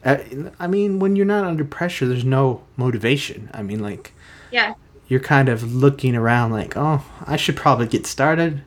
uh, 0.05 0.19
I 0.59 0.67
mean, 0.67 0.99
when 0.99 1.17
you're 1.17 1.27
not 1.27 1.45
under 1.45 1.65
pressure, 1.65 2.07
there's 2.07 2.25
no 2.25 2.63
motivation. 2.77 3.51
I 3.53 3.63
mean, 3.63 3.81
like, 3.81 4.13
yeah, 4.51 4.75
you're 5.09 5.21
kind 5.21 5.49
of 5.49 5.75
looking 5.75 6.17
around 6.17 6.53
like, 6.53 6.77
oh, 6.77 7.05
I 7.27 7.37
should 7.37 7.57
probably 7.57 7.87
get 7.87 8.07
started 8.07 8.63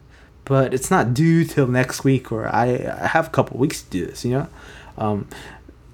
but 0.45 0.73
it's 0.73 0.91
not 0.91 1.13
due 1.13 1.45
till 1.45 1.67
next 1.67 2.03
week 2.03 2.31
or 2.31 2.47
I, 2.47 2.65
I 3.01 3.07
have 3.07 3.27
a 3.27 3.29
couple 3.29 3.57
weeks 3.57 3.81
to 3.83 3.89
do 3.89 4.05
this, 4.05 4.25
you 4.25 4.31
know? 4.31 4.47
Um, 4.97 5.27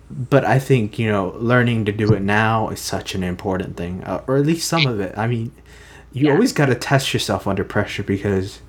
but 0.10 0.44
I 0.44 0.58
think, 0.58 0.98
you 0.98 1.08
know, 1.12 1.36
learning 1.38 1.86
to 1.86 1.92
do 1.92 2.14
it 2.14 2.22
now 2.22 2.70
is 2.70 2.80
such 2.80 3.14
an 3.14 3.24
important 3.24 3.78
thing, 3.78 4.04
uh, 4.04 4.24
or 4.28 4.38
at 4.38 4.46
least 4.46 4.68
some 4.68 4.88
of 4.88 5.00
it. 5.00 5.16
I 5.18 5.28
mean, 5.28 5.52
you 6.12 6.28
yeah. 6.28 6.34
always 6.34 6.52
got 6.52 6.66
to 6.66 6.76
test 6.76 7.14
yourself 7.14 7.46
under 7.46 7.64
pressure 7.64 8.02
because 8.02 8.60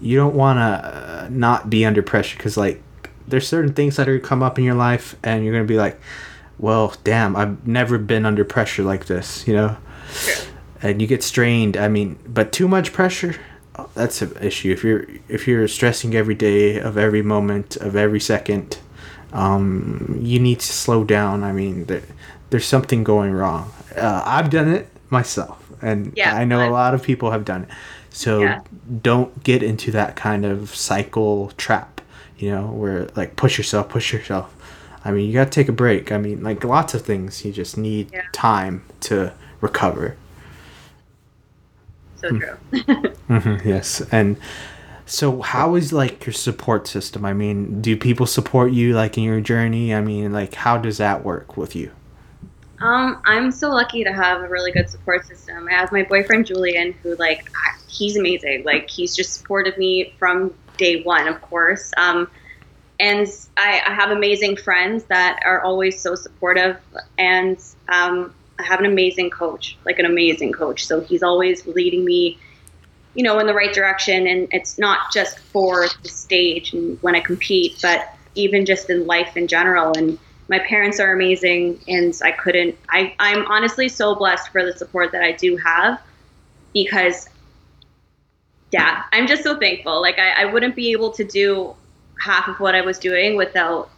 you 0.00 0.16
don't 0.16 0.34
want 0.34 0.58
to 0.58 0.62
uh, 0.62 1.28
not 1.30 1.70
be 1.70 1.86
under 1.86 2.02
pressure 2.02 2.36
because, 2.36 2.58
like, 2.58 2.82
there's 3.26 3.48
certain 3.48 3.72
things 3.72 3.96
that 3.96 4.08
are 4.08 4.18
come 4.18 4.42
up 4.42 4.58
in 4.58 4.64
your 4.64 4.74
life 4.74 5.16
and 5.22 5.44
you're 5.44 5.54
going 5.54 5.64
to 5.64 5.72
be 5.72 5.78
like, 5.78 5.98
well, 6.58 6.94
damn, 7.04 7.34
I've 7.34 7.66
never 7.66 7.96
been 7.96 8.26
under 8.26 8.44
pressure 8.44 8.82
like 8.82 9.06
this, 9.06 9.46
you 9.48 9.54
know? 9.54 9.76
And 10.82 11.00
you 11.00 11.06
get 11.06 11.22
strained. 11.22 11.78
I 11.78 11.88
mean, 11.88 12.18
but 12.26 12.52
too 12.52 12.68
much 12.68 12.92
pressure, 12.92 13.36
that's 13.94 14.22
an 14.22 14.36
issue. 14.40 14.72
If 14.72 14.84
you're 14.84 15.06
if 15.28 15.46
you're 15.46 15.66
stressing 15.68 16.14
every 16.14 16.34
day 16.34 16.78
of 16.78 16.96
every 16.96 17.22
moment 17.22 17.76
of 17.76 17.96
every 17.96 18.20
second, 18.20 18.78
um, 19.32 20.18
you 20.20 20.38
need 20.38 20.60
to 20.60 20.72
slow 20.72 21.04
down. 21.04 21.44
I 21.44 21.52
mean, 21.52 21.84
there, 21.86 22.02
there's 22.50 22.66
something 22.66 23.04
going 23.04 23.32
wrong. 23.32 23.72
Uh, 23.96 24.22
I've 24.24 24.50
done 24.50 24.68
it 24.68 24.88
myself, 25.10 25.70
and 25.82 26.12
yeah, 26.16 26.34
I 26.34 26.44
know 26.44 26.68
a 26.68 26.70
lot 26.70 26.94
of 26.94 27.02
people 27.02 27.30
have 27.30 27.44
done 27.44 27.64
it. 27.64 27.68
So 28.10 28.40
yeah. 28.40 28.60
don't 29.02 29.42
get 29.44 29.62
into 29.62 29.92
that 29.92 30.16
kind 30.16 30.44
of 30.44 30.74
cycle 30.74 31.52
trap. 31.56 32.00
You 32.38 32.50
know, 32.50 32.66
where 32.66 33.08
like 33.16 33.36
push 33.36 33.58
yourself, 33.58 33.88
push 33.88 34.12
yourself. 34.12 34.54
I 35.04 35.12
mean, 35.12 35.26
you 35.26 35.34
got 35.34 35.44
to 35.44 35.50
take 35.50 35.68
a 35.68 35.72
break. 35.72 36.12
I 36.12 36.18
mean, 36.18 36.42
like 36.42 36.62
lots 36.64 36.94
of 36.94 37.02
things, 37.02 37.44
you 37.44 37.52
just 37.52 37.78
need 37.78 38.12
yeah. 38.12 38.22
time 38.32 38.84
to 39.00 39.32
recover 39.60 40.16
so 42.20 42.28
true. 42.30 42.56
mm-hmm, 42.72 43.68
yes, 43.68 44.02
and 44.12 44.36
So 45.06 45.42
how 45.42 45.74
is 45.74 45.92
like 45.92 46.24
your 46.24 46.32
support 46.32 46.86
system? 46.86 47.24
I 47.24 47.32
mean, 47.32 47.80
do 47.82 47.96
people 47.96 48.26
support 48.26 48.70
you 48.70 48.94
like 48.94 49.18
in 49.18 49.24
your 49.24 49.40
journey? 49.40 49.92
I 49.92 50.00
mean, 50.00 50.32
like 50.32 50.54
how 50.54 50.78
does 50.78 50.98
that 50.98 51.24
work 51.24 51.56
with 51.56 51.74
you? 51.74 51.90
Um, 52.80 53.20
I'm 53.24 53.50
so 53.50 53.70
lucky 53.70 54.04
to 54.04 54.12
have 54.12 54.40
a 54.40 54.48
really 54.48 54.70
good 54.70 54.88
support 54.88 55.26
system. 55.26 55.68
I 55.68 55.72
have 55.72 55.92
my 55.92 56.04
boyfriend 56.04 56.46
Julian, 56.46 56.92
who 57.02 57.16
like 57.16 57.50
he's 57.88 58.16
amazing. 58.16 58.64
Like 58.64 58.88
he's 58.88 59.14
just 59.14 59.34
supported 59.34 59.76
me 59.76 60.14
from 60.18 60.54
day 60.76 61.02
one, 61.02 61.28
of 61.28 61.42
course. 61.42 61.92
Um, 61.96 62.30
and 63.00 63.26
I, 63.56 63.82
I, 63.86 63.94
have 63.94 64.10
amazing 64.10 64.56
friends 64.56 65.04
that 65.04 65.40
are 65.44 65.62
always 65.62 66.00
so 66.00 66.14
supportive, 66.14 66.76
and 67.18 67.58
um, 67.88 68.34
I 68.60 68.66
have 68.66 68.80
an 68.80 68.86
amazing 68.86 69.30
coach, 69.30 69.76
like 69.84 69.98
an 69.98 70.06
amazing 70.06 70.52
coach. 70.52 70.86
So 70.86 71.00
he's 71.00 71.22
always 71.22 71.66
leading 71.66 72.04
me, 72.04 72.38
you 73.14 73.22
know, 73.22 73.38
in 73.38 73.46
the 73.46 73.54
right 73.54 73.72
direction. 73.72 74.26
And 74.26 74.48
it's 74.52 74.78
not 74.78 75.12
just 75.12 75.38
for 75.38 75.86
the 76.02 76.08
stage 76.08 76.72
and 76.72 77.00
when 77.02 77.14
I 77.14 77.20
compete, 77.20 77.78
but 77.82 78.14
even 78.34 78.66
just 78.66 78.90
in 78.90 79.06
life 79.06 79.36
in 79.36 79.48
general. 79.48 79.92
And 79.96 80.18
my 80.48 80.58
parents 80.58 80.98
are 81.00 81.12
amazing 81.12 81.80
and 81.86 82.12
I 82.24 82.32
couldn't 82.32 82.76
I, 82.88 83.14
I'm 83.20 83.46
honestly 83.46 83.88
so 83.88 84.16
blessed 84.16 84.50
for 84.50 84.64
the 84.64 84.76
support 84.76 85.12
that 85.12 85.22
I 85.22 85.32
do 85.32 85.56
have 85.56 86.00
because 86.74 87.28
yeah, 88.72 89.04
I'm 89.12 89.26
just 89.26 89.42
so 89.42 89.58
thankful. 89.58 90.00
Like 90.00 90.18
I, 90.18 90.42
I 90.42 90.44
wouldn't 90.46 90.76
be 90.76 90.92
able 90.92 91.10
to 91.12 91.24
do 91.24 91.74
half 92.20 92.48
of 92.48 92.60
what 92.60 92.74
I 92.74 92.82
was 92.82 92.98
doing 92.98 93.36
without 93.36 93.90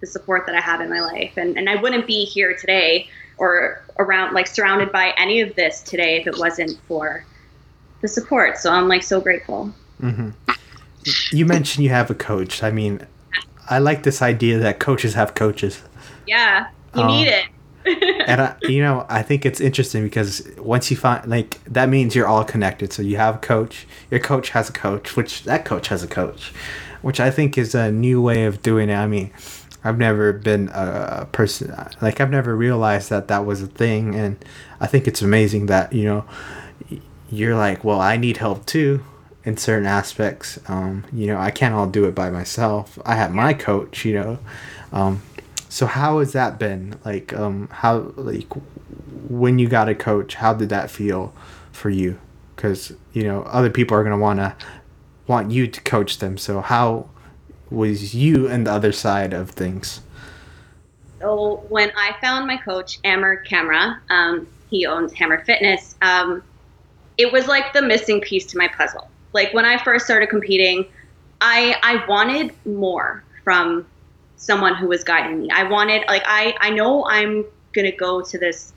the 0.00 0.06
support 0.06 0.44
that 0.46 0.54
I 0.54 0.60
have 0.60 0.80
in 0.80 0.88
my 0.88 1.00
life. 1.00 1.34
And 1.36 1.58
and 1.58 1.68
I 1.68 1.76
wouldn't 1.76 2.06
be 2.06 2.24
here 2.24 2.56
today 2.56 3.08
or 3.38 3.82
around 3.98 4.34
like 4.34 4.46
surrounded 4.46 4.92
by 4.92 5.12
any 5.18 5.40
of 5.40 5.54
this 5.54 5.82
today 5.82 6.20
if 6.20 6.26
it 6.26 6.38
wasn't 6.38 6.78
for 6.88 7.24
the 8.02 8.08
support. 8.08 8.58
So 8.58 8.70
I'm 8.70 8.88
like 8.88 9.02
so 9.02 9.20
grateful. 9.20 9.72
Mm-hmm. 10.00 10.30
You 11.30 11.46
mentioned 11.46 11.84
you 11.84 11.90
have 11.90 12.10
a 12.10 12.14
coach. 12.14 12.62
I 12.62 12.70
mean, 12.70 13.06
I 13.68 13.78
like 13.78 14.02
this 14.02 14.22
idea 14.22 14.58
that 14.58 14.80
coaches 14.80 15.14
have 15.14 15.34
coaches. 15.34 15.82
Yeah, 16.26 16.68
you 16.94 17.02
um, 17.02 17.08
need 17.08 17.28
it. 17.28 17.46
and 18.26 18.40
I, 18.40 18.56
you 18.62 18.82
know, 18.82 19.06
I 19.08 19.22
think 19.22 19.46
it's 19.46 19.60
interesting 19.60 20.02
because 20.02 20.48
once 20.58 20.90
you 20.90 20.96
find 20.96 21.24
like 21.28 21.62
that 21.64 21.88
means 21.88 22.16
you're 22.16 22.26
all 22.26 22.44
connected. 22.44 22.92
So 22.92 23.02
you 23.02 23.16
have 23.16 23.36
a 23.36 23.38
coach, 23.38 23.86
your 24.10 24.20
coach 24.20 24.50
has 24.50 24.68
a 24.68 24.72
coach, 24.72 25.16
which 25.16 25.44
that 25.44 25.64
coach 25.64 25.88
has 25.88 26.02
a 26.02 26.08
coach, 26.08 26.52
which 27.02 27.20
I 27.20 27.30
think 27.30 27.56
is 27.56 27.74
a 27.74 27.92
new 27.92 28.20
way 28.20 28.44
of 28.44 28.60
doing 28.62 28.88
it. 28.88 28.96
I 28.96 29.06
mean, 29.06 29.30
I've 29.86 29.98
never 29.98 30.32
been 30.32 30.68
a 30.72 31.28
person 31.30 31.74
like 32.00 32.20
I've 32.20 32.30
never 32.30 32.56
realized 32.56 33.08
that 33.10 33.28
that 33.28 33.46
was 33.46 33.62
a 33.62 33.66
thing, 33.66 34.14
and 34.14 34.44
I 34.80 34.86
think 34.86 35.06
it's 35.06 35.22
amazing 35.22 35.66
that 35.66 35.92
you 35.92 36.04
know 36.04 36.24
you're 37.30 37.56
like, 37.56 37.84
well, 37.84 38.00
I 38.00 38.16
need 38.16 38.38
help 38.38 38.66
too 38.66 39.04
in 39.44 39.56
certain 39.56 39.86
aspects. 39.86 40.58
Um, 40.68 41.04
you 41.12 41.28
know, 41.28 41.38
I 41.38 41.50
can't 41.50 41.74
all 41.74 41.86
do 41.86 42.04
it 42.04 42.14
by 42.14 42.30
myself. 42.30 42.98
I 43.04 43.14
have 43.14 43.32
my 43.32 43.54
coach, 43.54 44.04
you 44.04 44.14
know. 44.14 44.38
Um, 44.92 45.22
so 45.68 45.86
how 45.86 46.18
has 46.18 46.32
that 46.32 46.58
been? 46.58 46.98
Like, 47.04 47.32
um, 47.32 47.68
how 47.70 48.12
like 48.16 48.52
when 49.28 49.58
you 49.58 49.68
got 49.68 49.88
a 49.88 49.94
coach, 49.94 50.34
how 50.34 50.52
did 50.52 50.68
that 50.70 50.90
feel 50.90 51.32
for 51.70 51.90
you? 51.90 52.18
Because 52.54 52.92
you 53.12 53.22
know, 53.22 53.42
other 53.42 53.70
people 53.70 53.96
are 53.96 54.02
gonna 54.02 54.18
wanna 54.18 54.56
want 55.26 55.50
you 55.52 55.66
to 55.68 55.80
coach 55.82 56.18
them. 56.18 56.38
So 56.38 56.60
how 56.60 57.08
was 57.70 58.14
you 58.14 58.48
and 58.48 58.66
the 58.66 58.72
other 58.72 58.92
side 58.92 59.32
of 59.32 59.50
things? 59.50 60.00
So 61.20 61.64
when 61.68 61.90
I 61.96 62.14
found 62.20 62.46
my 62.46 62.56
coach, 62.56 62.98
Amber 63.04 63.36
Camera, 63.36 64.00
um, 64.10 64.46
he 64.70 64.86
owns 64.86 65.12
Hammer 65.14 65.44
Fitness. 65.44 65.96
Um, 66.02 66.42
it 67.16 67.32
was 67.32 67.46
like 67.46 67.72
the 67.72 67.82
missing 67.82 68.20
piece 68.20 68.46
to 68.46 68.58
my 68.58 68.68
puzzle 68.68 69.10
like 69.36 69.52
when 69.52 69.66
I 69.66 69.76
first 69.84 70.06
started 70.06 70.30
competing, 70.30 70.86
I 71.42 71.76
I 71.82 72.02
wanted 72.08 72.54
more 72.64 73.22
from 73.44 73.86
someone 74.36 74.74
who 74.74 74.88
was 74.88 75.04
guiding 75.04 75.42
me. 75.42 75.50
I 75.50 75.64
wanted 75.64 76.04
like 76.08 76.22
I 76.24 76.54
I 76.60 76.70
know 76.70 77.04
I'm 77.06 77.44
to 77.90 77.96
go 77.96 78.22
to 78.22 78.38
this 78.38 78.72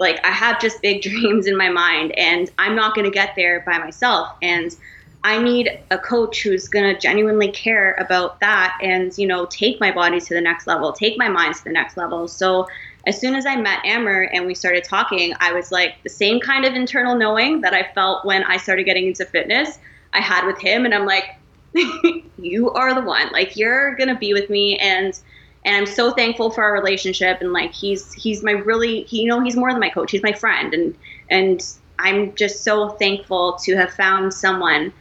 like 0.00 0.18
I 0.26 0.32
have 0.32 0.60
just 0.60 0.82
big 0.82 1.02
dreams 1.10 1.46
in 1.46 1.56
my 1.56 1.68
mind 1.68 2.18
and 2.18 2.50
I'm 2.58 2.74
not 2.74 2.96
to 3.04 3.12
get 3.12 3.36
there 3.36 3.60
by 3.60 3.78
myself 3.78 4.32
and 4.42 4.74
I 5.24 5.42
need 5.42 5.80
a 5.90 5.96
coach 5.96 6.42
who's 6.42 6.68
going 6.68 6.94
to 6.94 7.00
genuinely 7.00 7.50
care 7.50 7.94
about 7.94 8.40
that 8.40 8.78
and 8.82 9.16
you 9.16 9.26
know 9.26 9.46
take 9.46 9.80
my 9.80 9.90
body 9.90 10.20
to 10.20 10.34
the 10.34 10.40
next 10.40 10.66
level, 10.66 10.92
take 10.92 11.18
my 11.18 11.28
mind 11.28 11.54
to 11.56 11.64
the 11.64 11.72
next 11.72 11.96
level. 11.96 12.28
So 12.28 12.68
as 13.06 13.18
soon 13.18 13.34
as 13.34 13.46
I 13.46 13.56
met 13.56 13.84
Amber 13.84 14.22
and 14.22 14.46
we 14.46 14.54
started 14.54 14.84
talking, 14.84 15.32
I 15.40 15.52
was 15.52 15.72
like 15.72 15.94
the 16.02 16.10
same 16.10 16.40
kind 16.40 16.66
of 16.66 16.74
internal 16.74 17.16
knowing 17.16 17.62
that 17.62 17.72
I 17.72 17.90
felt 17.94 18.26
when 18.26 18.44
I 18.44 18.58
started 18.58 18.84
getting 18.84 19.06
into 19.06 19.24
fitness, 19.24 19.78
I 20.12 20.20
had 20.20 20.46
with 20.46 20.60
him. 20.60 20.84
And 20.84 20.94
I'm 20.94 21.06
like, 21.06 21.36
you 22.38 22.70
are 22.72 22.94
the 22.94 23.00
one. 23.00 23.32
Like 23.32 23.56
you're 23.56 23.94
gonna 23.96 24.18
be 24.18 24.34
with 24.34 24.50
me 24.50 24.76
and 24.76 25.18
and 25.64 25.74
I'm 25.74 25.86
so 25.86 26.10
thankful 26.10 26.50
for 26.50 26.62
our 26.62 26.74
relationship 26.74 27.40
and 27.40 27.52
like 27.52 27.72
he's 27.72 28.12
he's 28.12 28.42
my 28.42 28.52
really 28.52 29.04
he, 29.04 29.22
you 29.22 29.28
know 29.28 29.40
he's 29.40 29.56
more 29.56 29.70
than 29.70 29.80
my 29.80 29.88
coach 29.88 30.10
he's 30.10 30.22
my 30.22 30.32
friend 30.32 30.74
and 30.74 30.94
and 31.30 31.66
I'm 31.98 32.34
just 32.34 32.62
so 32.62 32.90
thankful 32.90 33.54
to 33.64 33.76
have 33.76 33.92
found 33.92 34.34
someone 34.34 34.92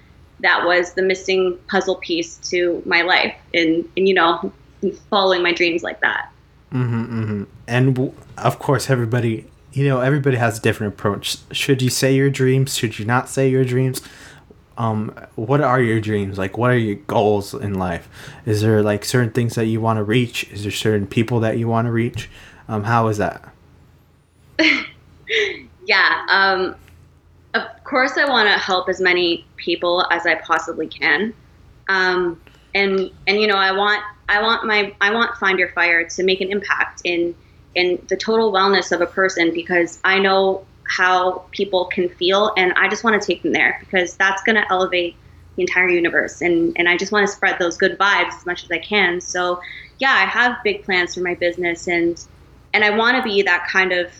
that 0.43 0.65
was 0.65 0.93
the 0.93 1.01
missing 1.01 1.57
puzzle 1.67 1.95
piece 1.95 2.37
to 2.37 2.83
my 2.85 3.01
life 3.01 3.35
and 3.53 3.89
and 3.97 4.07
you 4.07 4.13
know 4.13 4.51
following 5.09 5.41
my 5.41 5.53
dreams 5.53 5.81
like 5.81 5.99
that 6.01 6.29
Mm-hmm, 6.73 7.21
mm-hmm. 7.21 7.43
And 7.67 7.95
w- 7.95 8.13
of 8.37 8.59
course, 8.59 8.89
everybody, 8.89 9.45
you 9.73 9.87
know, 9.87 10.01
everybody 10.01 10.37
has 10.37 10.57
a 10.57 10.61
different 10.61 10.93
approach. 10.95 11.37
Should 11.51 11.81
you 11.81 11.89
say 11.89 12.15
your 12.15 12.29
dreams? 12.29 12.75
Should 12.75 12.97
you 12.97 13.05
not 13.05 13.29
say 13.29 13.47
your 13.47 13.63
dreams? 13.63 14.01
Um, 14.75 15.13
what 15.35 15.61
are 15.61 15.79
your 15.79 16.01
dreams? 16.01 16.39
Like, 16.39 16.57
what 16.57 16.71
are 16.71 16.77
your 16.77 16.95
goals 16.95 17.53
in 17.53 17.75
life? 17.75 18.09
Is 18.47 18.61
there 18.61 18.81
like 18.81 19.05
certain 19.05 19.29
things 19.29 19.53
that 19.53 19.65
you 19.65 19.79
want 19.81 19.97
to 19.97 20.03
reach? 20.03 20.45
Is 20.51 20.63
there 20.63 20.71
certain 20.71 21.05
people 21.05 21.39
that 21.41 21.59
you 21.59 21.67
want 21.67 21.85
to 21.85 21.91
reach? 21.91 22.27
Um, 22.67 22.83
how 22.85 23.07
is 23.07 23.19
that? 23.19 23.53
yeah. 25.85 26.25
Um, 26.27 26.75
of 27.53 27.63
course, 27.83 28.17
I 28.17 28.25
want 28.25 28.47
to 28.47 28.57
help 28.57 28.89
as 28.89 28.99
many 28.99 29.45
people 29.57 30.05
as 30.09 30.25
I 30.25 30.35
possibly 30.35 30.87
can. 30.87 31.33
Um, 31.87 32.41
and 32.73 33.11
and 33.27 33.39
you 33.39 33.47
know, 33.47 33.55
I 33.55 33.71
want 33.71 34.01
I 34.29 34.41
want 34.41 34.65
my 34.65 34.95
I 35.01 35.13
want 35.13 35.37
Find 35.37 35.59
Your 35.59 35.69
Fire 35.69 36.07
to 36.07 36.23
make 36.23 36.41
an 36.41 36.51
impact 36.51 37.01
in 37.03 37.35
in 37.75 38.03
the 38.09 38.17
total 38.17 38.51
wellness 38.51 38.91
of 38.91 39.01
a 39.01 39.05
person 39.05 39.53
because 39.53 39.99
I 40.03 40.19
know 40.19 40.65
how 40.87 41.45
people 41.51 41.85
can 41.85 42.09
feel 42.09 42.51
and 42.57 42.73
I 42.73 42.87
just 42.87 43.03
want 43.03 43.19
to 43.19 43.25
take 43.25 43.41
them 43.41 43.51
there 43.51 43.77
because 43.79 44.15
that's 44.15 44.43
going 44.43 44.55
to 44.55 44.71
elevate 44.71 45.15
the 45.55 45.61
entire 45.61 45.87
universe 45.87 46.41
and 46.41 46.75
and 46.77 46.89
I 46.89 46.97
just 46.97 47.11
want 47.11 47.27
to 47.27 47.33
spread 47.33 47.57
those 47.59 47.77
good 47.77 47.97
vibes 47.97 48.35
as 48.35 48.45
much 48.45 48.63
as 48.63 48.71
I 48.71 48.79
can. 48.79 49.21
So, 49.21 49.61
yeah, 49.99 50.11
I 50.11 50.25
have 50.25 50.57
big 50.63 50.83
plans 50.83 51.13
for 51.13 51.21
my 51.21 51.35
business 51.35 51.87
and 51.87 52.23
and 52.73 52.83
I 52.83 52.89
want 52.89 53.17
to 53.17 53.23
be 53.23 53.43
that 53.43 53.67
kind 53.67 53.91
of 53.91 54.11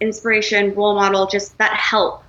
inspiration, 0.00 0.74
role 0.74 0.94
model, 0.94 1.26
just 1.26 1.56
that 1.58 1.74
help 1.74 2.24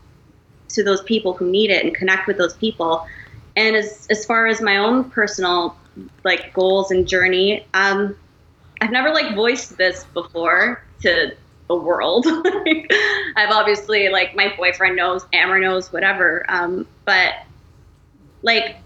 to 0.73 0.83
those 0.83 1.01
people 1.03 1.33
who 1.33 1.49
need 1.49 1.69
it 1.69 1.83
and 1.83 1.95
connect 1.95 2.27
with 2.27 2.37
those 2.37 2.55
people. 2.55 3.07
And 3.55 3.75
as 3.75 4.07
as 4.09 4.25
far 4.25 4.47
as 4.47 4.61
my 4.61 4.77
own 4.77 5.09
personal 5.09 5.77
like 6.23 6.53
goals 6.53 6.91
and 6.91 7.07
journey. 7.07 7.65
Um, 7.73 8.15
I've 8.81 8.91
never 8.91 9.11
like 9.11 9.35
voiced 9.35 9.77
this 9.77 10.05
before 10.13 10.83
to 11.01 11.35
the 11.67 11.75
world. 11.75 12.25
I've 13.35 13.51
obviously 13.51 14.09
like 14.09 14.35
my 14.35 14.53
boyfriend 14.55 14.95
knows, 14.95 15.25
Amber 15.33 15.59
knows, 15.59 15.91
whatever. 15.93 16.45
Um, 16.49 16.87
but 17.05 17.33
like, 18.41 18.77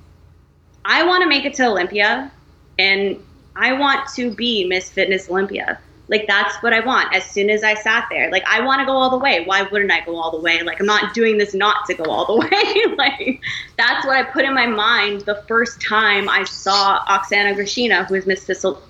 I 0.85 1.03
want 1.03 1.23
to 1.23 1.29
make 1.29 1.45
it 1.45 1.53
to 1.55 1.65
Olympia, 1.65 2.31
and 2.79 3.21
I 3.55 3.73
want 3.73 4.07
to 4.15 4.33
be 4.33 4.65
Miss 4.65 4.89
Fitness 4.89 5.29
Olympia. 5.29 5.79
Like 6.09 6.25
that's 6.25 6.55
what 6.63 6.73
I 6.73 6.79
want. 6.79 7.13
As 7.13 7.25
soon 7.25 7.49
as 7.49 7.63
I 7.63 7.73
sat 7.73 8.07
there, 8.09 8.31
like 8.31 8.43
I 8.47 8.61
want 8.61 8.79
to 8.79 8.85
go 8.85 8.93
all 8.93 9.09
the 9.09 9.17
way. 9.17 9.43
Why 9.45 9.63
wouldn't 9.63 9.91
I 9.91 10.01
go 10.05 10.15
all 10.15 10.31
the 10.31 10.39
way? 10.39 10.61
Like 10.63 10.79
I'm 10.79 10.85
not 10.85 11.13
doing 11.13 11.37
this 11.37 11.53
not 11.53 11.85
to 11.87 11.93
go 11.95 12.05
all 12.05 12.25
the 12.25 12.37
way. 12.47 12.95
like 12.95 13.41
that's 13.77 14.05
what 14.05 14.15
I 14.15 14.23
put 14.23 14.45
in 14.45 14.53
my 14.53 14.67
mind 14.67 15.21
the 15.21 15.43
first 15.47 15.81
time 15.81 16.29
I 16.29 16.45
saw 16.45 17.03
Oksana 17.05 17.55
Grishina, 17.55 18.05
who 18.07 18.15
is 18.15 18.25
Miss 18.25 18.45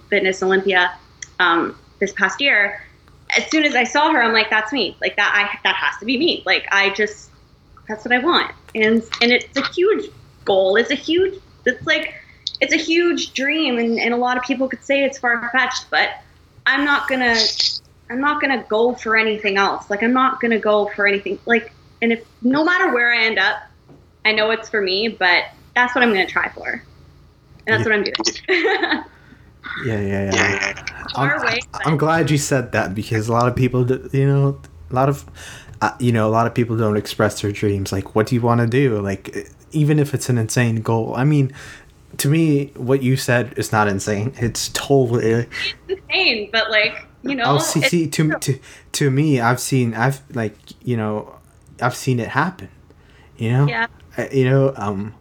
Fitness 0.10 0.44
Olympia 0.44 0.94
um, 1.40 1.78
this 2.00 2.14
past 2.14 2.40
year. 2.40 2.82
As 3.36 3.50
soon 3.50 3.64
as 3.64 3.76
I 3.76 3.84
saw 3.84 4.12
her, 4.12 4.22
I'm 4.22 4.32
like, 4.32 4.50
that's 4.50 4.72
me. 4.72 4.96
Like 5.02 5.16
that, 5.16 5.32
I 5.34 5.60
that 5.64 5.76
has 5.76 5.98
to 6.00 6.06
be 6.06 6.18
me. 6.18 6.44
Like 6.46 6.68
I 6.72 6.92
just, 6.92 7.32
that's 7.88 8.06
what 8.06 8.14
I 8.14 8.20
want. 8.20 8.52
And 8.76 9.04
and 9.22 9.32
it's 9.32 9.58
a 9.58 9.68
huge 9.74 10.10
goal. 10.46 10.76
It's 10.76 10.92
a 10.92 10.96
huge. 10.96 11.40
It's 11.66 11.86
like, 11.86 12.14
it's 12.62 12.74
a 12.74 12.78
huge 12.78 13.34
dream, 13.34 13.80
and 13.80 14.00
and 14.00 14.14
a 14.14 14.18
lot 14.18 14.38
of 14.38 14.44
people 14.44 14.70
could 14.70 14.84
say 14.84 15.04
it's 15.04 15.18
far 15.18 15.50
fetched, 15.52 15.90
but 15.90 16.12
I'm 16.68 16.84
not 16.84 17.08
gonna 17.08 17.36
I'm 18.10 18.20
not 18.20 18.42
gonna 18.42 18.64
go 18.68 18.94
for 18.94 19.16
anything 19.16 19.58
else. 19.58 19.90
Like 19.90 20.04
I'm 20.04 20.14
not 20.14 20.40
gonna 20.42 20.60
go 20.60 20.88
for 20.96 21.08
anything 21.08 21.40
like 21.46 21.72
and 22.02 22.12
if 22.12 22.26
no 22.42 22.64
matter 22.64 22.94
where 22.94 23.12
I 23.12 23.24
end 23.24 23.40
up, 23.40 23.64
I 24.26 24.34
know 24.34 24.52
it's 24.52 24.70
for 24.70 24.82
me, 24.82 25.08
but 25.08 25.46
that's 25.74 25.96
what 25.96 26.04
I'm 26.04 26.10
gonna 26.10 26.28
try 26.28 26.50
for. 26.50 26.84
And 27.66 27.74
that's 27.74 27.88
yeah. 27.88 27.90
what 27.90 27.94
I'm 27.96 28.04
doing. 28.04 29.04
yeah, 29.86 30.02
yeah, 30.02 30.34
yeah. 30.34 30.84
I'm, 31.16 31.42
way, 31.42 31.60
I'm 31.86 31.98
glad 31.98 32.30
you 32.30 32.38
said 32.38 32.74
that 32.74 32.94
because 32.94 33.30
a 33.30 33.32
lot 33.32 33.48
of 33.48 33.56
people, 33.56 33.90
you 34.14 34.28
know, 34.28 34.62
a 34.92 34.94
lot 34.94 35.08
of 35.08 35.26
uh, 35.82 35.96
you 36.00 36.12
know, 36.12 36.28
a 36.28 36.32
lot 36.32 36.48
of 36.48 36.54
people 36.54 36.76
don't 36.76 36.98
express 36.98 37.42
their 37.42 37.52
dreams. 37.52 37.92
Like, 37.92 38.16
what 38.16 38.28
do 38.28 38.36
you 38.36 38.42
want 38.42 38.62
to 38.62 38.68
do? 38.68 39.00
Like, 39.00 39.54
even 39.72 40.00
if 40.00 40.14
it's 40.14 40.28
an 40.28 40.38
insane 40.38 40.82
goal. 40.82 41.14
I 41.16 41.24
mean, 41.24 41.54
to 42.16 42.30
me, 42.30 42.68
what 42.76 43.04
you 43.04 43.18
said 43.18 43.54
is 43.58 43.72
not 43.72 43.88
insane. 43.88 44.34
It's 44.38 44.70
totally 44.70 45.48
insane, 45.88 46.50
but 46.52 46.72
like 46.72 47.06
you 47.24 47.36
know. 47.36 47.44
Oh, 47.46 47.58
see, 47.58 47.82
see, 47.82 48.08
to 48.08 48.38
to 48.40 48.60
to 48.94 49.12
me, 49.12 49.40
I've 49.40 49.60
seen, 49.60 49.94
I've 49.94 50.22
like, 50.34 50.56
you 50.84 50.98
know, 50.98 51.36
I've 51.82 51.96
seen 51.96 52.20
it 52.20 52.30
happen. 52.30 52.70
You 53.38 53.52
know. 53.52 53.68
Yeah. 53.68 53.88
I, 54.18 54.30
you 54.30 54.50
know, 54.50 54.74
um, 54.78 55.14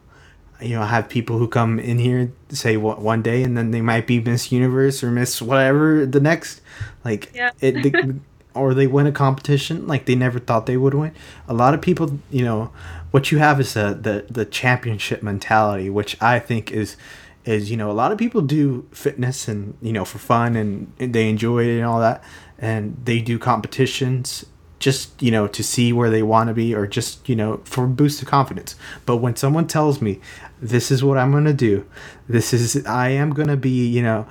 you 0.61 0.71
know, 0.71 0.83
I 0.83 0.87
have 0.87 1.09
people 1.09 1.39
who 1.39 1.49
come 1.49 1.79
in 1.79 1.99
here 1.99 2.33
say 2.49 2.77
what 2.77 3.01
one 3.01 3.23
day, 3.23 3.43
and 3.43 3.57
then 3.57 3.73
they 3.73 3.83
might 3.83 4.07
be 4.07 4.21
Miss 4.21 4.51
Universe 4.51 5.03
or 5.03 5.11
Miss 5.11 5.43
whatever 5.43 6.07
the 6.07 6.21
next, 6.21 6.63
like 7.05 7.31
yeah. 7.35 7.51
it, 7.61 8.17
or 8.55 8.73
they 8.73 8.87
win 8.87 9.07
a 9.07 9.13
competition 9.13 9.87
like 9.87 10.07
they 10.07 10.15
never 10.15 10.39
thought 10.39 10.67
they 10.67 10.79
would 10.79 10.95
win. 10.95 11.13
A 11.47 11.55
lot 11.55 11.75
of 11.75 11.83
people, 11.83 12.19
you 12.31 12.45
know, 12.45 12.73
what 13.11 13.33
you 13.33 13.39
have 13.39 13.61
is 13.61 13.75
the 13.75 14.27
the 14.31 14.45
championship 14.45 15.23
mentality, 15.23 15.91
which 15.91 16.21
I 16.23 16.39
think 16.39 16.71
is 16.71 16.97
is 17.45 17.71
you 17.71 17.77
know 17.77 17.91
a 17.91 17.93
lot 17.93 18.13
of 18.13 18.19
people 18.19 18.43
do 18.43 18.87
fitness 18.93 19.49
and 19.49 19.77
you 19.81 19.93
know 19.93 20.05
for 20.05 20.19
fun 20.19 20.57
and, 20.57 20.93
and 20.99 21.15
they 21.15 21.29
enjoy 21.29 21.65
it 21.65 21.77
and 21.77 21.85
all 21.85 22.01
that, 22.01 22.23
and 22.59 22.97
they 23.05 23.21
do 23.21 23.39
competitions 23.39 24.45
just 24.79 25.21
you 25.23 25.31
know 25.31 25.47
to 25.49 25.63
see 25.63 25.93
where 25.93 26.11
they 26.11 26.23
want 26.23 26.49
to 26.49 26.55
be 26.55 26.75
or 26.75 26.87
just 26.87 27.27
you 27.29 27.37
know 27.37 27.61
for 27.65 27.87
boost 27.87 28.21
of 28.21 28.29
confidence. 28.29 28.77
But 29.07 29.17
when 29.17 29.37
someone 29.37 29.67
tells 29.67 30.03
me 30.03 30.21
this 30.61 30.91
is 30.91 31.05
what 31.05 31.19
i'm 31.19 31.33
to 31.45 31.53
do. 31.53 31.87
This 32.29 32.53
is 32.53 32.87
i 32.87 33.09
am 33.09 33.35
to 33.35 33.57
be 33.57 33.87
you 33.89 34.03
know 34.03 34.27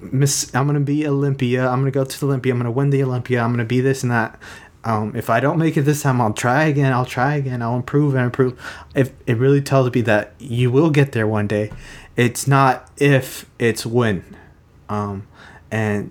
miss 0.00 0.54
i'm 0.54 0.72
to 0.72 0.80
be 0.80 1.06
olympia. 1.06 1.68
I'm 1.68 1.84
to 1.84 1.90
go 1.90 2.04
to 2.04 2.20
the 2.20 2.26
olympia. 2.26 2.52
I'm 2.52 2.62
to 2.62 2.70
win 2.70 2.90
the 2.90 3.02
olympia. 3.02 3.40
I'm 3.40 3.56
to 3.56 3.64
be 3.64 3.80
this 3.80 4.02
and 4.02 4.12
that 4.12 4.38
um, 4.84 5.14
if 5.16 5.28
i 5.30 5.40
don't 5.40 5.58
make 5.58 5.76
it 5.76 5.82
this 5.82 6.02
time 6.02 6.20
i'll 6.20 6.32
try 6.32 6.64
again 6.64 6.92
i'll 6.92 7.04
try 7.04 7.34
again 7.34 7.62
i'll 7.62 7.76
improve 7.76 8.14
and 8.14 8.24
improve. 8.24 8.60
If 8.94 9.12
it 9.26 9.36
really 9.36 9.60
tells 9.60 9.92
me 9.92 10.00
that 10.02 10.34
you 10.38 10.70
will 10.70 10.90
get 10.90 11.12
there 11.12 11.26
one 11.26 11.46
day 11.46 11.70
it's 12.18 12.48
not 12.48 12.90
if 12.96 13.48
it's 13.60 13.86
when. 13.86 14.36
Um, 14.88 15.28
and 15.70 16.10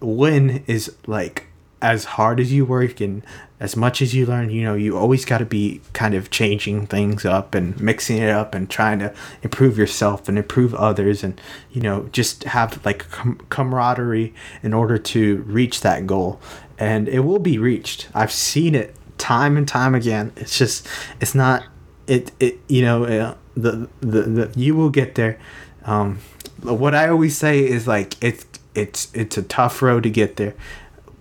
when 0.00 0.62
is 0.68 0.94
like 1.06 1.48
as 1.82 2.04
hard 2.04 2.38
as 2.38 2.52
you 2.52 2.64
work 2.64 3.00
and 3.00 3.26
as 3.58 3.76
much 3.76 4.00
as 4.00 4.14
you 4.14 4.24
learn, 4.24 4.50
you 4.50 4.62
know, 4.62 4.74
you 4.74 4.96
always 4.96 5.24
got 5.24 5.38
to 5.38 5.44
be 5.44 5.80
kind 5.92 6.14
of 6.14 6.30
changing 6.30 6.86
things 6.86 7.24
up 7.24 7.54
and 7.54 7.78
mixing 7.80 8.18
it 8.18 8.30
up 8.30 8.54
and 8.54 8.70
trying 8.70 9.00
to 9.00 9.12
improve 9.42 9.76
yourself 9.76 10.28
and 10.28 10.38
improve 10.38 10.74
others 10.74 11.22
and, 11.22 11.40
you 11.72 11.80
know, 11.80 12.08
just 12.12 12.44
have 12.44 12.84
like 12.84 13.10
com- 13.10 13.40
camaraderie 13.50 14.32
in 14.62 14.72
order 14.72 14.96
to 14.96 15.42
reach 15.42 15.80
that 15.80 16.06
goal. 16.06 16.40
And 16.78 17.08
it 17.08 17.20
will 17.20 17.40
be 17.40 17.58
reached. 17.58 18.08
I've 18.14 18.32
seen 18.32 18.74
it 18.74 18.94
time 19.18 19.56
and 19.56 19.66
time 19.66 19.94
again. 19.94 20.32
It's 20.36 20.56
just, 20.56 20.88
it's 21.20 21.34
not, 21.34 21.64
it, 22.06 22.30
it 22.40 22.58
you 22.68 22.82
know, 22.82 23.04
uh, 23.04 23.34
the, 23.56 23.88
the, 24.00 24.22
the, 24.22 24.52
you 24.56 24.74
will 24.74 24.90
get 24.90 25.16
there. 25.16 25.38
Um, 25.84 26.18
what 26.62 26.94
I 26.94 27.08
always 27.08 27.36
say 27.36 27.60
is 27.60 27.88
like, 27.88 28.14
it's, 28.22 28.46
it's, 28.74 29.12
it's 29.14 29.36
a 29.36 29.42
tough 29.42 29.82
road 29.82 30.04
to 30.04 30.10
get 30.10 30.36
there 30.36 30.54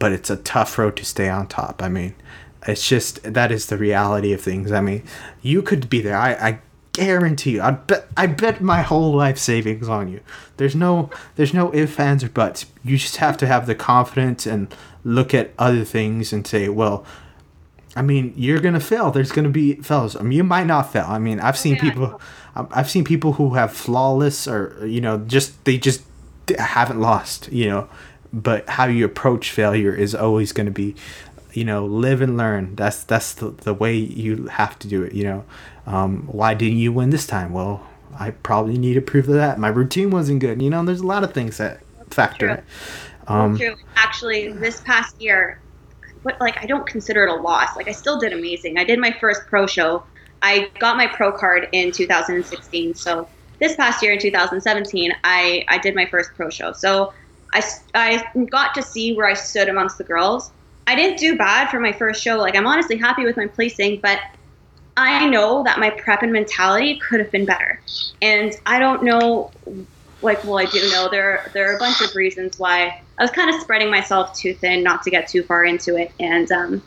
but 0.01 0.11
it's 0.11 0.31
a 0.31 0.37
tough 0.37 0.79
road 0.79 0.97
to 0.97 1.05
stay 1.05 1.29
on 1.29 1.45
top. 1.45 1.83
I 1.83 1.87
mean, 1.87 2.15
it's 2.67 2.89
just 2.89 3.21
that 3.21 3.51
is 3.51 3.67
the 3.67 3.77
reality 3.77 4.33
of 4.33 4.41
things. 4.41 4.71
I 4.71 4.81
mean, 4.81 5.03
you 5.43 5.61
could 5.61 5.89
be 5.89 6.01
there. 6.01 6.17
I, 6.17 6.31
I 6.33 6.59
guarantee 6.93 7.51
you. 7.51 7.61
I 7.61 7.71
bet 7.71 8.07
I 8.17 8.25
bet 8.25 8.61
my 8.61 8.81
whole 8.81 9.13
life 9.13 9.37
savings 9.37 9.87
on 9.87 10.07
you. 10.07 10.21
There's 10.57 10.75
no 10.75 11.11
there's 11.35 11.53
no 11.53 11.71
ifs, 11.71 11.99
ands, 11.99 12.23
or 12.23 12.29
buts. 12.29 12.65
You 12.83 12.97
just 12.97 13.17
have 13.17 13.37
to 13.37 13.47
have 13.47 13.67
the 13.67 13.75
confidence 13.75 14.47
and 14.47 14.73
look 15.03 15.35
at 15.35 15.53
other 15.59 15.85
things 15.85 16.33
and 16.33 16.47
say, 16.47 16.67
well, 16.67 17.05
I 17.95 18.01
mean, 18.01 18.33
you're 18.35 18.59
gonna 18.59 18.79
fail. 18.79 19.11
There's 19.11 19.31
gonna 19.31 19.49
be 19.49 19.75
fails. 19.75 20.15
I 20.15 20.23
mean, 20.23 20.31
you 20.31 20.43
might 20.43 20.65
not 20.65 20.91
fail. 20.91 21.05
I 21.07 21.19
mean, 21.19 21.39
I've 21.39 21.59
seen 21.59 21.75
yeah. 21.75 21.81
people, 21.81 22.21
um, 22.55 22.67
I've 22.71 22.89
seen 22.89 23.03
people 23.03 23.33
who 23.33 23.53
have 23.53 23.71
flawless 23.71 24.47
or 24.47 24.83
you 24.87 24.99
know 24.99 25.19
just 25.19 25.63
they 25.65 25.77
just 25.77 26.01
haven't 26.57 26.99
lost. 26.99 27.51
You 27.51 27.69
know, 27.69 27.89
but 28.33 28.67
how 28.69 28.85
you 28.85 29.05
approach 29.05 29.51
failure 29.51 29.93
is 29.93 30.15
always 30.15 30.51
going 30.51 30.67
to 30.67 30.71
be 30.71 30.95
you 31.53 31.65
know 31.65 31.85
live 31.85 32.21
and 32.21 32.37
learn. 32.37 32.75
That's 32.75 33.03
that's 33.03 33.33
the, 33.33 33.49
the 33.49 33.73
way 33.73 33.95
you 33.95 34.47
have 34.47 34.77
to 34.79 34.87
do 34.87 35.03
it 35.03 35.13
you 35.13 35.23
know. 35.23 35.45
Um, 35.85 36.27
why 36.27 36.53
didn't 36.53 36.77
you 36.77 36.93
win 36.93 37.09
this 37.09 37.27
time? 37.27 37.53
Well 37.53 37.87
i 38.19 38.31
probably 38.31 38.77
need 38.77 38.93
to 38.95 39.01
prove 39.01 39.25
that 39.27 39.57
my 39.57 39.67
routine 39.67 40.09
wasn't 40.09 40.39
good 40.39 40.61
you 40.61 40.69
know 40.69 40.83
there's 40.83 41.01
a 41.01 41.07
lot 41.07 41.23
of 41.23 41.33
things 41.33 41.57
that 41.57 41.81
factor. 42.09 42.63
Um, 43.27 43.57
True. 43.57 43.75
actually 43.95 44.51
this 44.51 44.81
past 44.81 45.19
year 45.21 45.59
but 46.23 46.39
like 46.41 46.57
i 46.61 46.65
don't 46.65 46.85
consider 46.85 47.25
it 47.25 47.29
a 47.29 47.35
loss. 47.35 47.75
Like 47.75 47.87
i 47.87 47.91
still 47.91 48.19
did 48.19 48.33
amazing. 48.33 48.77
I 48.77 48.83
did 48.83 48.99
my 48.99 49.11
first 49.19 49.41
pro 49.47 49.65
show. 49.67 50.03
I 50.41 50.69
got 50.79 50.97
my 50.97 51.07
pro 51.07 51.31
card 51.31 51.69
in 51.71 51.91
2016 51.91 52.95
so 52.95 53.27
this 53.59 53.75
past 53.75 54.01
year 54.03 54.13
in 54.13 54.19
2017 54.19 55.13
i 55.23 55.63
i 55.67 55.77
did 55.77 55.95
my 55.95 56.05
first 56.05 56.31
pro 56.35 56.49
show. 56.49 56.73
So 56.73 57.13
I, 57.53 57.63
I 57.93 58.45
got 58.45 58.73
to 58.75 58.81
see 58.81 59.15
where 59.15 59.27
I 59.27 59.33
stood 59.33 59.69
amongst 59.69 59.97
the 59.97 60.03
girls. 60.03 60.51
I 60.87 60.95
didn't 60.95 61.19
do 61.19 61.37
bad 61.37 61.69
for 61.69 61.79
my 61.79 61.91
first 61.91 62.23
show. 62.23 62.37
Like, 62.37 62.55
I'm 62.55 62.67
honestly 62.67 62.97
happy 62.97 63.23
with 63.23 63.37
my 63.37 63.47
placing, 63.47 63.99
but 64.01 64.19
I 64.97 65.27
know 65.29 65.63
that 65.63 65.79
my 65.79 65.89
prep 65.89 66.21
and 66.21 66.33
mentality 66.33 66.99
could 66.99 67.19
have 67.19 67.31
been 67.31 67.45
better. 67.45 67.79
And 68.21 68.53
I 68.65 68.79
don't 68.79 69.03
know, 69.03 69.51
like, 70.21 70.43
well, 70.43 70.59
I 70.59 70.65
do 70.65 70.81
know 70.91 71.07
there, 71.09 71.49
there 71.53 71.71
are 71.71 71.75
a 71.75 71.79
bunch 71.79 72.01
of 72.01 72.15
reasons 72.15 72.59
why 72.59 73.01
I 73.17 73.23
was 73.23 73.31
kind 73.31 73.53
of 73.53 73.61
spreading 73.61 73.89
myself 73.89 74.35
too 74.35 74.53
thin, 74.53 74.83
not 74.83 75.03
to 75.03 75.09
get 75.09 75.27
too 75.27 75.43
far 75.43 75.65
into 75.65 75.95
it. 75.95 76.11
And 76.19 76.51
um, 76.51 76.83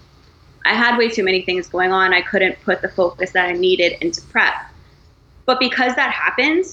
I 0.67 0.75
had 0.75 0.99
way 0.99 1.09
too 1.09 1.25
many 1.25 1.43
things 1.43 1.69
going 1.69 1.93
on. 1.93 2.12
I 2.12 2.23
couldn't 2.23 2.61
put 2.62 2.83
the 2.83 2.89
focus 2.89 3.33
that 3.33 3.47
I 3.47 3.53
needed 3.53 3.97
into 4.01 4.21
prep. 4.23 4.55
But 5.47 5.61
because 5.61 5.95
that 5.97 6.11
happened, 6.11 6.65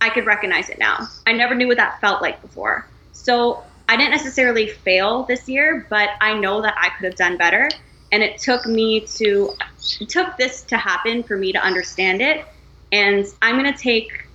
I 0.00 0.10
could 0.10 0.26
recognize 0.26 0.70
it 0.70 0.78
now. 0.78 1.08
I 1.26 1.32
never 1.32 1.54
knew 1.54 1.66
what 1.66 1.76
that 1.78 2.00
felt 2.00 2.22
like 2.22 2.40
before. 2.42 2.86
So 3.14 3.64
I 3.88 3.96
didn't 3.96 4.10
necessarily 4.10 4.68
fail 4.68 5.24
this 5.24 5.48
year, 5.48 5.86
but 5.88 6.10
I 6.20 6.38
know 6.38 6.60
that 6.60 6.74
I 6.76 6.90
could 6.90 7.06
have 7.06 7.16
done 7.16 7.36
better. 7.36 7.70
And 8.12 8.22
it 8.22 8.38
took 8.38 8.66
me 8.66 9.00
to, 9.00 9.54
it 10.00 10.08
took 10.08 10.36
this 10.36 10.62
to 10.64 10.76
happen 10.76 11.22
for 11.22 11.36
me 11.36 11.52
to 11.52 11.58
understand 11.58 12.20
it. 12.20 12.44
And 12.92 13.26
I'm 13.42 13.58
going 13.58 13.72
to 13.72 13.78
take 13.78 14.26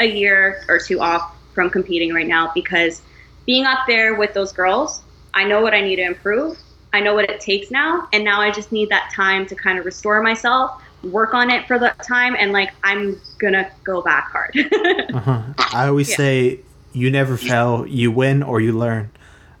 a 0.00 0.04
year 0.04 0.64
or 0.68 0.78
two 0.78 1.00
off 1.00 1.34
from 1.54 1.70
competing 1.70 2.12
right 2.12 2.26
now 2.26 2.50
because 2.54 3.02
being 3.46 3.64
up 3.64 3.80
there 3.86 4.14
with 4.14 4.34
those 4.34 4.52
girls, 4.52 5.02
I 5.32 5.44
know 5.44 5.60
what 5.60 5.74
I 5.74 5.80
need 5.80 5.96
to 5.96 6.02
improve. 6.02 6.58
I 6.92 7.00
know 7.00 7.14
what 7.14 7.28
it 7.28 7.40
takes 7.40 7.70
now. 7.70 8.08
And 8.12 8.24
now 8.24 8.40
I 8.40 8.50
just 8.50 8.72
need 8.72 8.88
that 8.90 9.10
time 9.14 9.46
to 9.46 9.54
kind 9.54 9.78
of 9.78 9.84
restore 9.84 10.22
myself, 10.22 10.82
work 11.02 11.34
on 11.34 11.50
it 11.50 11.66
for 11.66 11.78
the 11.78 11.94
time. 12.02 12.36
And 12.38 12.52
like, 12.52 12.70
I'm 12.82 13.20
going 13.38 13.54
to 13.54 13.70
go 13.82 14.02
back 14.02 14.30
hard. 14.30 14.56
uh-huh. 15.14 15.42
I 15.72 15.88
always 15.88 16.10
yeah. 16.10 16.16
say 16.16 16.60
you 16.94 17.10
never 17.10 17.36
fail. 17.36 17.86
You 17.86 18.10
win 18.10 18.42
or 18.42 18.60
you 18.60 18.72
learn. 18.72 19.10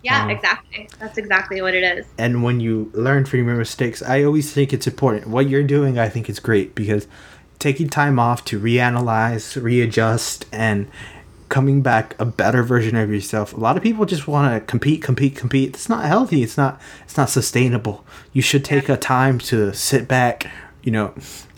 Yeah, 0.02 0.22
um, 0.22 0.30
exactly. 0.30 0.88
That's 0.98 1.18
exactly 1.18 1.62
what 1.62 1.74
it 1.74 1.82
is. 1.82 2.06
And 2.18 2.42
when 2.42 2.60
you 2.60 2.90
learn 2.94 3.24
from 3.24 3.46
your 3.46 3.56
mistakes, 3.56 4.02
I 4.02 4.22
always 4.22 4.52
think 4.52 4.72
it's 4.72 4.86
important. 4.86 5.26
What 5.26 5.48
you're 5.48 5.64
doing, 5.64 5.98
I 5.98 6.08
think, 6.08 6.28
is 6.28 6.38
great 6.38 6.74
because 6.74 7.08
taking 7.58 7.88
time 7.88 8.18
off 8.18 8.44
to 8.46 8.60
reanalyze, 8.60 9.60
readjust, 9.60 10.44
and 10.52 10.88
coming 11.48 11.80
back 11.80 12.14
a 12.20 12.24
better 12.26 12.62
version 12.62 12.96
of 12.96 13.10
yourself. 13.10 13.54
A 13.54 13.56
lot 13.56 13.76
of 13.78 13.82
people 13.82 14.04
just 14.04 14.28
want 14.28 14.52
to 14.52 14.60
compete, 14.66 15.02
compete, 15.02 15.36
compete. 15.36 15.70
It's 15.70 15.88
not 15.88 16.04
healthy. 16.04 16.42
It's 16.42 16.58
not. 16.58 16.80
It's 17.04 17.16
not 17.16 17.30
sustainable. 17.30 18.04
You 18.34 18.42
should 18.42 18.64
take 18.64 18.90
a 18.90 18.98
time 18.98 19.38
to 19.40 19.72
sit 19.72 20.06
back. 20.06 20.50
You 20.82 20.92
know, 20.92 21.14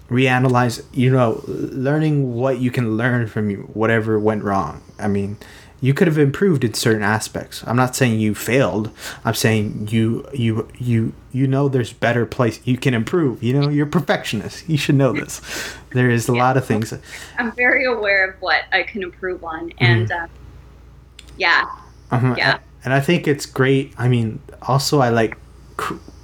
reanalyze. 0.09 0.85
You 0.93 1.11
know, 1.11 1.43
learning 1.49 2.35
what 2.35 2.61
you 2.61 2.71
can 2.71 2.97
learn 2.97 3.27
from 3.27 3.51
whatever 3.75 4.21
went 4.21 4.45
wrong. 4.45 4.83
I 5.01 5.09
mean 5.09 5.37
you 5.81 5.93
could 5.93 6.07
have 6.07 6.19
improved 6.19 6.65
in 6.65 6.75
certain 6.75 7.03
aspects. 7.03 7.63
I'm 7.67 7.77
not 7.77 7.95
saying 7.95 8.19
you 8.19 8.35
failed. 8.35 8.91
I'm 9.25 9.35
saying 9.35 9.89
you 9.91 10.27
you 10.33 10.69
you 10.79 11.13
you 11.33 11.47
know 11.47 11.69
there's 11.69 11.93
better 11.93 12.25
place 12.25 12.61
you 12.65 12.79
can 12.79 12.95
improve. 12.95 13.43
You 13.43 13.61
know, 13.61 13.69
you're 13.69 13.87
perfectionist. 13.87 14.69
You 14.69 14.79
should 14.79 14.95
know 14.95 15.13
this. 15.13 15.41
There 15.93 16.11
is 16.11 16.29
a 16.29 16.35
yeah. 16.35 16.43
lot 16.43 16.57
of 16.57 16.65
things. 16.65 16.95
I'm 17.39 17.53
very 17.53 17.85
aware 17.85 18.31
of 18.31 18.41
what 18.41 18.65
I 18.73 18.83
can 18.85 19.03
improve 19.03 19.45
on, 19.45 19.73
and 19.79 20.09
mm-hmm. 20.09 20.25
uh, 20.25 20.29
yeah, 21.37 21.69
uh-huh. 22.11 22.35
yeah. 22.39 22.59
And 22.85 22.95
I 22.95 23.01
think 23.01 23.29
it's 23.29 23.47
great. 23.47 23.93
I 23.99 24.09
mean, 24.09 24.41
also 24.63 25.01
I 25.01 25.11
like 25.11 25.37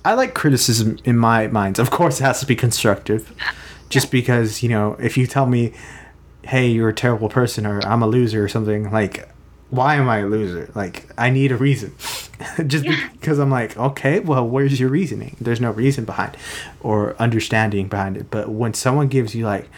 I 0.05 0.15
like 0.15 0.35
criticism 0.35 0.99
in 1.05 1.19
my 1.19 1.47
minds. 1.49 1.79
Of 1.79 1.91
course, 1.91 2.21
it 2.21 2.25
has 2.25 2.41
to 2.41 2.47
be 2.47 2.57
constructive. 2.57 3.33
Yeah. 3.37 3.53
Just 3.91 4.11
because 4.11 4.63
you 4.63 4.71
know, 4.71 4.97
if 4.99 5.19
you 5.19 5.27
tell 5.27 5.45
me, 5.45 5.75
"Hey, 6.43 6.69
you're 6.69 6.89
a 6.89 6.95
terrible 6.95 7.29
person," 7.29 7.67
or 7.67 7.87
"I'm 7.87 8.03
a 8.03 8.07
loser," 8.07 8.43
or 8.43 8.49
something 8.49 8.91
like 8.91 9.29
why 9.73 9.95
am 9.95 10.07
I 10.07 10.19
a 10.19 10.27
loser? 10.27 10.71
Like, 10.75 11.09
I 11.17 11.31
need 11.31 11.51
a 11.51 11.57
reason. 11.57 11.95
Just 12.67 12.85
yeah. 12.85 13.09
because 13.13 13.39
I'm 13.39 13.51
like, 13.51 13.75
okay, 13.75 14.21
well, 14.21 14.47
where's 14.47 14.79
your 14.79 14.91
reasoning? 14.91 15.35
There's 15.41 15.63
no 15.63 15.71
reason 15.71 16.05
behind 16.05 16.37
or 16.81 17.17
understanding 17.19 17.89
behind 17.89 18.19
it. 18.19 18.31
But 18.31 18.51
when 18.51 18.75
someone 18.75 19.09
gives 19.09 19.35
you, 19.35 19.47
like, 19.47 19.71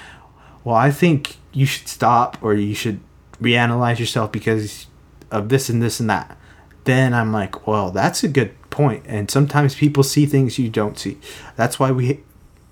well, 0.64 0.74
I 0.74 0.90
think 0.90 1.36
you 1.52 1.64
should 1.64 1.86
stop 1.86 2.42
or 2.42 2.54
you 2.54 2.74
should 2.74 2.98
reanalyze 3.40 4.00
yourself 4.00 4.32
because 4.32 4.88
of 5.30 5.48
this 5.48 5.68
and 5.68 5.80
this 5.80 6.00
and 6.00 6.10
that, 6.10 6.36
then 6.82 7.14
I'm 7.14 7.32
like, 7.32 7.64
well, 7.64 7.92
that's 7.92 8.24
a 8.24 8.28
good 8.28 8.52
point. 8.70 9.04
And 9.06 9.30
sometimes 9.30 9.76
people 9.76 10.02
see 10.02 10.26
things 10.26 10.58
you 10.58 10.70
don't 10.70 10.98
see. 10.98 11.18
That's 11.54 11.78
why 11.78 11.92
we 11.92 12.24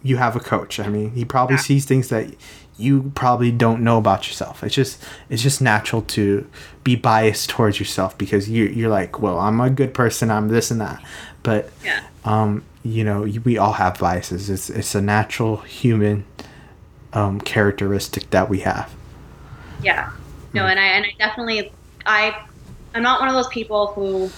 you 0.03 0.17
have 0.17 0.37
a 0.37 0.41
coach. 0.41 0.81
I 0.81 0.89
mean, 0.89 1.11
he 1.13 1.25
probably 1.25 1.57
yeah. 1.57 1.63
sees 1.63 1.85
things 1.85 2.09
that 2.09 2.35
you 2.77 3.13
probably 3.15 3.53
don't 3.53 3.83
know 3.83 3.99
about 3.99 4.27
yourself. 4.27 4.65
It's 4.65 4.75
just 4.75 5.03
it's 5.29 5.43
just 5.43 5.61
natural 5.61 6.03
to 6.03 6.49
be 6.85 6.97
biased 6.97 7.51
towards 7.51 7.79
yourself 7.79 8.17
because 8.19 8.49
you 8.49 8.65
you're 8.65 8.91
like, 8.91 9.21
well, 9.21 9.39
I'm 9.39 9.61
a 9.61 9.71
good 9.71 9.95
person. 9.95 10.31
I'm 10.31 10.49
this 10.49 10.71
and 10.71 10.81
that. 10.81 11.03
But 11.43 11.71
yeah. 11.85 12.05
um, 12.25 12.65
you 12.83 13.05
know, 13.05 13.23
we 13.45 13.59
all 13.59 13.75
have 13.75 13.99
biases. 13.99 14.51
It's 14.51 14.71
it's 14.71 14.95
a 14.95 15.01
natural 15.01 15.59
human 15.59 16.25
um, 17.13 17.41
characteristic 17.41 18.31
that 18.31 18.49
we 18.49 18.61
have. 18.61 18.95
Yeah. 19.83 20.11
No, 20.55 20.63
hmm. 20.63 20.71
and 20.71 20.81
I 20.81 20.85
and 20.85 21.07
I 21.07 21.13
definitely 21.19 21.73
I 22.07 22.37
I'm 22.95 23.03
not 23.03 23.21
one 23.21 23.29
of 23.29 23.35
those 23.35 23.49
people 23.49 23.89
who 23.89 24.31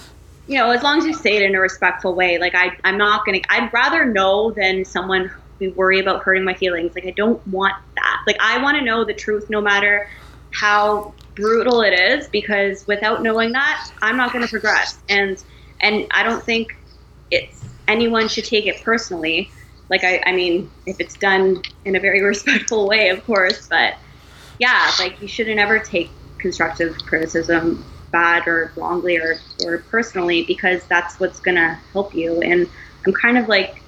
you 0.47 0.59
know, 0.59 0.71
as 0.71 0.83
long 0.83 0.99
as 0.99 1.07
you 1.07 1.15
say 1.15 1.37
it 1.37 1.43
in 1.43 1.55
a 1.55 1.61
respectful 1.61 2.15
way, 2.15 2.39
like 2.39 2.55
I 2.55 2.77
I'm 2.85 2.99
not 2.99 3.25
gonna 3.25 3.41
I'd 3.49 3.73
rather 3.73 4.05
know 4.05 4.51
than 4.51 4.85
someone 4.85 5.31
who 5.59 5.71
worry 5.73 6.01
about 6.01 6.23
hurting 6.23 6.45
my 6.45 6.55
feelings. 6.55 6.95
Like 6.95 7.07
I 7.07 7.11
don't 7.11 7.45
want 7.49 7.75
that. 7.97 8.23
Like 8.27 8.37
I 8.41 8.63
want 8.63 8.79
to 8.79 8.85
know 8.85 9.05
the 9.05 9.15
truth 9.15 9.51
no 9.51 9.61
matter 9.61 10.09
how 10.53 11.15
brutal 11.35 11.83
it 11.83 11.93
is 11.93 12.29
because 12.29 12.87
without 12.87 13.23
knowing 13.23 13.53
that, 13.53 13.91
I'm 14.03 14.17
not 14.17 14.33
going 14.33 14.45
to 14.45 14.51
progress. 14.51 14.99
And 15.09 15.43
and 15.81 16.07
I 16.13 16.23
don't 16.23 16.43
think 16.43 16.77
it's 17.31 17.65
anyone 17.89 18.29
should 18.29 18.45
take 18.45 18.67
it 18.67 18.83
personally. 18.83 19.51
Like 19.91 20.05
I 20.05 20.23
I 20.27 20.33
mean, 20.33 20.71
if 20.87 21.01
it's 21.01 21.15
done 21.15 21.63
in 21.85 21.97
a 21.97 22.01
very 22.01 22.23
respectful 22.33 22.89
way, 22.89 23.11
of 23.11 23.25
course, 23.25 23.67
but 23.69 23.95
yeah, 24.59 24.91
like 24.99 25.21
you 25.21 25.29
shouldn't 25.29 25.59
ever 25.59 25.79
take 25.79 26.11
constructive 26.39 26.97
criticism 27.07 27.85
bad 28.15 28.47
or 28.47 28.73
wrongly 28.77 29.17
or, 29.17 29.41
or 29.65 29.79
personally 29.91 30.45
because 30.45 30.85
that's 30.85 31.19
what's 31.19 31.41
going 31.41 31.57
to 31.57 31.77
help 31.93 32.15
you. 32.15 32.41
And 32.43 32.69
I'm 33.05 33.13
kind 33.13 33.37
of 33.37 33.49
like, 33.49 33.83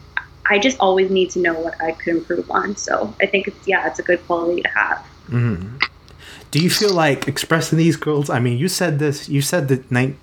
I 0.48 0.58
just 0.58 0.78
always 0.80 1.10
need 1.10 1.30
to 1.30 1.38
know 1.38 1.54
what 1.54 1.80
I 1.80 1.92
could 1.92 2.16
improve 2.16 2.50
on. 2.50 2.76
So 2.76 3.14
I 3.20 3.26
think 3.26 3.48
it's, 3.48 3.66
yeah, 3.66 3.86
it's 3.86 3.98
a 3.98 4.02
good 4.02 4.24
quality 4.26 4.62
to 4.62 4.68
have. 4.68 4.98
Mm-hmm. 5.28 5.78
Do 6.50 6.60
you 6.60 6.70
feel 6.70 6.92
like 6.92 7.26
expressing 7.28 7.78
these 7.78 7.96
girls? 7.96 8.30
I 8.30 8.38
mean, 8.38 8.58
you 8.58 8.68
said 8.68 8.98
this, 8.98 9.28
you 9.28 9.42
said 9.42 9.68
that 9.68 9.90
night, 9.90 10.16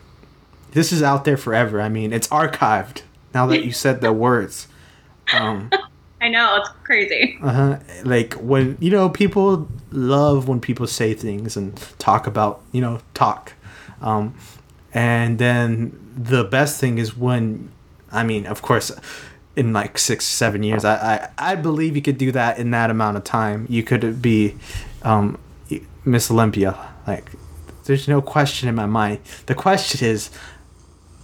this 0.71 0.91
is 0.91 1.03
out 1.03 1.26
there 1.26 1.38
forever. 1.38 1.82
I 1.82 1.89
mean, 1.89 2.13
it's 2.13 2.28
archived 2.30 3.01
now 3.34 3.45
that 3.47 3.63
you 3.65 3.71
said 3.84 4.01
the 4.01 4.13
words. 4.13 4.67
Um, 5.34 5.69
I 6.21 6.30
know 6.30 6.55
it's 6.57 6.69
crazy. 6.86 7.38
Uh-huh. 7.41 7.80
Like 8.05 8.36
when 8.36 8.78
you 8.80 8.89
know 8.89 9.09
people 9.09 9.67
love 9.91 10.47
when 10.47 10.61
people 10.61 10.88
say 10.88 11.13
things 11.13 11.57
and 11.57 11.76
talk 11.99 12.28
about 12.28 12.61
you 12.71 12.80
know 12.80 13.01
talk, 13.13 13.51
um, 14.01 14.34
and 14.93 15.38
then 15.38 15.99
the 16.15 16.43
best 16.43 16.80
thing 16.80 16.97
is 16.97 17.17
when, 17.17 17.71
I 18.11 18.24
mean, 18.24 18.45
of 18.45 18.61
course, 18.61 18.91
in 19.56 19.74
like 19.74 19.97
six 19.97 20.26
seven 20.26 20.64
years, 20.64 20.84
I 20.86 21.30
I, 21.38 21.51
I 21.51 21.56
believe 21.56 21.95
you 21.95 22.01
could 22.01 22.18
do 22.18 22.32
that 22.32 22.58
in 22.58 22.72
that 22.72 22.89
amount 22.89 23.18
of 23.18 23.24
time. 23.24 23.66
You 23.70 23.84
could 23.84 24.22
be 24.22 24.56
um, 25.04 25.38
Miss 26.06 26.32
Olympia. 26.32 26.78
Like, 27.06 27.32
there's 27.86 28.08
no 28.08 28.22
question 28.22 28.70
in 28.70 28.76
my 28.76 28.86
mind. 28.86 29.20
The 29.45 29.56
question 29.56 30.08
is, 30.08 30.30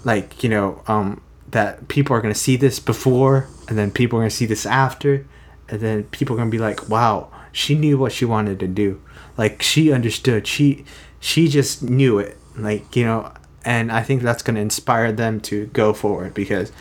like 0.03 0.43
you 0.43 0.49
know 0.49 0.81
um, 0.87 1.21
that 1.49 1.87
people 1.87 2.15
are 2.15 2.21
gonna 2.21 2.35
see 2.35 2.55
this 2.55 2.79
before 2.79 3.47
and 3.67 3.77
then 3.77 3.91
people 3.91 4.19
are 4.19 4.21
gonna 4.21 4.29
see 4.29 4.45
this 4.45 4.65
after, 4.65 5.25
and 5.67 5.79
then 5.79 6.03
people 6.05 6.35
are 6.35 6.37
gonna 6.37 6.51
be 6.51 6.59
like, 6.59 6.89
"Wow, 6.89 7.29
she 7.51 7.75
knew 7.75 7.97
what 7.97 8.11
she 8.11 8.25
wanted 8.25 8.59
to 8.59 8.67
do. 8.67 9.01
Like 9.37 9.61
she 9.61 9.91
understood. 9.91 10.47
She 10.47 10.85
she 11.19 11.47
just 11.47 11.81
knew 11.83 12.19
it. 12.19 12.37
Like 12.55 12.95
you 12.95 13.05
know." 13.05 13.31
And 13.65 13.91
I 13.91 14.03
think 14.03 14.21
that's 14.21 14.41
gonna 14.41 14.61
inspire 14.61 15.11
them 15.11 15.41
to 15.41 15.65
go 15.67 15.91
forward 15.93 16.33
because, 16.33 16.71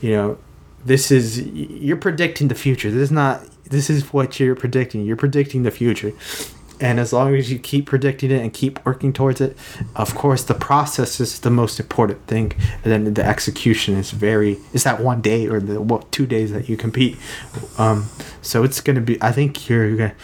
you 0.00 0.12
know, 0.12 0.38
this 0.84 1.10
is 1.10 1.40
you're 1.40 1.96
predicting 1.96 2.48
the 2.48 2.54
future. 2.54 2.90
This 2.90 3.02
is 3.02 3.12
not. 3.12 3.44
This 3.64 3.90
is 3.90 4.12
what 4.12 4.40
you're 4.40 4.54
predicting. 4.54 5.04
You're 5.04 5.16
predicting 5.16 5.62
the 5.62 5.70
future, 5.70 6.12
and 6.80 7.00
as 7.00 7.12
long 7.12 7.34
as 7.34 7.50
you 7.50 7.58
keep 7.58 7.86
predicting 7.86 8.30
it 8.30 8.40
and 8.40 8.52
keep 8.52 8.84
working 8.84 9.12
towards 9.12 9.40
it 9.40 9.56
of 9.96 10.14
course 10.14 10.44
the 10.44 10.54
process 10.54 11.20
is 11.20 11.40
the 11.40 11.50
most 11.50 11.80
important 11.80 12.24
thing 12.26 12.52
and 12.84 12.92
then 12.92 13.14
the 13.14 13.24
execution 13.24 13.96
is 13.96 14.10
very 14.10 14.58
is 14.72 14.84
that 14.84 15.00
one 15.00 15.20
day 15.20 15.46
or 15.46 15.60
the 15.60 15.80
what 15.80 16.10
two 16.12 16.26
days 16.26 16.52
that 16.52 16.68
you 16.68 16.76
compete 16.76 17.16
um, 17.78 18.06
so 18.42 18.62
it's 18.62 18.80
gonna 18.80 19.00
be 19.00 19.20
i 19.22 19.32
think 19.32 19.68
you're 19.68 19.96
gonna 19.96 20.14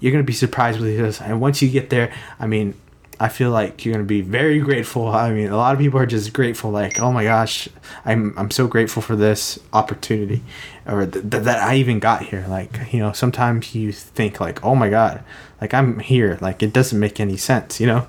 you're 0.00 0.12
gonna 0.12 0.24
be 0.24 0.32
surprised 0.32 0.80
with 0.80 0.96
this 0.96 1.20
and 1.20 1.40
once 1.40 1.62
you 1.62 1.68
get 1.68 1.90
there 1.90 2.12
i 2.38 2.46
mean 2.46 2.74
I 3.20 3.28
feel 3.28 3.50
like 3.50 3.84
you're 3.84 3.92
gonna 3.94 4.04
be 4.04 4.20
very 4.20 4.60
grateful. 4.60 5.08
I 5.08 5.32
mean, 5.32 5.48
a 5.48 5.56
lot 5.56 5.72
of 5.74 5.80
people 5.80 5.98
are 5.98 6.06
just 6.06 6.32
grateful, 6.32 6.70
like, 6.70 7.00
oh 7.00 7.10
my 7.10 7.24
gosh, 7.24 7.68
I'm 8.04 8.32
I'm 8.38 8.50
so 8.50 8.68
grateful 8.68 9.02
for 9.02 9.16
this 9.16 9.58
opportunity, 9.72 10.42
or 10.86 11.04
th- 11.04 11.28
th- 11.28 11.42
that 11.42 11.62
I 11.62 11.76
even 11.76 11.98
got 11.98 12.22
here. 12.22 12.46
Like, 12.48 12.92
you 12.92 13.00
know, 13.00 13.12
sometimes 13.12 13.74
you 13.74 13.90
think 13.90 14.38
like, 14.40 14.64
oh 14.64 14.76
my 14.76 14.88
god, 14.88 15.24
like 15.60 15.74
I'm 15.74 15.98
here, 15.98 16.38
like 16.40 16.62
it 16.62 16.72
doesn't 16.72 16.98
make 16.98 17.18
any 17.18 17.36
sense, 17.36 17.80
you 17.80 17.86
know. 17.88 18.06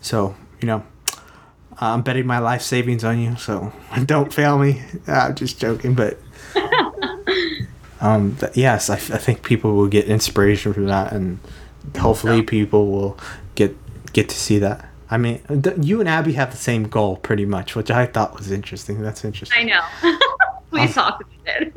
So 0.00 0.36
you 0.60 0.66
know, 0.68 0.84
I'm 1.78 2.02
betting 2.02 2.26
my 2.26 2.38
life 2.38 2.62
savings 2.62 3.02
on 3.02 3.18
you, 3.18 3.34
so 3.36 3.72
don't 4.04 4.32
fail 4.32 4.58
me. 4.58 4.82
I'm 5.08 5.34
just 5.34 5.58
joking, 5.60 5.94
but. 5.94 6.18
um, 8.00 8.36
th- 8.36 8.56
yes, 8.56 8.88
I, 8.90 8.94
f- 8.94 9.10
I 9.10 9.16
think 9.18 9.42
people 9.42 9.74
will 9.74 9.88
get 9.88 10.04
inspiration 10.06 10.72
from 10.72 10.86
that, 10.86 11.12
and 11.12 11.40
hopefully 11.98 12.42
people 12.42 12.90
will 12.90 13.18
get 13.56 13.76
get 14.12 14.28
to 14.28 14.36
see 14.36 14.58
that. 14.60 14.88
I 15.10 15.18
mean, 15.18 15.40
th- 15.62 15.76
you 15.80 16.00
and 16.00 16.08
Abby 16.08 16.32
have 16.32 16.50
the 16.50 16.56
same 16.56 16.84
goal 16.84 17.16
pretty 17.16 17.46
much, 17.46 17.76
which 17.76 17.90
I 17.90 18.06
thought 18.06 18.36
was 18.36 18.50
interesting. 18.50 19.00
That's 19.02 19.24
interesting. 19.24 19.58
I 19.58 19.62
know. 20.02 20.18
we 20.70 20.80
um, 20.80 20.88
talked 20.88 21.22
about 21.22 21.62
it. 21.62 21.72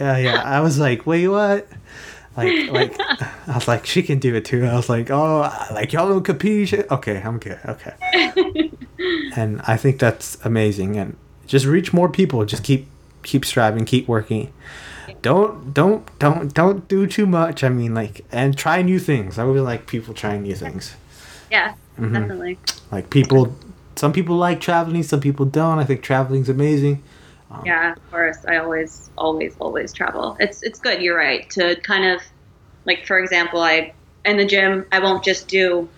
yeah, 0.00 0.16
yeah. 0.18 0.42
I 0.42 0.60
was 0.60 0.78
like, 0.78 1.06
wait, 1.06 1.28
what? 1.28 1.68
Like, 2.36 2.70
like, 2.70 3.00
I 3.48 3.54
was 3.54 3.66
like, 3.66 3.86
she 3.86 4.02
can 4.02 4.20
do 4.20 4.34
it 4.36 4.44
too. 4.44 4.64
I 4.64 4.76
was 4.76 4.88
like, 4.88 5.10
oh, 5.10 5.40
like 5.72 5.92
y'all 5.92 6.08
don't 6.08 6.22
compete. 6.22 6.72
Okay, 6.72 7.20
I'm 7.20 7.38
good. 7.38 7.58
Okay. 7.66 8.70
and 9.34 9.60
I 9.66 9.76
think 9.76 9.98
that's 9.98 10.42
amazing. 10.44 10.96
And 10.96 11.16
just 11.46 11.66
reach 11.66 11.92
more 11.92 12.08
people. 12.08 12.44
Just 12.44 12.62
keep 12.62 12.86
keep 13.22 13.44
striving, 13.44 13.84
keep 13.84 14.06
working 14.06 14.52
don't 15.22 15.74
don't 15.74 16.18
don't 16.18 16.52
don't 16.54 16.88
do 16.88 17.06
too 17.06 17.26
much. 17.26 17.62
I 17.62 17.68
mean, 17.68 17.94
like, 17.94 18.24
and 18.32 18.56
try 18.56 18.82
new 18.82 18.98
things. 18.98 19.38
I 19.38 19.44
really 19.44 19.60
like 19.60 19.86
people 19.86 20.14
trying 20.14 20.42
new 20.42 20.54
things. 20.54 20.94
Yeah, 21.50 21.74
mm-hmm. 21.98 22.12
definitely. 22.12 22.58
Like 22.90 23.10
people, 23.10 23.54
some 23.96 24.12
people 24.12 24.36
like 24.36 24.60
traveling, 24.60 25.02
some 25.02 25.20
people 25.20 25.46
don't. 25.46 25.78
I 25.78 25.84
think 25.84 26.02
traveling's 26.02 26.48
amazing. 26.48 27.02
Um, 27.50 27.62
yeah, 27.66 27.92
of 27.92 28.10
course. 28.10 28.38
I 28.46 28.56
always, 28.58 29.10
always, 29.18 29.56
always 29.58 29.92
travel. 29.92 30.36
It's 30.38 30.62
it's 30.62 30.78
good. 30.78 31.02
You're 31.02 31.16
right 31.16 31.48
to 31.50 31.76
kind 31.80 32.04
of, 32.04 32.22
like 32.84 33.06
for 33.06 33.18
example, 33.18 33.60
I 33.60 33.92
in 34.24 34.36
the 34.36 34.46
gym 34.46 34.86
I 34.92 35.00
won't 35.00 35.24
just 35.24 35.48
do 35.48 35.88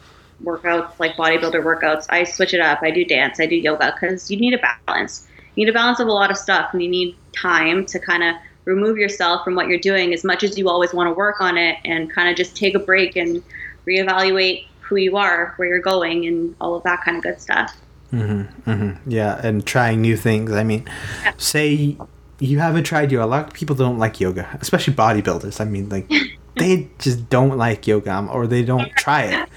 workouts 0.42 0.98
like 0.98 1.14
bodybuilder 1.16 1.62
workouts. 1.62 2.06
I 2.08 2.24
switch 2.24 2.54
it 2.54 2.60
up. 2.60 2.82
I 2.82 2.90
do 2.90 3.04
dance. 3.04 3.38
I 3.40 3.46
do 3.46 3.56
yoga 3.56 3.94
because 3.98 4.30
you 4.30 4.38
need 4.38 4.54
a 4.54 4.58
balance. 4.86 5.28
You 5.54 5.66
need 5.66 5.70
a 5.70 5.74
balance 5.74 6.00
of 6.00 6.08
a 6.08 6.12
lot 6.12 6.30
of 6.30 6.38
stuff, 6.38 6.72
and 6.72 6.82
you 6.82 6.88
need 6.88 7.16
time 7.32 7.84
to 7.86 7.98
kind 7.98 8.22
of 8.22 8.36
remove 8.64 8.96
yourself 8.96 9.44
from 9.44 9.54
what 9.54 9.66
you're 9.66 9.78
doing 9.78 10.14
as 10.14 10.24
much 10.24 10.42
as 10.44 10.56
you 10.56 10.68
always 10.68 10.94
want 10.94 11.08
to 11.08 11.12
work 11.12 11.40
on 11.40 11.58
it 11.58 11.76
and 11.84 12.10
kind 12.12 12.28
of 12.28 12.36
just 12.36 12.56
take 12.56 12.74
a 12.74 12.78
break 12.78 13.16
and 13.16 13.42
reevaluate 13.86 14.66
who 14.92 14.98
you 14.98 15.16
are, 15.16 15.54
where 15.56 15.68
you're 15.68 15.80
going, 15.80 16.26
and 16.26 16.54
all 16.60 16.74
of 16.74 16.82
that 16.82 17.02
kind 17.02 17.16
of 17.16 17.22
good 17.22 17.40
stuff. 17.40 17.74
Mm-hmm, 18.12 18.70
mm-hmm. 18.70 19.10
Yeah, 19.10 19.40
and 19.42 19.66
trying 19.66 20.02
new 20.02 20.16
things. 20.16 20.52
I 20.52 20.64
mean, 20.64 20.84
yeah. 21.22 21.32
say 21.38 21.96
you 22.38 22.58
haven't 22.58 22.84
tried 22.84 23.10
yoga. 23.10 23.24
A 23.24 23.26
lot 23.26 23.48
of 23.48 23.54
people 23.54 23.74
don't 23.74 23.98
like 23.98 24.20
yoga, 24.20 24.46
especially 24.60 24.94
bodybuilders. 24.94 25.60
I 25.60 25.64
mean, 25.64 25.88
like 25.88 26.10
they 26.56 26.90
just 26.98 27.30
don't 27.30 27.56
like 27.56 27.86
yoga 27.86 28.12
um, 28.12 28.28
or 28.28 28.46
they 28.46 28.62
don't 28.62 28.90
try 28.96 29.22
it. 29.22 29.48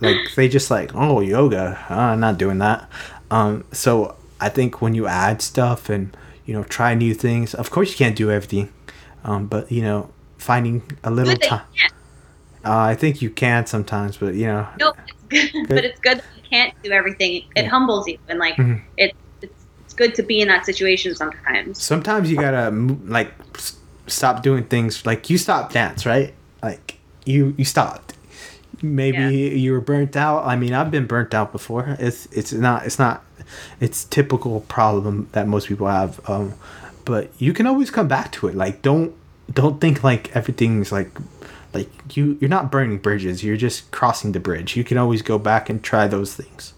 Like 0.00 0.34
they 0.36 0.48
just 0.48 0.70
like, 0.70 0.94
oh, 0.94 1.20
yoga. 1.20 1.78
Oh, 1.90 1.94
I'm 1.94 2.20
not 2.20 2.38
doing 2.38 2.58
that. 2.58 2.88
Um, 3.30 3.64
so 3.72 4.16
I 4.40 4.48
think 4.48 4.80
when 4.80 4.94
you 4.94 5.06
add 5.06 5.42
stuff 5.42 5.88
and 5.88 6.16
you 6.44 6.54
know 6.54 6.64
try 6.64 6.94
new 6.94 7.14
things 7.14 7.54
of 7.54 7.70
course 7.70 7.90
you 7.90 7.96
can't 7.96 8.16
do 8.16 8.30
everything 8.30 8.72
um, 9.24 9.46
but 9.46 9.70
you 9.70 9.82
know 9.82 10.10
finding 10.36 10.82
a 11.04 11.10
little 11.10 11.36
time 11.36 11.62
uh, 12.64 12.78
i 12.78 12.94
think 12.94 13.22
you 13.22 13.30
can 13.30 13.66
sometimes 13.66 14.16
but 14.16 14.34
you 14.34 14.46
know 14.46 14.66
no, 14.78 14.92
it's 15.30 15.52
good. 15.52 15.68
but 15.68 15.84
it's 15.84 16.00
good 16.00 16.18
that 16.18 16.24
you 16.36 16.42
can't 16.48 16.74
do 16.82 16.90
everything 16.90 17.42
it 17.56 17.62
yeah. 17.64 17.68
humbles 17.68 18.06
you 18.06 18.18
and 18.28 18.38
like 18.38 18.56
mm-hmm. 18.56 18.84
it, 18.96 19.14
it's, 19.40 19.64
it's 19.84 19.94
good 19.94 20.14
to 20.14 20.22
be 20.22 20.40
in 20.40 20.48
that 20.48 20.64
situation 20.64 21.14
sometimes 21.14 21.82
sometimes 21.82 22.30
you 22.30 22.36
gotta 22.36 22.70
like 23.04 23.32
stop 24.06 24.42
doing 24.42 24.64
things 24.64 25.06
like 25.06 25.30
you 25.30 25.38
stop 25.38 25.72
dance 25.72 26.04
right 26.04 26.34
like 26.62 26.98
you 27.24 27.54
you 27.56 27.64
stopped 27.64 28.14
maybe 28.82 29.18
yeah. 29.18 29.28
you 29.28 29.72
were 29.72 29.80
burnt 29.80 30.16
out 30.16 30.44
i 30.44 30.56
mean 30.56 30.72
i've 30.72 30.90
been 30.90 31.06
burnt 31.06 31.32
out 31.32 31.52
before 31.52 31.96
it's 32.00 32.26
it's 32.26 32.52
not 32.52 32.84
it's 32.84 32.98
not 32.98 33.24
it's 33.80 34.04
typical 34.04 34.60
problem 34.60 35.28
that 35.32 35.46
most 35.48 35.68
people 35.68 35.86
have. 35.86 36.20
Um, 36.28 36.54
but 37.04 37.30
you 37.38 37.52
can 37.52 37.66
always 37.66 37.90
come 37.90 38.08
back 38.08 38.32
to 38.32 38.48
it. 38.48 38.54
Like 38.54 38.82
don't 38.82 39.14
don't 39.52 39.80
think 39.80 40.04
like 40.04 40.34
everything's 40.34 40.92
like 40.92 41.10
like 41.74 41.88
you 42.16 42.36
you're 42.40 42.50
not 42.50 42.70
burning 42.70 42.98
bridges. 42.98 43.42
You're 43.42 43.56
just 43.56 43.90
crossing 43.90 44.32
the 44.32 44.40
bridge. 44.40 44.76
You 44.76 44.84
can 44.84 44.98
always 44.98 45.22
go 45.22 45.38
back 45.38 45.68
and 45.68 45.82
try 45.82 46.06
those 46.06 46.34
things. 46.34 46.74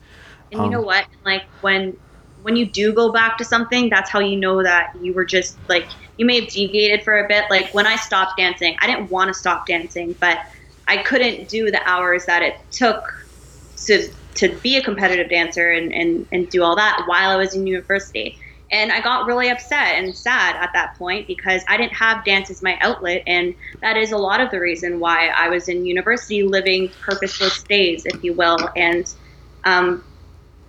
And 0.53 0.61
um, 0.61 0.67
you 0.67 0.73
know 0.73 0.81
um, 0.81 0.87
what? 0.87 1.07
Like 1.25 1.45
when 1.61 1.97
when 2.43 2.57
you 2.57 2.67
do 2.67 2.93
go 2.93 3.11
back 3.11 3.39
to 3.39 3.45
something, 3.45 3.89
that's 3.89 4.11
how 4.11 4.21
you 4.21 4.37
know 4.37 4.63
that 4.63 4.95
you 5.01 5.13
were 5.13 5.25
just 5.25 5.57
like 5.69 5.87
you 6.17 6.27
may 6.27 6.41
have 6.41 6.51
deviated 6.51 7.03
for 7.03 7.25
a 7.25 7.29
bit. 7.29 7.45
Like 7.51 7.73
when 7.75 7.87
I 7.87 7.97
stopped 7.97 8.37
dancing, 8.37 8.77
I 8.81 8.87
didn't 8.87 9.11
want 9.11 9.29
to 9.29 9.35
stop 9.35 9.67
dancing, 9.67 10.15
but 10.21 10.41
I 10.87 10.99
couldn't 10.99 11.49
do 11.49 11.71
the 11.71 11.83
hours 11.89 12.27
that 12.27 12.43
it 12.43 12.57
took 12.71 13.27
to 13.87 14.09
to 14.35 14.49
be 14.63 14.77
a 14.77 14.83
competitive 14.83 15.31
dancer 15.31 15.71
and, 15.71 15.93
and, 15.93 16.27
and 16.33 16.49
do 16.51 16.63
all 16.63 16.75
that 16.77 17.05
while 17.07 17.31
I 17.31 17.37
was 17.37 17.55
in 17.55 17.67
university. 17.67 18.39
And 18.71 18.91
I 18.91 19.01
got 19.01 19.27
really 19.27 19.51
upset 19.51 19.97
and 19.97 20.17
sad 20.17 20.57
at 20.57 20.73
that 20.73 20.97
point 20.97 21.27
because 21.27 21.63
I 21.69 21.77
didn't 21.77 21.93
have 21.93 22.25
dance 22.25 22.51
as 22.51 22.63
my 22.63 22.79
outlet. 22.81 23.23
And 23.27 23.55
that 23.81 23.97
is 23.97 24.13
a 24.13 24.17
lot 24.17 24.41
of 24.41 24.51
the 24.51 24.59
reason 24.59 25.01
why 25.01 25.29
I 25.29 25.49
was 25.49 25.69
in 25.69 25.85
university 25.87 26.43
living 26.43 26.91
purposeless 27.01 27.63
days, 27.63 28.07
if 28.07 28.25
you 28.25 28.33
will. 28.33 28.59
And, 28.75 29.13
um, 29.65 30.03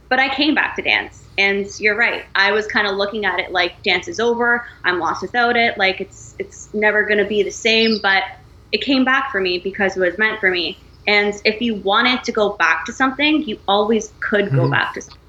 but 0.09 0.19
I 0.19 0.33
came 0.33 0.53
back 0.53 0.75
to 0.75 0.81
dance. 0.81 1.23
And 1.37 1.67
you're 1.79 1.97
right. 1.97 2.25
I 2.35 2.51
was 2.51 2.65
kind 2.67 2.87
of 2.87 2.95
looking 2.95 3.25
at 3.25 3.39
it 3.39 3.51
like 3.51 3.81
dance 3.83 4.07
is 4.07 4.19
over. 4.21 4.65
I'm 4.85 4.99
lost 4.99 5.21
without 5.21 5.57
it. 5.57 5.77
Like 5.77 5.99
it's 5.99 6.33
it's 6.39 6.73
never 6.73 7.03
going 7.03 7.17
to 7.17 7.25
be 7.25 7.43
the 7.43 7.51
same. 7.51 7.99
But 8.01 8.23
it 8.71 8.81
came 8.81 9.03
back 9.03 9.31
for 9.31 9.41
me 9.41 9.59
because 9.59 9.97
it 9.97 9.99
was 9.99 10.17
meant 10.17 10.39
for 10.39 10.49
me. 10.49 10.77
And 11.07 11.33
if 11.43 11.61
you 11.61 11.75
wanted 11.75 12.23
to 12.23 12.31
go 12.31 12.53
back 12.53 12.85
to 12.85 12.93
something, 12.93 13.43
you 13.43 13.59
always 13.67 14.13
could 14.21 14.51
go 14.51 14.61
mm-hmm. 14.61 14.71
back 14.71 14.93
to 14.93 15.01
something. 15.01 15.21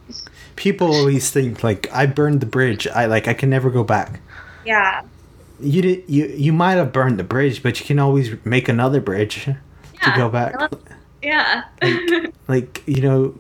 People 0.57 0.93
always 0.93 1.31
think 1.31 1.63
like 1.63 1.91
I 1.93 2.07
burned 2.07 2.41
the 2.41 2.47
bridge. 2.47 2.87
I 2.89 3.07
like 3.07 3.29
I 3.29 3.35
can 3.35 3.51
never 3.51 3.71
go 3.71 3.85
back. 3.85 4.21
Yeah. 4.65 5.03
You 5.61 5.83
did 5.83 6.05
you 6.09 6.27
you 6.27 6.53
might 6.53 6.75
have 6.75 6.93
burned 6.93 7.19
the 7.19 7.25
bridge, 7.25 7.63
but 7.63 7.79
you 7.81 7.87
can 7.87 7.99
always 7.99 8.35
make 8.45 8.69
another 8.69 9.01
bridge 9.01 9.47
yeah. 9.47 9.55
to 10.03 10.13
go 10.17 10.29
back. 10.29 10.55
Yeah. 11.23 11.65
like, 11.83 12.35
like 12.49 12.83
you 12.87 13.03
know, 13.03 13.35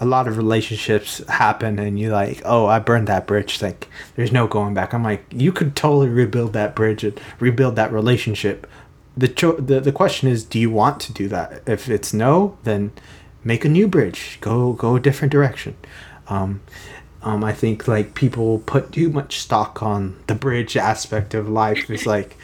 a 0.00 0.06
lot 0.06 0.28
of 0.28 0.36
relationships 0.36 1.18
happen 1.28 1.78
and 1.78 1.98
you're 1.98 2.12
like, 2.12 2.40
oh, 2.44 2.66
I 2.66 2.78
burned 2.78 3.08
that 3.08 3.26
bridge. 3.26 3.60
Like, 3.60 3.88
there's 4.14 4.32
no 4.32 4.46
going 4.46 4.74
back. 4.74 4.94
I'm 4.94 5.02
like, 5.02 5.24
you 5.32 5.50
could 5.52 5.74
totally 5.74 6.08
rebuild 6.08 6.52
that 6.52 6.76
bridge 6.76 7.02
and 7.02 7.20
rebuild 7.40 7.76
that 7.76 7.92
relationship 7.92 8.66
the, 9.18 9.28
cho- 9.28 9.56
the 9.56 9.80
the 9.80 9.92
question 9.92 10.28
is, 10.28 10.44
do 10.44 10.60
you 10.60 10.70
want 10.70 11.00
to 11.00 11.12
do 11.12 11.26
that? 11.28 11.62
If 11.66 11.88
it's 11.88 12.14
no, 12.14 12.56
then 12.62 12.92
make 13.42 13.64
a 13.64 13.68
new 13.68 13.88
bridge. 13.88 14.38
Go 14.40 14.72
go 14.72 14.94
a 14.94 15.00
different 15.00 15.32
direction. 15.32 15.76
Um, 16.28 16.60
um, 17.22 17.42
I 17.42 17.52
think 17.52 17.88
like 17.88 18.14
people 18.14 18.60
put 18.60 18.92
too 18.92 19.10
much 19.10 19.40
stock 19.40 19.82
on 19.82 20.16
the 20.26 20.34
bridge 20.34 20.76
aspect 20.76 21.34
of 21.34 21.48
life. 21.48 21.90
It's 21.90 22.06
like, 22.06 22.36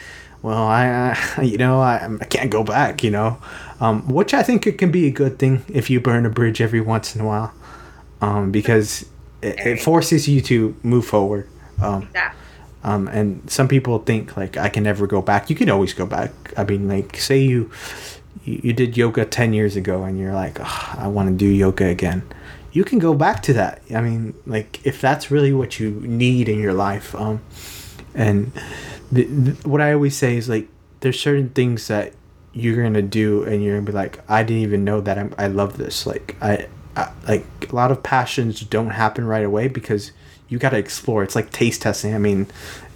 well, 0.42 0.64
I, 0.64 1.16
I 1.36 1.42
you 1.42 1.58
know 1.58 1.80
I, 1.80 2.08
I 2.20 2.24
can't 2.24 2.50
go 2.50 2.64
back. 2.64 3.04
You 3.04 3.10
know, 3.10 3.38
um, 3.80 4.08
which 4.08 4.34
I 4.34 4.42
think 4.42 4.66
it 4.66 4.78
can 4.78 4.90
be 4.90 5.06
a 5.06 5.10
good 5.10 5.38
thing 5.38 5.64
if 5.68 5.90
you 5.90 6.00
burn 6.00 6.26
a 6.26 6.30
bridge 6.30 6.60
every 6.60 6.80
once 6.80 7.14
in 7.14 7.20
a 7.20 7.26
while, 7.26 7.52
um, 8.20 8.50
because 8.50 9.06
it, 9.42 9.58
it 9.60 9.80
forces 9.80 10.28
you 10.28 10.40
to 10.42 10.76
move 10.82 11.06
forward. 11.06 11.48
Um. 11.80 12.08
Um, 12.84 13.08
and 13.08 13.50
some 13.50 13.66
people 13.66 13.98
think 14.00 14.36
like 14.36 14.58
I 14.58 14.68
can 14.68 14.82
never 14.82 15.06
go 15.06 15.22
back. 15.22 15.48
You 15.48 15.56
can 15.56 15.70
always 15.70 15.94
go 15.94 16.04
back. 16.04 16.32
I 16.54 16.64
mean, 16.64 16.86
like 16.86 17.16
say 17.16 17.38
you 17.38 17.70
you, 18.44 18.60
you 18.62 18.72
did 18.74 18.96
yoga 18.96 19.24
ten 19.24 19.54
years 19.54 19.74
ago 19.74 20.04
and 20.04 20.18
you're 20.18 20.34
like, 20.34 20.58
oh, 20.60 20.94
I 20.98 21.08
want 21.08 21.30
to 21.30 21.34
do 21.34 21.46
yoga 21.46 21.86
again. 21.86 22.22
You 22.74 22.84
can 22.84 22.98
go 22.98 23.14
back 23.14 23.40
to 23.44 23.52
that. 23.54 23.82
I 23.94 24.02
mean, 24.02 24.34
like 24.46 24.84
if 24.84 25.00
that's 25.00 25.30
really 25.30 25.52
what 25.52 25.80
you 25.80 25.92
need 26.02 26.48
in 26.48 26.58
your 26.58 26.74
life. 26.74 27.14
Um, 27.14 27.40
and 28.14 28.52
what 29.64 29.80
I 29.80 29.92
always 29.92 30.16
say 30.16 30.36
is 30.36 30.48
like 30.48 30.68
there's 31.00 31.18
certain 31.18 31.50
things 31.50 31.88
that 31.88 32.12
you're 32.52 32.82
gonna 32.82 33.00
do 33.00 33.44
and 33.44 33.62
you're 33.62 33.76
gonna 33.76 33.86
be 33.86 33.92
like, 33.92 34.18
I 34.28 34.42
didn't 34.42 34.62
even 34.64 34.84
know 34.84 35.00
that 35.00 35.18
I'm, 35.18 35.34
I 35.38 35.46
love 35.46 35.78
this. 35.78 36.04
Like 36.04 36.36
I, 36.42 36.66
I 36.96 37.12
like 37.26 37.46
a 37.70 37.74
lot 37.74 37.90
of 37.90 38.02
passions 38.02 38.60
don't 38.60 38.90
happen 38.90 39.24
right 39.24 39.44
away 39.44 39.68
because 39.68 40.12
you 40.48 40.58
got 40.58 40.70
to 40.70 40.78
explore. 40.78 41.22
It's 41.22 41.34
like 41.34 41.50
taste 41.50 41.82
testing. 41.82 42.14
I 42.14 42.18
mean, 42.18 42.46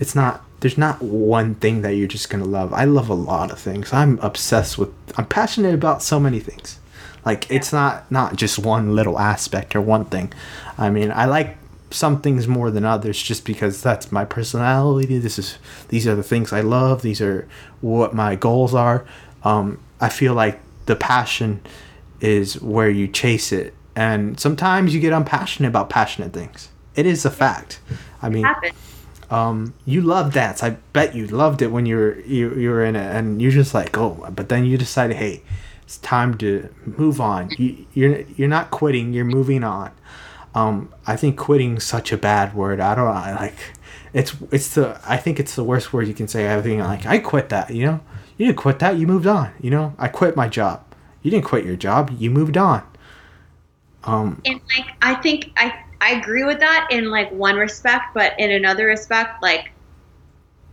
it's 0.00 0.14
not 0.14 0.44
there's 0.60 0.78
not 0.78 1.00
one 1.00 1.54
thing 1.54 1.82
that 1.82 1.90
you're 1.94 2.08
just 2.08 2.30
to 2.30 2.38
love. 2.38 2.72
I 2.72 2.84
love 2.84 3.08
a 3.08 3.14
lot 3.14 3.52
of 3.52 3.60
things. 3.60 3.92
I'm 3.92 4.18
obsessed 4.20 4.76
with 4.76 4.92
I'm 5.16 5.26
passionate 5.26 5.74
about 5.74 6.02
so 6.02 6.18
many 6.18 6.40
things. 6.40 6.78
Like 7.24 7.50
it's 7.50 7.72
not 7.72 8.10
not 8.10 8.36
just 8.36 8.58
one 8.58 8.94
little 8.94 9.18
aspect 9.18 9.74
or 9.76 9.80
one 9.80 10.04
thing. 10.04 10.32
I 10.76 10.90
mean, 10.90 11.10
I 11.10 11.26
like 11.26 11.56
some 11.90 12.20
things 12.20 12.46
more 12.46 12.70
than 12.70 12.84
others 12.84 13.20
just 13.20 13.44
because 13.44 13.82
that's 13.82 14.12
my 14.12 14.24
personality. 14.24 15.18
This 15.18 15.38
is 15.38 15.58
these 15.88 16.06
are 16.06 16.14
the 16.14 16.22
things 16.22 16.52
I 16.52 16.60
love. 16.60 17.02
These 17.02 17.20
are 17.20 17.48
what 17.80 18.14
my 18.14 18.36
goals 18.36 18.74
are. 18.74 19.04
Um, 19.42 19.80
I 20.00 20.08
feel 20.08 20.34
like 20.34 20.60
the 20.86 20.96
passion 20.96 21.60
is 22.20 22.60
where 22.60 22.90
you 22.90 23.08
chase 23.08 23.52
it, 23.52 23.74
and 23.96 24.38
sometimes 24.38 24.94
you 24.94 25.00
get 25.00 25.12
unpassionate 25.12 25.68
about 25.68 25.90
passionate 25.90 26.32
things. 26.32 26.68
It 26.94 27.06
is 27.06 27.24
a 27.24 27.30
fact. 27.30 27.80
I 28.20 28.28
mean, 28.28 28.46
um, 29.30 29.74
you 29.84 30.00
love 30.02 30.32
dance. 30.32 30.62
I 30.62 30.70
bet 30.92 31.14
you 31.14 31.26
loved 31.26 31.62
it 31.62 31.68
when 31.68 31.86
you 31.86 31.96
were 31.96 32.20
you, 32.20 32.54
you 32.54 32.70
were 32.70 32.84
in 32.84 32.96
it, 32.96 33.14
and 33.14 33.40
you're 33.40 33.52
just 33.52 33.74
like, 33.74 33.96
oh. 33.96 34.28
But 34.34 34.48
then 34.48 34.64
you 34.64 34.76
decided, 34.76 35.16
hey, 35.16 35.42
it's 35.88 35.96
time 35.96 36.36
to 36.36 36.68
move 36.84 37.18
on. 37.18 37.48
You, 37.56 37.86
you're 37.94 38.20
you're 38.36 38.46
not 38.46 38.70
quitting. 38.70 39.14
You're 39.14 39.24
moving 39.24 39.64
on. 39.64 39.90
Um, 40.54 40.92
I 41.06 41.16
think 41.16 41.38
quitting 41.38 41.80
such 41.80 42.12
a 42.12 42.18
bad 42.18 42.54
word. 42.54 42.78
I 42.78 42.94
don't 42.94 43.08
I, 43.08 43.34
like. 43.34 43.56
It's 44.12 44.34
it's 44.52 44.74
the 44.74 45.00
I 45.06 45.16
think 45.16 45.40
it's 45.40 45.54
the 45.54 45.64
worst 45.64 45.94
word 45.94 46.06
you 46.06 46.12
can 46.12 46.28
say. 46.28 46.46
Everything 46.46 46.80
like 46.80 47.06
I 47.06 47.18
quit 47.20 47.48
that. 47.48 47.70
You 47.70 47.86
know, 47.86 48.00
you 48.36 48.44
didn't 48.44 48.58
quit 48.58 48.80
that. 48.80 48.98
You 48.98 49.06
moved 49.06 49.26
on. 49.26 49.50
You 49.62 49.70
know, 49.70 49.94
I 49.98 50.08
quit 50.08 50.36
my 50.36 50.46
job. 50.46 50.84
You 51.22 51.30
didn't 51.30 51.46
quit 51.46 51.64
your 51.64 51.76
job. 51.76 52.14
You 52.18 52.30
moved 52.30 52.58
on. 52.58 52.86
Um, 54.04 54.42
and 54.44 54.60
like 54.76 54.94
I 55.00 55.14
think 55.14 55.52
I 55.56 55.74
I 56.02 56.20
agree 56.20 56.44
with 56.44 56.60
that 56.60 56.88
in 56.90 57.10
like 57.10 57.32
one 57.32 57.56
respect, 57.56 58.12
but 58.12 58.38
in 58.38 58.50
another 58.50 58.84
respect, 58.84 59.42
like 59.42 59.72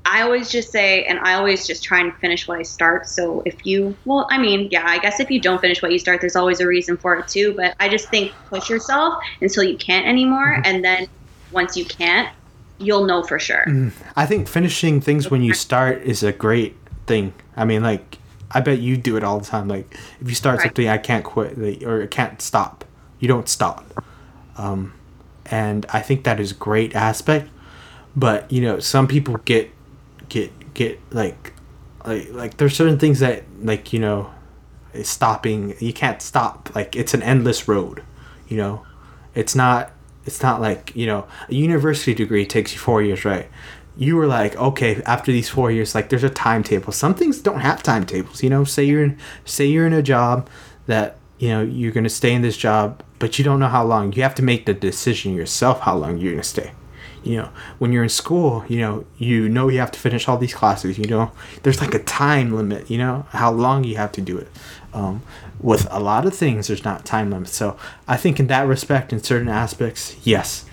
I 0.05 0.21
always 0.21 0.51
just 0.51 0.71
say, 0.71 1.03
and 1.05 1.19
I 1.19 1.33
always 1.33 1.65
just 1.65 1.83
try 1.83 1.99
and 1.99 2.13
finish 2.17 2.47
what 2.47 2.59
I 2.59 2.61
start. 2.63 3.07
So 3.07 3.41
if 3.45 3.65
you, 3.65 3.95
well, 4.05 4.27
I 4.29 4.37
mean, 4.37 4.69
yeah, 4.71 4.85
I 4.87 4.99
guess 4.99 5.19
if 5.19 5.31
you 5.31 5.41
don't 5.41 5.59
finish 5.59 5.81
what 5.81 5.91
you 5.91 5.99
start, 5.99 6.21
there's 6.21 6.35
always 6.35 6.59
a 6.59 6.67
reason 6.67 6.95
for 6.95 7.15
it 7.15 7.27
too. 7.27 7.53
But 7.55 7.75
I 7.79 7.89
just 7.89 8.09
think 8.09 8.31
push 8.47 8.69
yourself 8.69 9.15
until 9.41 9.63
you 9.63 9.77
can't 9.77 10.05
anymore. 10.05 10.53
Mm-hmm. 10.53 10.65
And 10.65 10.85
then 10.85 11.07
once 11.51 11.75
you 11.75 11.85
can't, 11.85 12.29
you'll 12.77 13.05
know 13.05 13.23
for 13.23 13.39
sure. 13.39 13.65
Mm. 13.67 13.93
I 14.15 14.25
think 14.25 14.47
finishing 14.47 15.01
things 15.01 15.31
when 15.31 15.41
you 15.41 15.53
start 15.53 16.01
is 16.03 16.23
a 16.23 16.31
great 16.31 16.75
thing. 17.07 17.33
I 17.55 17.65
mean, 17.65 17.81
like, 17.81 18.19
I 18.51 18.61
bet 18.61 18.79
you 18.79 18.97
do 18.97 19.17
it 19.17 19.23
all 19.23 19.39
the 19.39 19.45
time. 19.45 19.67
Like, 19.67 19.97
if 20.21 20.29
you 20.29 20.35
start 20.35 20.59
right. 20.59 20.65
something, 20.65 20.87
I 20.87 20.97
can't 20.97 21.23
quit, 21.23 21.83
or 21.83 22.03
I 22.03 22.07
can't 22.07 22.41
stop. 22.41 22.85
You 23.19 23.27
don't 23.27 23.49
stop. 23.49 24.03
Um, 24.57 24.93
and 25.47 25.85
I 25.91 26.01
think 26.01 26.23
that 26.25 26.39
is 26.39 26.51
a 26.51 26.55
great 26.55 26.95
aspect. 26.95 27.49
But 28.15 28.51
you 28.51 28.61
know, 28.61 28.79
some 28.79 29.07
people 29.07 29.37
get 29.37 29.71
get 30.29 30.73
get 30.73 30.99
like 31.11 31.53
like 32.05 32.31
like 32.31 32.57
there's 32.57 32.75
certain 32.75 32.99
things 32.99 33.19
that 33.19 33.43
like 33.61 33.93
you 33.93 33.99
know 33.99 34.31
stopping 35.03 35.75
you 35.79 35.91
can't 35.91 36.21
stop 36.21 36.73
like 36.73 36.95
it's 36.95 37.13
an 37.13 37.21
endless 37.21 37.67
road 37.67 38.01
you 38.47 38.57
know? 38.57 38.85
It's 39.33 39.55
not 39.55 39.91
it's 40.25 40.41
not 40.41 40.61
like 40.61 40.95
you 40.95 41.05
know 41.05 41.27
a 41.49 41.53
university 41.53 42.13
degree 42.13 42.45
takes 42.45 42.73
you 42.73 42.79
four 42.79 43.01
years 43.01 43.25
right? 43.25 43.49
You 43.97 44.15
were 44.15 44.27
like 44.27 44.55
okay 44.55 45.01
after 45.05 45.31
these 45.31 45.49
four 45.49 45.71
years 45.71 45.93
like 45.93 46.09
there's 46.09 46.23
a 46.23 46.29
timetable. 46.29 46.91
Some 46.93 47.13
things 47.13 47.41
don't 47.41 47.59
have 47.59 47.83
timetables 47.83 48.43
you 48.43 48.49
know? 48.49 48.63
Say 48.63 48.85
you're 48.85 49.03
in 49.03 49.17
say 49.43 49.65
you're 49.65 49.87
in 49.87 49.93
a 49.93 50.01
job 50.01 50.49
that 50.87 51.17
you 51.37 51.49
know 51.49 51.61
you're 51.61 51.91
going 51.91 52.05
to 52.05 52.09
stay 52.09 52.33
in 52.33 52.41
this 52.41 52.57
job 52.57 53.03
but 53.19 53.37
you 53.37 53.45
don't 53.45 53.59
know 53.59 53.67
how 53.67 53.83
long. 53.83 54.13
You 54.13 54.23
have 54.23 54.35
to 54.35 54.43
make 54.43 54.65
the 54.65 54.73
decision 54.73 55.35
yourself 55.35 55.81
how 55.81 55.95
long 55.95 56.17
you're 56.17 56.31
going 56.31 56.41
to 56.41 56.47
stay 56.47 56.71
you 57.25 57.37
know 57.37 57.49
when 57.79 57.91
you're 57.91 58.03
in 58.03 58.09
school 58.09 58.63
you 58.67 58.79
know 58.79 59.05
you 59.17 59.49
know 59.49 59.67
you 59.67 59.79
have 59.79 59.91
to 59.91 59.99
finish 59.99 60.27
all 60.27 60.37
these 60.37 60.53
classes 60.53 60.97
you 60.97 61.07
know? 61.07 61.31
There's 61.63 61.81
like 61.81 61.93
a 61.93 62.03
time 62.03 62.55
limit 62.55 62.89
you 62.89 62.97
know 62.97 63.25
how 63.29 63.51
long 63.51 63.83
you 63.83 63.97
have 63.97 64.11
to 64.13 64.21
do 64.21 64.37
it. 64.37 64.47
Um, 64.93 65.23
with 65.59 65.87
a 65.91 65.99
lot 65.99 66.25
of 66.25 66.33
things 66.33 66.67
there's 66.67 66.85
not 66.85 67.05
time 67.05 67.31
limits. 67.31 67.55
So 67.55 67.77
i 68.07 68.15
think 68.15 68.39
in 68.39 68.47
that 68.47 68.67
respect 68.67 69.11
in 69.11 69.21
certain 69.21 69.49
aspects 69.49 70.15
yes. 70.23 70.65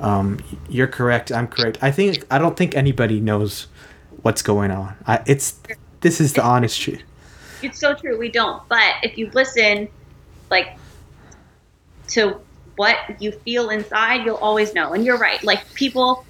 Um, 0.00 0.40
you're 0.68 0.86
correct 0.86 1.30
i'm 1.30 1.46
correct. 1.46 1.78
I 1.82 1.90
think 1.90 2.24
i 2.30 2.38
don't 2.38 2.56
think 2.56 2.74
anybody 2.74 3.20
knows 3.20 3.66
what's 4.22 4.42
going 4.42 4.70
on. 4.70 4.96
I, 5.06 5.22
it's 5.26 5.58
this 6.00 6.20
is 6.20 6.32
the 6.32 6.42
honest 6.42 6.80
truth. 6.80 7.02
It's 7.62 7.78
so 7.78 7.94
true 7.94 8.18
we 8.18 8.30
don't. 8.30 8.66
But 8.68 8.94
if 9.02 9.18
you 9.18 9.30
listen 9.34 9.88
like 10.50 10.76
to 12.08 12.40
what 12.80 12.96
you 13.20 13.30
feel 13.30 13.68
inside, 13.68 14.24
you'll 14.24 14.36
always 14.36 14.72
know. 14.72 14.94
And 14.94 15.04
you're 15.04 15.18
right. 15.18 15.42
Like 15.44 15.62
people 15.74 16.24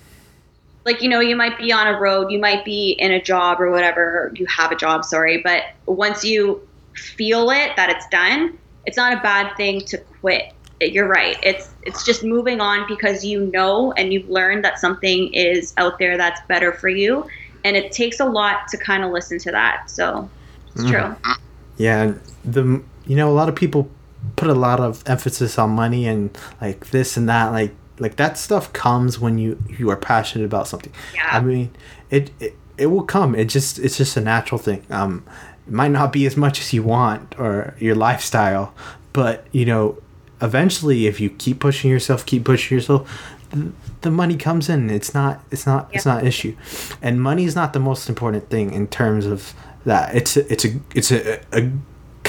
like 0.84 1.00
you 1.00 1.08
know, 1.08 1.20
you 1.20 1.36
might 1.36 1.56
be 1.58 1.70
on 1.72 1.86
a 1.86 1.96
road, 1.96 2.32
you 2.32 2.40
might 2.40 2.64
be 2.64 2.96
in 2.98 3.12
a 3.12 3.22
job 3.22 3.60
or 3.60 3.70
whatever, 3.70 4.32
you 4.34 4.46
have 4.46 4.72
a 4.72 4.74
job, 4.74 5.04
sorry, 5.04 5.38
but 5.42 5.62
once 5.86 6.24
you 6.24 6.66
feel 6.94 7.50
it 7.50 7.76
that 7.76 7.88
it's 7.88 8.08
done, 8.08 8.58
it's 8.84 8.96
not 8.96 9.12
a 9.12 9.20
bad 9.20 9.56
thing 9.56 9.80
to 9.82 9.98
quit. 10.20 10.52
You're 10.80 11.06
right. 11.06 11.36
It's 11.44 11.70
it's 11.82 12.04
just 12.04 12.24
moving 12.24 12.60
on 12.60 12.88
because 12.88 13.24
you 13.24 13.46
know 13.46 13.92
and 13.92 14.12
you've 14.12 14.28
learned 14.28 14.64
that 14.64 14.80
something 14.80 15.32
is 15.32 15.72
out 15.76 16.00
there 16.00 16.16
that's 16.16 16.40
better 16.48 16.72
for 16.72 16.88
you 16.88 17.28
and 17.64 17.76
it 17.76 17.92
takes 17.92 18.18
a 18.18 18.24
lot 18.24 18.66
to 18.68 18.76
kind 18.76 19.04
of 19.04 19.12
listen 19.12 19.38
to 19.38 19.52
that. 19.52 19.88
So, 19.88 20.28
it's 20.74 20.84
mm. 20.84 20.90
true. 20.90 21.34
Yeah, 21.76 22.14
the 22.44 22.82
you 23.06 23.16
know 23.16 23.30
a 23.30 23.36
lot 23.40 23.48
of 23.48 23.54
people 23.54 23.88
put 24.36 24.48
a 24.48 24.54
lot 24.54 24.80
of 24.80 25.02
emphasis 25.06 25.58
on 25.58 25.70
money 25.70 26.06
and 26.06 26.36
like 26.60 26.90
this 26.90 27.16
and 27.16 27.28
that 27.28 27.52
like 27.52 27.74
like 27.98 28.16
that 28.16 28.38
stuff 28.38 28.72
comes 28.72 29.18
when 29.18 29.38
you 29.38 29.62
you 29.78 29.90
are 29.90 29.96
passionate 29.96 30.44
about 30.44 30.66
something. 30.66 30.92
Yeah. 31.14 31.28
I 31.30 31.40
mean, 31.40 31.70
it, 32.10 32.30
it 32.40 32.56
it 32.76 32.86
will 32.86 33.04
come. 33.04 33.34
It 33.34 33.46
just 33.46 33.78
it's 33.78 33.96
just 33.96 34.16
a 34.16 34.20
natural 34.20 34.58
thing. 34.58 34.84
Um, 34.90 35.24
it 35.66 35.72
might 35.72 35.90
not 35.90 36.12
be 36.12 36.26
as 36.26 36.36
much 36.36 36.60
as 36.60 36.72
you 36.72 36.82
want 36.82 37.38
or 37.38 37.74
your 37.78 37.94
lifestyle, 37.94 38.74
but 39.12 39.46
you 39.52 39.66
know, 39.66 39.98
eventually, 40.40 41.06
if 41.06 41.20
you 41.20 41.30
keep 41.30 41.60
pushing 41.60 41.90
yourself, 41.90 42.24
keep 42.24 42.44
pushing 42.44 42.78
yourself, 42.78 43.32
the, 43.50 43.72
the 44.00 44.10
money 44.10 44.36
comes 44.36 44.68
in. 44.68 44.88
It's 44.90 45.12
not 45.12 45.40
it's 45.50 45.66
not 45.66 45.90
it's 45.92 46.06
not 46.06 46.22
an 46.22 46.26
issue, 46.26 46.56
and 47.02 47.20
money 47.20 47.44
is 47.44 47.54
not 47.54 47.74
the 47.74 47.80
most 47.80 48.08
important 48.08 48.48
thing 48.48 48.72
in 48.72 48.86
terms 48.88 49.26
of 49.26 49.54
that. 49.84 50.14
It's 50.14 50.36
a, 50.36 50.50
it's 50.50 50.64
a 50.64 50.80
it's 50.94 51.12
a, 51.12 51.40
a 51.52 51.70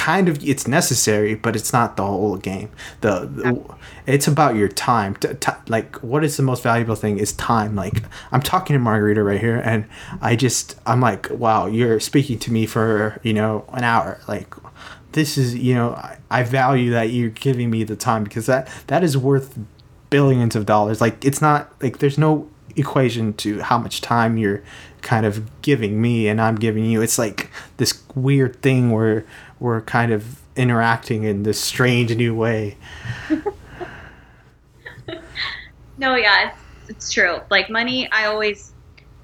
kind 0.01 0.27
of 0.27 0.43
it's 0.43 0.67
necessary, 0.67 1.35
but 1.35 1.55
it's 1.55 1.71
not 1.71 1.95
the 1.95 2.03
whole 2.03 2.35
game. 2.35 2.71
The, 3.01 3.27
the 3.27 3.75
it's 4.07 4.27
about 4.27 4.55
your 4.55 4.67
time. 4.67 5.13
T- 5.13 5.35
t- 5.39 5.51
like 5.67 5.97
what 5.97 6.23
is 6.23 6.37
the 6.37 6.43
most 6.43 6.63
valuable 6.63 6.95
thing 6.95 7.19
is 7.19 7.33
time. 7.33 7.75
Like 7.75 8.01
I'm 8.31 8.41
talking 8.41 8.73
to 8.73 8.79
Margarita 8.79 9.21
right 9.21 9.39
here, 9.39 9.61
and 9.63 9.85
I 10.19 10.35
just 10.35 10.75
I'm 10.87 11.01
like, 11.01 11.29
wow, 11.29 11.67
you're 11.67 11.99
speaking 11.99 12.39
to 12.39 12.51
me 12.51 12.65
for 12.65 13.19
you 13.21 13.31
know 13.31 13.63
an 13.73 13.83
hour. 13.83 14.19
Like 14.27 14.55
this 15.11 15.37
is 15.37 15.53
you 15.53 15.75
know 15.75 15.91
I, 15.91 16.17
I 16.31 16.41
value 16.41 16.89
that 16.89 17.11
you're 17.11 17.29
giving 17.29 17.69
me 17.69 17.83
the 17.83 17.95
time 17.95 18.23
because 18.23 18.47
that 18.47 18.67
that 18.87 19.03
is 19.03 19.15
worth 19.15 19.55
billions 20.09 20.55
of 20.55 20.65
dollars. 20.65 20.99
Like 20.99 21.23
it's 21.23 21.41
not 21.41 21.71
like 21.79 21.99
there's 21.99 22.17
no 22.17 22.49
equation 22.75 23.33
to 23.33 23.59
how 23.61 23.77
much 23.77 24.01
time 24.01 24.37
you're 24.37 24.61
kind 25.01 25.25
of 25.25 25.61
giving 25.61 26.01
me 26.01 26.27
and 26.27 26.39
I'm 26.41 26.55
giving 26.55 26.85
you. 26.85 27.01
It's 27.01 27.17
like 27.17 27.49
this 27.77 28.01
weird 28.15 28.61
thing 28.61 28.91
where 28.91 29.25
we're 29.59 29.81
kind 29.81 30.11
of 30.11 30.41
interacting 30.55 31.23
in 31.23 31.43
this 31.43 31.59
strange 31.59 32.15
new 32.15 32.35
way. 32.35 32.77
no, 35.97 36.15
yeah, 36.15 36.49
it's, 36.49 36.89
it's 36.89 37.11
true. 37.11 37.39
Like 37.49 37.69
money, 37.69 38.09
I 38.11 38.25
always, 38.25 38.73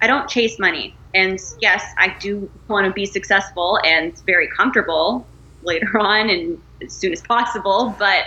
I 0.01 0.07
don't 0.07 0.29
chase 0.29 0.59
money. 0.59 0.95
And 1.13 1.39
yes, 1.61 1.83
I 1.97 2.15
do 2.19 2.49
want 2.67 2.85
to 2.85 2.93
be 2.93 3.05
successful 3.05 3.79
and 3.83 4.17
very 4.25 4.47
comfortable 4.47 5.25
later 5.63 5.97
on 5.99 6.29
and 6.29 6.61
as 6.81 6.93
soon 6.93 7.11
as 7.11 7.21
possible, 7.21 7.95
but 7.97 8.25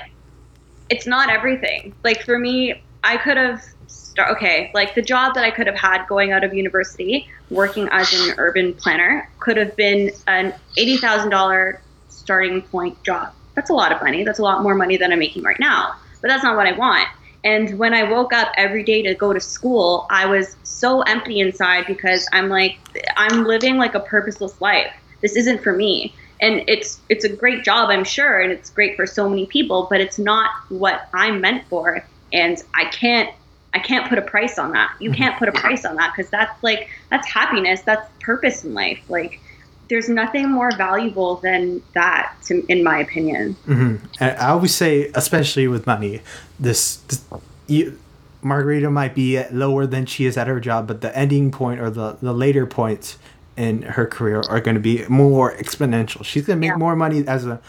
it's 0.89 1.07
not 1.07 1.31
everything. 1.31 1.95
Like 2.03 2.23
for 2.23 2.39
me, 2.39 2.83
I 3.05 3.17
could 3.17 3.37
have 3.37 3.63
start 4.11 4.37
okay, 4.37 4.71
like 4.75 4.95
the 4.95 5.03
job 5.03 5.35
that 5.35 5.45
I 5.45 5.51
could 5.51 5.67
have 5.67 5.77
had 5.77 6.07
going 6.07 6.33
out 6.33 6.45
of 6.45 6.53
university, 6.53 7.29
working 7.51 7.89
as 7.91 8.13
an 8.13 8.35
urban 8.39 8.75
planner, 8.75 9.29
could 9.39 9.57
have 9.57 9.77
been 9.77 10.11
an 10.27 10.53
eighty 10.77 10.97
thousand 10.97 11.31
dollar 11.31 11.81
starting 12.09 12.63
point 12.63 13.03
job. 13.05 13.33
That's 13.55 13.71
a 13.71 13.75
lot 13.75 13.93
of 13.93 14.01
money. 14.03 14.25
That's 14.25 14.39
a 14.39 14.43
lot 14.43 14.63
more 14.63 14.75
money 14.75 14.97
than 14.97 15.13
I'm 15.13 15.19
making 15.19 15.43
right 15.43 15.59
now. 15.61 15.95
But 16.21 16.29
that's 16.29 16.43
not 16.43 16.57
what 16.57 16.67
I 16.67 16.73
want. 16.73 17.09
And 17.43 17.79
when 17.79 17.95
I 17.95 18.03
woke 18.03 18.33
up 18.33 18.53
every 18.57 18.83
day 18.83 19.03
to 19.03 19.15
go 19.15 19.33
to 19.33 19.41
school, 19.41 20.07
I 20.11 20.27
was 20.27 20.57
so 20.63 21.01
empty 21.03 21.41
inside 21.41 21.87
because 21.87 22.29
I'm 22.33 22.49
like, 22.49 22.79
I'm 23.17 23.45
living 23.45 23.79
like 23.79 23.95
a 23.95 24.01
purposeless 24.01 24.61
life. 24.61 24.93
This 25.23 25.37
isn't 25.37 25.63
for 25.63 25.73
me. 25.73 26.15
And 26.43 26.65
it's 26.69 27.01
it's 27.09 27.25
a 27.25 27.29
great 27.29 27.65
job, 27.65 27.91
I'm 27.91 28.05
sure, 28.05 28.41
and 28.41 28.51
it's 28.51 28.71
great 28.71 28.97
for 28.97 29.07
so 29.07 29.29
many 29.29 29.47
people, 29.47 29.87
but 29.91 30.01
it's 30.01 30.19
not 30.19 30.51
what 30.71 31.09
I'm 31.13 31.41
meant 31.41 31.67
for. 31.69 32.05
And 32.33 32.63
I 32.75 32.87
can't 32.87 33.31
I 33.73 33.79
can't 33.79 34.09
put 34.09 34.19
a 34.19 34.23
price 34.23 34.59
on 34.59 34.73
that. 34.73 34.95
You 34.99 35.13
can't 35.13 35.39
put 35.39 35.49
a 35.49 35.53
price 35.53 35.85
on 35.85 35.97
that 35.97 36.13
because 36.15 36.31
that's 36.31 36.63
like 36.63 36.89
that's 37.09 37.27
happiness, 37.29 37.83
that's 37.83 38.09
purpose 38.21 38.65
in 38.65 38.75
life. 38.75 39.01
Like 39.09 39.41
there's 39.89 40.09
nothing 40.09 40.51
more 40.51 40.71
valuable 40.77 41.37
than 41.37 41.83
that, 41.95 42.35
to, 42.45 42.65
in 42.67 42.83
my 42.85 42.99
opinion. 42.99 43.57
Mm-hmm. 43.67 44.23
I 44.23 44.49
always 44.49 44.75
say, 44.75 45.11
especially 45.15 45.67
with 45.67 45.87
money, 45.87 46.23
this, 46.61 46.97
this 46.97 47.25
you, 47.67 47.99
Margarita 48.41 48.89
might 48.89 49.15
be 49.15 49.43
lower 49.51 49.87
than 49.87 50.07
she 50.07 50.27
is 50.27 50.37
at 50.37 50.47
her 50.47 50.61
job, 50.61 50.87
but 50.87 51.01
the 51.01 51.17
ending 51.17 51.51
point 51.51 51.81
or 51.81 51.91
the, 51.91 52.17
the 52.23 52.33
later 52.33 52.67
points 52.67 53.19
in 53.57 53.83
her 53.83 54.07
career 54.07 54.43
are 54.49 54.61
going 54.61 54.77
to 54.77 54.81
be 54.81 55.05
more 55.09 55.57
exponential. 55.57 56.25
She's 56.25 56.47
going 56.47 56.57
to 56.57 56.61
make 56.61 56.71
yeah. 56.71 56.77
more 56.77 56.95
money 56.95 57.27
as 57.27 57.45
a, 57.45 57.61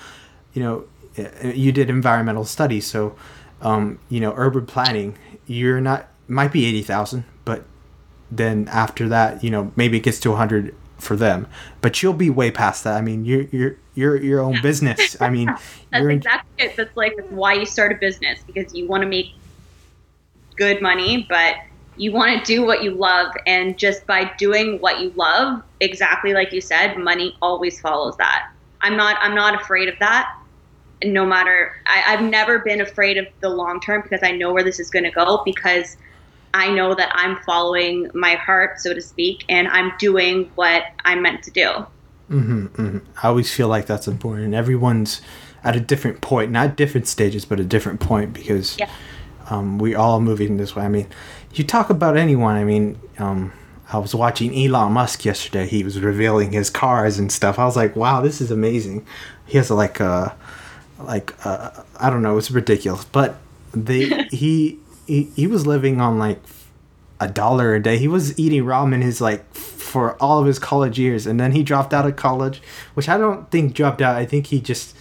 you 0.54 0.62
know, 0.62 0.86
you 1.44 1.72
did 1.72 1.90
environmental 1.90 2.46
studies, 2.46 2.86
so, 2.86 3.16
um, 3.62 4.00
you 4.10 4.20
know, 4.20 4.34
urban 4.36 4.66
planning. 4.66 5.18
You're 5.46 5.82
not 5.82 6.08
might 6.28 6.52
be 6.52 6.66
eighty 6.66 6.82
thousand, 6.82 7.26
but 7.46 7.64
then 8.30 8.68
after 8.70 9.10
that, 9.10 9.44
you 9.44 9.50
know, 9.50 9.72
maybe 9.76 9.98
it 9.98 10.04
gets 10.04 10.20
to 10.22 10.36
hundred 10.36 10.76
for 10.98 11.16
them. 11.16 11.48
But 11.82 12.02
you'll 12.02 12.14
be 12.14 12.30
way 12.30 12.52
past 12.52 12.84
that. 12.84 12.96
I 12.98 13.02
mean, 13.02 13.26
you're 13.26 13.44
you're 13.52 13.78
you're 13.94 14.18
your 14.18 14.40
own 14.42 14.62
business. 14.62 15.20
I 15.22 15.30
mean, 15.30 15.48
that's 15.92 16.06
exactly 16.06 16.66
it. 16.66 16.76
That's 16.76 16.96
like 16.96 17.14
why 17.30 17.54
you 17.54 17.66
start 17.66 17.92
a 17.92 17.96
business 17.96 18.40
because 18.46 18.74
you 18.74 18.88
want 18.88 19.02
to 19.02 19.08
make 19.08 19.34
good 20.56 20.82
money, 20.82 21.26
but 21.28 21.56
you 21.98 22.12
want 22.12 22.38
to 22.38 22.46
do 22.46 22.66
what 22.66 22.84
you 22.84 22.92
love, 22.92 23.34
and 23.46 23.78
just 23.78 24.08
by 24.08 24.32
doing 24.38 24.80
what 24.80 25.02
you 25.02 25.12
love, 25.16 25.62
exactly 25.82 26.34
like 26.34 26.54
you 26.54 26.62
said, 26.62 26.98
money 26.98 27.36
always 27.42 27.80
follows 27.82 28.16
that. 28.18 28.52
I'm 28.82 28.96
not 28.96 29.18
I'm 29.22 29.36
not 29.36 29.62
afraid 29.62 29.90
of 29.90 29.96
that. 30.00 30.36
No 31.04 31.26
matter, 31.26 31.76
I, 31.86 32.04
I've 32.08 32.24
never 32.24 32.60
been 32.60 32.82
afraid 32.82 33.18
of 33.18 33.26
the 33.40 33.50
long 33.50 33.80
term 33.80 34.02
because 34.02 34.22
I 34.24 34.32
know 34.32 34.54
where 34.54 34.64
this 34.64 34.80
is 34.80 34.90
going 34.90 35.06
to 35.06 35.12
go 35.12 35.42
because 35.44 35.98
I 36.54 36.70
know 36.70 36.94
that 36.96 37.12
I'm 37.14 37.38
following 37.46 38.10
my 38.14 38.36
heart, 38.36 38.80
so 38.80 38.94
to 38.94 39.02
speak, 39.02 39.46
and 39.48 39.68
I'm 39.70 39.94
doing 39.98 40.52
what 40.56 40.84
I'm 41.06 41.22
meant 41.22 41.44
to 41.44 41.52
do. 41.52 41.68
Mm-hmm, 42.30 42.66
mm-hmm. 42.68 42.98
I 43.24 43.28
always 43.28 43.54
feel 43.54 43.68
like 43.68 43.86
that's 43.86 44.08
important. 44.08 44.54
Everyone's 44.54 45.22
at 45.64 45.76
a 45.76 45.80
different 45.80 46.22
point, 46.22 46.52
not 46.52 46.76
different 46.76 47.08
stages, 47.08 47.46
but 47.46 47.60
a 47.60 47.64
different 47.64 48.00
point 48.00 48.34
because 48.34 48.78
yeah. 48.78 48.90
um, 49.50 49.80
we 49.80 49.96
all 49.96 50.20
moving 50.20 50.58
this 50.58 50.76
way. 50.76 50.84
I 50.84 50.90
mean, 50.90 51.08
you 51.54 51.64
talk 51.64 51.90
about 51.90 52.18
anyone. 52.18 52.56
I 52.56 52.64
mean, 52.64 53.00
um, 53.20 53.54
I 53.92 53.98
was 53.98 54.16
watching 54.16 54.56
Elon 54.56 54.94
Musk 54.94 55.26
yesterday. 55.26 55.68
He 55.68 55.84
was 55.84 56.00
revealing 56.00 56.52
his 56.52 56.70
cars 56.70 57.20
and 57.20 57.32
stuff. 57.32 57.60
I 57.60 57.66
was 57.66 57.76
like, 57.76 57.96
wow, 57.96 58.22
this 58.22 58.42
is 58.42 58.50
amazing. 58.50 59.06
He 59.46 59.58
has 59.58 59.70
like 59.70 60.00
a, 60.00 60.36
like 61.06 61.34
I 61.46 62.10
don't 62.10 62.22
know, 62.22 62.38
it's 62.38 62.52
ridiculous, 62.52 63.06
but 63.06 63.38
they 63.74 64.24
he 64.32 64.80
he, 65.08 65.24
he 65.36 65.48
was 65.48 65.68
living 65.68 66.00
on 66.00 66.18
like 66.18 66.40
a 67.20 67.28
dollar 67.28 67.76
a 67.76 67.82
day. 67.82 67.98
He 67.98 68.08
was 68.08 68.38
eating 68.40 68.64
ramen 68.64 69.02
his 69.02 69.22
like 69.22 69.54
for 69.54 70.22
all 70.22 70.40
of 70.40 70.48
his 70.48 70.60
college 70.60 70.98
years, 70.98 71.28
and 71.28 71.40
then 71.40 71.52
he 71.52 71.64
dropped 71.64 71.94
out 71.94 72.06
of 72.06 72.16
college, 72.16 72.62
which 72.94 73.08
I 73.08 73.18
don't 73.18 73.50
think 73.52 73.74
dropped 73.74 74.02
out. 74.02 74.16
I 74.16 74.26
think 74.26 74.48
he 74.48 74.60
just 74.60 74.96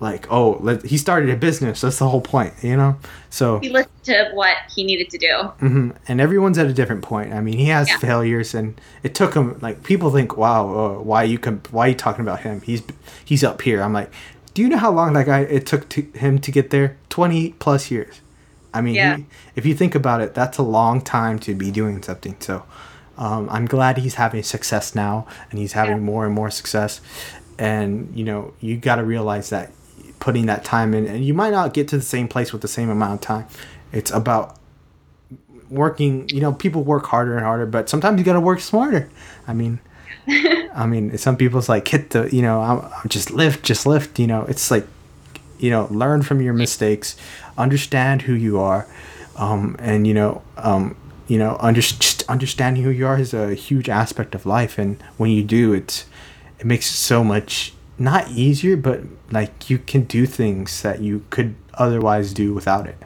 like 0.00 0.30
oh 0.32 0.58
let, 0.60 0.84
he 0.84 0.96
started 0.96 1.30
a 1.30 1.36
business. 1.36 1.82
That's 1.82 1.98
the 1.98 2.08
whole 2.08 2.20
point, 2.20 2.54
you 2.62 2.76
know. 2.76 2.96
So 3.30 3.60
he 3.60 3.68
listened 3.68 4.04
to 4.04 4.30
what 4.32 4.56
he 4.74 4.82
needed 4.84 5.10
to 5.10 5.18
do. 5.18 5.26
Mm-hmm. 5.26 5.90
And 6.08 6.20
everyone's 6.20 6.58
at 6.58 6.66
a 6.66 6.72
different 6.72 7.02
point. 7.02 7.32
I 7.32 7.40
mean, 7.40 7.58
he 7.58 7.66
has 7.66 7.88
yeah. 7.88 7.98
failures, 7.98 8.54
and 8.54 8.80
it 9.02 9.14
took 9.14 9.34
him 9.34 9.58
like 9.60 9.82
people 9.82 10.10
think, 10.10 10.36
wow, 10.36 10.68
uh, 10.68 11.02
why 11.02 11.22
you 11.24 11.38
can 11.38 11.60
why 11.70 11.86
are 11.86 11.88
you 11.90 11.94
talking 11.94 12.22
about 12.22 12.40
him? 12.40 12.62
He's 12.62 12.82
he's 13.24 13.44
up 13.44 13.62
here. 13.62 13.82
I'm 13.82 13.92
like, 13.92 14.10
do 14.54 14.62
you 14.62 14.68
know 14.68 14.78
how 14.78 14.90
long 14.90 15.14
that 15.14 15.26
guy 15.26 15.40
it 15.40 15.66
took 15.66 15.88
to 15.90 16.02
him 16.02 16.38
to 16.40 16.50
get 16.50 16.70
there? 16.70 16.96
Twenty 17.08 17.52
plus 17.52 17.90
years. 17.90 18.20
I 18.74 18.80
mean, 18.80 18.94
yeah. 18.94 19.16
he, 19.18 19.26
if 19.56 19.66
you 19.66 19.74
think 19.74 19.94
about 19.94 20.20
it, 20.20 20.34
that's 20.34 20.58
a 20.58 20.62
long 20.62 21.00
time 21.00 21.38
to 21.40 21.54
be 21.54 21.70
doing 21.70 22.02
something. 22.02 22.36
So 22.40 22.64
um, 23.18 23.48
I'm 23.50 23.66
glad 23.66 23.98
he's 23.98 24.14
having 24.14 24.42
success 24.42 24.94
now 24.94 25.26
and 25.50 25.58
he's 25.58 25.72
having 25.72 25.98
yeah. 25.98 26.02
more 26.02 26.24
and 26.24 26.34
more 26.34 26.50
success. 26.50 27.00
And, 27.58 28.10
you 28.14 28.24
know, 28.24 28.54
you 28.60 28.76
got 28.76 28.96
to 28.96 29.04
realize 29.04 29.50
that 29.50 29.72
putting 30.20 30.46
that 30.46 30.64
time 30.64 30.94
in, 30.94 31.06
and 31.06 31.24
you 31.24 31.34
might 31.34 31.50
not 31.50 31.74
get 31.74 31.88
to 31.88 31.96
the 31.96 32.02
same 32.02 32.28
place 32.28 32.52
with 32.52 32.62
the 32.62 32.68
same 32.68 32.88
amount 32.88 33.14
of 33.14 33.20
time. 33.20 33.46
It's 33.92 34.10
about 34.10 34.56
working, 35.68 36.28
you 36.28 36.40
know, 36.40 36.52
people 36.52 36.82
work 36.82 37.06
harder 37.06 37.36
and 37.36 37.44
harder, 37.44 37.66
but 37.66 37.88
sometimes 37.88 38.18
you 38.18 38.24
got 38.24 38.34
to 38.34 38.40
work 38.40 38.60
smarter. 38.60 39.10
I 39.46 39.52
mean, 39.52 39.80
I 40.74 40.86
mean, 40.86 41.16
some 41.18 41.36
people's 41.36 41.68
like 41.68 41.86
hit 41.86 42.10
the, 42.10 42.34
you 42.34 42.42
know, 42.42 42.60
I'm, 42.60 42.80
I'm 42.80 43.08
just 43.08 43.30
lift, 43.30 43.64
just 43.64 43.86
lift, 43.86 44.18
you 44.18 44.26
know, 44.26 44.42
it's 44.42 44.70
like, 44.70 44.86
you 45.58 45.70
know, 45.70 45.86
learn 45.90 46.22
from 46.22 46.40
your 46.40 46.54
mistakes 46.54 47.16
understand 47.58 48.22
who 48.22 48.34
you 48.34 48.58
are, 48.58 48.86
um, 49.36 49.76
and 49.78 50.06
you 50.06 50.14
know, 50.14 50.42
um, 50.56 50.96
you 51.28 51.38
know, 51.38 51.56
under, 51.60 51.80
just 51.80 52.28
understanding 52.28 52.82
who 52.82 52.90
you 52.90 53.06
are 53.06 53.18
is 53.18 53.32
a 53.32 53.54
huge 53.54 53.88
aspect 53.88 54.34
of 54.34 54.46
life. 54.46 54.78
And 54.78 55.02
when 55.16 55.30
you 55.30 55.42
do, 55.42 55.72
it's 55.72 56.06
it 56.58 56.66
makes 56.66 56.86
it 56.90 56.96
so 56.96 57.24
much 57.24 57.72
not 57.98 58.28
easier, 58.30 58.76
but 58.76 59.00
like 59.30 59.70
you 59.70 59.78
can 59.78 60.02
do 60.02 60.26
things 60.26 60.82
that 60.82 61.00
you 61.00 61.24
could 61.30 61.54
otherwise 61.74 62.32
do 62.32 62.52
without 62.52 62.86
it. 62.86 62.98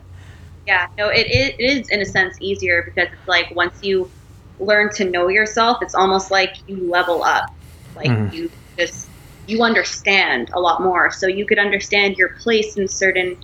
Yeah, 0.66 0.88
no, 0.98 1.08
it, 1.08 1.26
it 1.28 1.60
is 1.60 1.88
in 1.90 2.00
a 2.00 2.04
sense 2.04 2.36
easier 2.40 2.82
because 2.82 3.12
it's 3.12 3.28
like 3.28 3.54
once 3.54 3.82
you 3.82 4.10
learn 4.58 4.90
to 4.94 5.04
know 5.04 5.28
yourself, 5.28 5.78
it's 5.80 5.94
almost 5.94 6.30
like 6.30 6.56
you 6.66 6.90
level 6.90 7.22
up. 7.22 7.54
Like 7.96 8.06
mm. 8.06 8.32
you 8.32 8.50
just 8.78 9.08
you 9.46 9.62
understand 9.62 10.50
a 10.54 10.60
lot 10.60 10.82
more. 10.82 11.10
So 11.10 11.26
you 11.26 11.46
could 11.46 11.58
understand 11.58 12.16
your 12.16 12.30
place 12.30 12.76
in 12.76 12.88
certain 12.88 13.36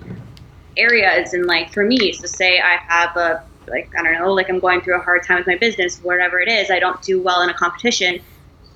areas 0.76 1.34
and 1.34 1.46
like 1.46 1.70
for 1.70 1.84
me 1.84 2.12
so 2.12 2.26
say 2.26 2.58
i 2.58 2.78
have 2.88 3.14
a 3.16 3.44
like 3.68 3.92
i 3.98 4.02
don't 4.02 4.14
know 4.14 4.32
like 4.32 4.48
i'm 4.48 4.58
going 4.58 4.80
through 4.80 4.96
a 4.96 5.02
hard 5.02 5.22
time 5.22 5.36
with 5.36 5.46
my 5.46 5.56
business 5.56 5.98
whatever 6.02 6.40
it 6.40 6.48
is 6.48 6.70
i 6.70 6.78
don't 6.78 7.02
do 7.02 7.20
well 7.20 7.42
in 7.42 7.50
a 7.50 7.54
competition 7.54 8.18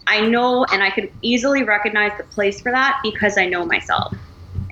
i 0.06 0.20
know 0.20 0.64
and 0.72 0.82
i 0.82 0.90
could 0.90 1.10
easily 1.22 1.62
recognize 1.62 2.12
the 2.18 2.24
place 2.24 2.60
for 2.60 2.70
that 2.70 2.98
because 3.02 3.38
i 3.38 3.46
know 3.46 3.64
myself 3.64 4.14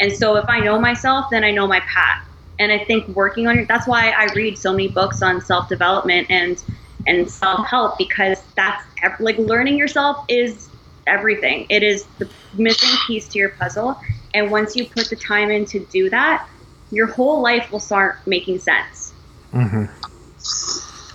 and 0.00 0.12
so 0.12 0.36
if 0.36 0.44
i 0.48 0.60
know 0.60 0.78
myself 0.78 1.24
then 1.30 1.44
i 1.44 1.50
know 1.50 1.66
my 1.66 1.80
path 1.80 2.24
And 2.58 2.70
I 2.70 2.84
think 2.84 3.08
working 3.16 3.48
on 3.48 3.58
it, 3.58 3.68
that's 3.68 3.86
why 3.86 4.10
I 4.10 4.32
read 4.34 4.56
so 4.56 4.70
many 4.70 4.88
books 4.88 5.22
on 5.22 5.40
self 5.40 5.68
development 5.68 6.30
and 6.30 6.62
and 7.06 7.28
self 7.28 7.66
help 7.66 7.98
because 7.98 8.38
that's 8.54 8.82
like 9.20 9.36
learning 9.38 9.76
yourself 9.76 10.24
is 10.28 10.68
everything. 11.06 11.66
It 11.68 11.82
is 11.82 12.04
the 12.18 12.28
missing 12.56 12.96
piece 13.06 13.28
to 13.28 13.38
your 13.38 13.50
puzzle. 13.50 13.98
And 14.34 14.50
once 14.50 14.74
you 14.76 14.86
put 14.86 15.08
the 15.10 15.16
time 15.16 15.50
in 15.50 15.64
to 15.66 15.80
do 15.86 16.10
that, 16.10 16.48
your 16.90 17.06
whole 17.06 17.40
life 17.40 17.70
will 17.70 17.80
start 17.80 18.18
making 18.26 18.58
sense. 18.58 19.12
Mm-hmm. 19.52 19.86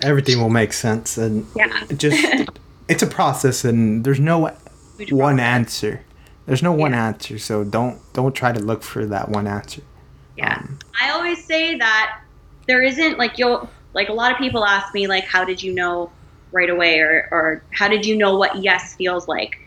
Everything 0.02 0.40
will 0.40 0.50
make 0.50 0.72
sense, 0.72 1.18
and 1.18 1.46
yeah, 1.54 1.84
just 1.96 2.48
it's 2.88 3.02
a 3.02 3.06
process, 3.06 3.64
and 3.64 4.02
there's 4.02 4.18
no 4.18 4.50
one 5.10 5.38
answer. 5.38 6.00
There's 6.46 6.62
no 6.62 6.72
one 6.72 6.92
yeah. 6.92 7.08
answer, 7.08 7.38
so 7.38 7.64
don't 7.64 8.00
don't 8.14 8.34
try 8.34 8.52
to 8.52 8.60
look 8.60 8.82
for 8.82 9.04
that 9.06 9.28
one 9.28 9.46
answer. 9.46 9.82
Yeah, 10.38 10.56
um, 10.56 10.78
I 11.00 11.10
always 11.10 11.44
say 11.44 11.76
that 11.76 12.22
there 12.66 12.82
isn't 12.82 13.18
like 13.18 13.38
you'll 13.38 13.68
like 13.92 14.08
a 14.08 14.12
lot 14.14 14.32
of 14.32 14.38
people 14.38 14.64
ask 14.64 14.94
me 14.94 15.06
like 15.06 15.24
how 15.24 15.44
did 15.44 15.62
you 15.62 15.74
know 15.74 16.10
right 16.52 16.70
away 16.70 17.00
or 17.00 17.28
or 17.30 17.62
how 17.72 17.88
did 17.88 18.06
you 18.06 18.16
know 18.16 18.36
what 18.36 18.62
yes 18.62 18.94
feels 18.94 19.28
like 19.28 19.58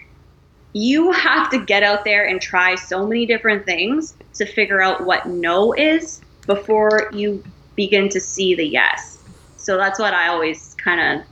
you 0.73 1.11
have 1.11 1.49
to 1.51 1.63
get 1.63 1.83
out 1.83 2.03
there 2.03 2.27
and 2.27 2.41
try 2.41 2.75
so 2.75 3.05
many 3.07 3.25
different 3.25 3.65
things 3.65 4.15
to 4.33 4.45
figure 4.45 4.81
out 4.81 5.05
what 5.05 5.27
no 5.27 5.73
is 5.73 6.19
before 6.47 7.09
you 7.13 7.43
begin 7.75 8.09
to 8.09 8.19
see 8.19 8.55
the 8.55 8.65
yes. 8.65 9.23
So 9.57 9.77
that's 9.77 9.99
what 9.99 10.13
I 10.13 10.27
always 10.27 10.75
kind 10.75 11.21
of 11.21 11.27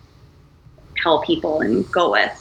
tell 0.98 1.22
people 1.24 1.62
and 1.62 1.90
go 1.92 2.12
with. 2.12 2.38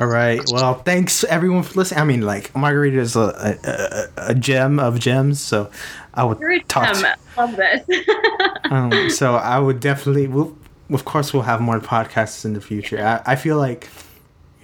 All 0.00 0.08
right. 0.08 0.40
Well, 0.50 0.74
thanks 0.74 1.22
everyone 1.24 1.62
for 1.62 1.74
listening. 1.74 2.00
I 2.00 2.04
mean, 2.04 2.22
like 2.22 2.54
Margarita 2.56 2.98
is 2.98 3.14
a, 3.14 3.58
a, 3.64 4.30
a 4.30 4.34
gem 4.34 4.80
of 4.80 4.98
gems, 4.98 5.40
so 5.40 5.70
I 6.14 6.24
would 6.24 6.40
You're 6.40 6.58
talk. 6.62 6.94
To, 6.94 7.16
Love 7.36 7.56
this. 7.56 8.06
um, 8.70 9.10
so 9.10 9.36
I 9.36 9.60
would 9.60 9.78
definitely. 9.78 10.26
We'll, 10.26 10.56
of 10.90 11.04
course, 11.04 11.32
we'll 11.32 11.44
have 11.44 11.60
more 11.60 11.78
podcasts 11.78 12.44
in 12.44 12.54
the 12.54 12.60
future. 12.60 13.00
I, 13.00 13.32
I 13.32 13.36
feel 13.36 13.56
like 13.56 13.88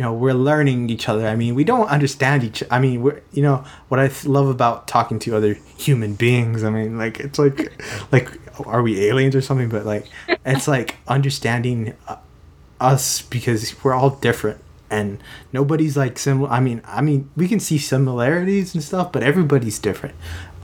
you 0.00 0.06
know 0.06 0.14
we're 0.14 0.32
learning 0.32 0.88
each 0.88 1.10
other. 1.10 1.26
I 1.26 1.36
mean 1.36 1.54
we 1.54 1.62
don't 1.62 1.88
understand 1.88 2.42
each 2.42 2.62
i 2.70 2.80
mean 2.80 3.02
we're 3.02 3.20
you 3.32 3.42
know 3.42 3.62
what 3.88 4.00
i 4.00 4.10
love 4.24 4.48
about 4.48 4.88
talking 4.88 5.18
to 5.18 5.36
other 5.36 5.52
human 5.76 6.14
beings 6.14 6.64
i 6.64 6.70
mean 6.70 6.96
like 6.96 7.20
it's 7.20 7.38
like 7.38 7.70
like 8.12 8.30
are 8.66 8.82
we 8.82 9.06
aliens 9.06 9.34
or 9.34 9.40
something? 9.40 9.68
But 9.68 9.86
like 9.86 10.06
it's 10.44 10.68
like 10.68 10.96
understanding 11.08 11.94
uh, 12.08 12.16
us 12.80 13.22
because 13.22 13.74
we're 13.84 13.94
all 13.94 14.10
different 14.10 14.60
and 14.88 15.22
nobody's 15.52 15.96
like 15.96 16.18
similar 16.18 16.50
i 16.50 16.58
mean 16.58 16.82
i 16.84 17.00
mean 17.00 17.30
we 17.36 17.46
can 17.46 17.60
see 17.60 17.78
similarities 17.78 18.74
and 18.74 18.82
stuff 18.82 19.12
but 19.12 19.22
everybody's 19.22 19.78
different. 19.78 20.14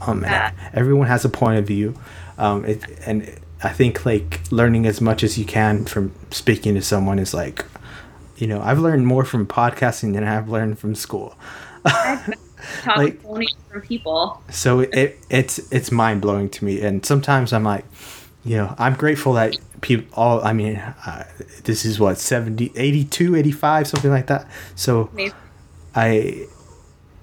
Um 0.01 0.23
yeah. 0.23 0.51
everyone 0.73 1.07
has 1.07 1.23
a 1.25 1.29
point 1.29 1.59
of 1.59 1.67
view. 1.67 1.95
Um 2.37 2.65
it, 2.65 2.83
and 3.05 3.39
i 3.63 3.69
think 3.69 4.05
like 4.05 4.41
learning 4.51 4.85
as 4.85 4.99
much 4.99 5.23
as 5.23 5.37
you 5.37 5.45
can 5.45 5.85
from 5.85 6.11
speaking 6.31 6.73
to 6.75 6.81
someone 6.81 7.19
is 7.19 7.33
like 7.33 7.65
you 8.37 8.47
know, 8.47 8.61
I've 8.61 8.79
learned 8.79 9.07
more 9.07 9.25
from 9.25 9.47
podcasting 9.47 10.13
than 10.13 10.23
I've 10.23 10.49
learned 10.49 10.79
from 10.79 10.95
school. 10.95 11.35
like, 12.85 13.21
from 13.21 13.81
people. 13.81 14.41
So 14.49 14.81
it 14.81 15.17
it's 15.29 15.59
it's 15.71 15.91
mind 15.91 16.21
blowing 16.21 16.49
to 16.49 16.65
me, 16.65 16.81
and 16.81 17.05
sometimes 17.05 17.53
I'm 17.53 17.63
like, 17.63 17.85
you 18.45 18.57
know, 18.57 18.75
I'm 18.77 18.93
grateful 18.93 19.33
that 19.33 19.57
people 19.81 20.07
all. 20.13 20.43
I 20.43 20.53
mean, 20.53 20.77
uh, 20.77 21.25
this 21.63 21.85
is 21.85 21.99
what 21.99 22.17
70, 22.17 22.71
82, 22.75 23.35
85, 23.35 23.87
something 23.87 24.11
like 24.11 24.27
that. 24.27 24.47
So, 24.75 25.09
Amazing. 25.13 25.37
I, 25.95 26.47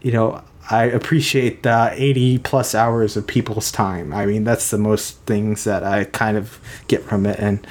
you 0.02 0.12
know, 0.12 0.42
I 0.70 0.84
appreciate 0.84 1.62
the 1.62 1.90
80 1.92 2.38
plus 2.38 2.74
hours 2.74 3.16
of 3.16 3.26
people's 3.26 3.70
time. 3.70 4.14
I 4.14 4.24
mean, 4.24 4.44
that's 4.44 4.70
the 4.70 4.78
most 4.78 5.18
things 5.26 5.64
that 5.64 5.82
I 5.82 6.04
kind 6.04 6.38
of 6.38 6.58
get 6.88 7.02
from 7.02 7.26
it. 7.26 7.38
And 7.38 7.66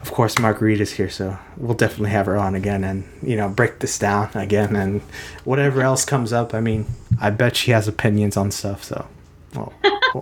of 0.00 0.10
course, 0.10 0.38
Margarita's 0.38 0.92
here, 0.92 1.10
so 1.10 1.38
we'll 1.58 1.74
definitely 1.74 2.10
have 2.10 2.26
her 2.26 2.38
on 2.38 2.54
again 2.54 2.82
and, 2.82 3.04
you 3.22 3.36
know, 3.36 3.48
break 3.50 3.80
this 3.80 3.98
down 3.98 4.30
again. 4.34 4.74
And 4.74 5.02
whatever 5.44 5.82
else 5.82 6.06
comes 6.06 6.32
up, 6.32 6.54
I 6.54 6.60
mean, 6.60 6.86
I 7.20 7.28
bet 7.28 7.56
she 7.56 7.72
has 7.72 7.86
opinions 7.86 8.38
on 8.38 8.50
stuff. 8.50 8.84
So, 8.84 9.06
well, 9.54 9.74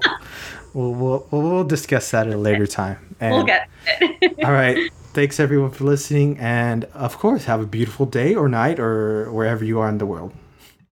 we'll, 0.75 0.95
we'll, 0.95 1.27
we'll, 1.31 1.43
we'll, 1.43 1.64
discuss 1.64 2.11
that 2.11 2.27
at 2.27 2.35
a 2.35 2.39
later 2.39 2.66
time. 2.66 2.99
And, 3.21 3.35
we'll 3.35 3.45
get 3.45 3.69
it. 4.01 4.35
all 4.45 4.53
right. 4.53 4.91
Thanks 5.12 5.39
everyone 5.39 5.71
for 5.71 5.85
listening. 5.85 6.37
And 6.39 6.85
of 6.95 7.16
course, 7.19 7.45
have 7.45 7.61
a 7.61 7.66
beautiful 7.66 8.07
day 8.07 8.35
or 8.35 8.49
night 8.49 8.81
or 8.81 9.31
wherever 9.31 9.64
you 9.64 9.79
are 9.79 9.89
in 9.89 9.99
the 9.99 10.07
world. 10.07 10.33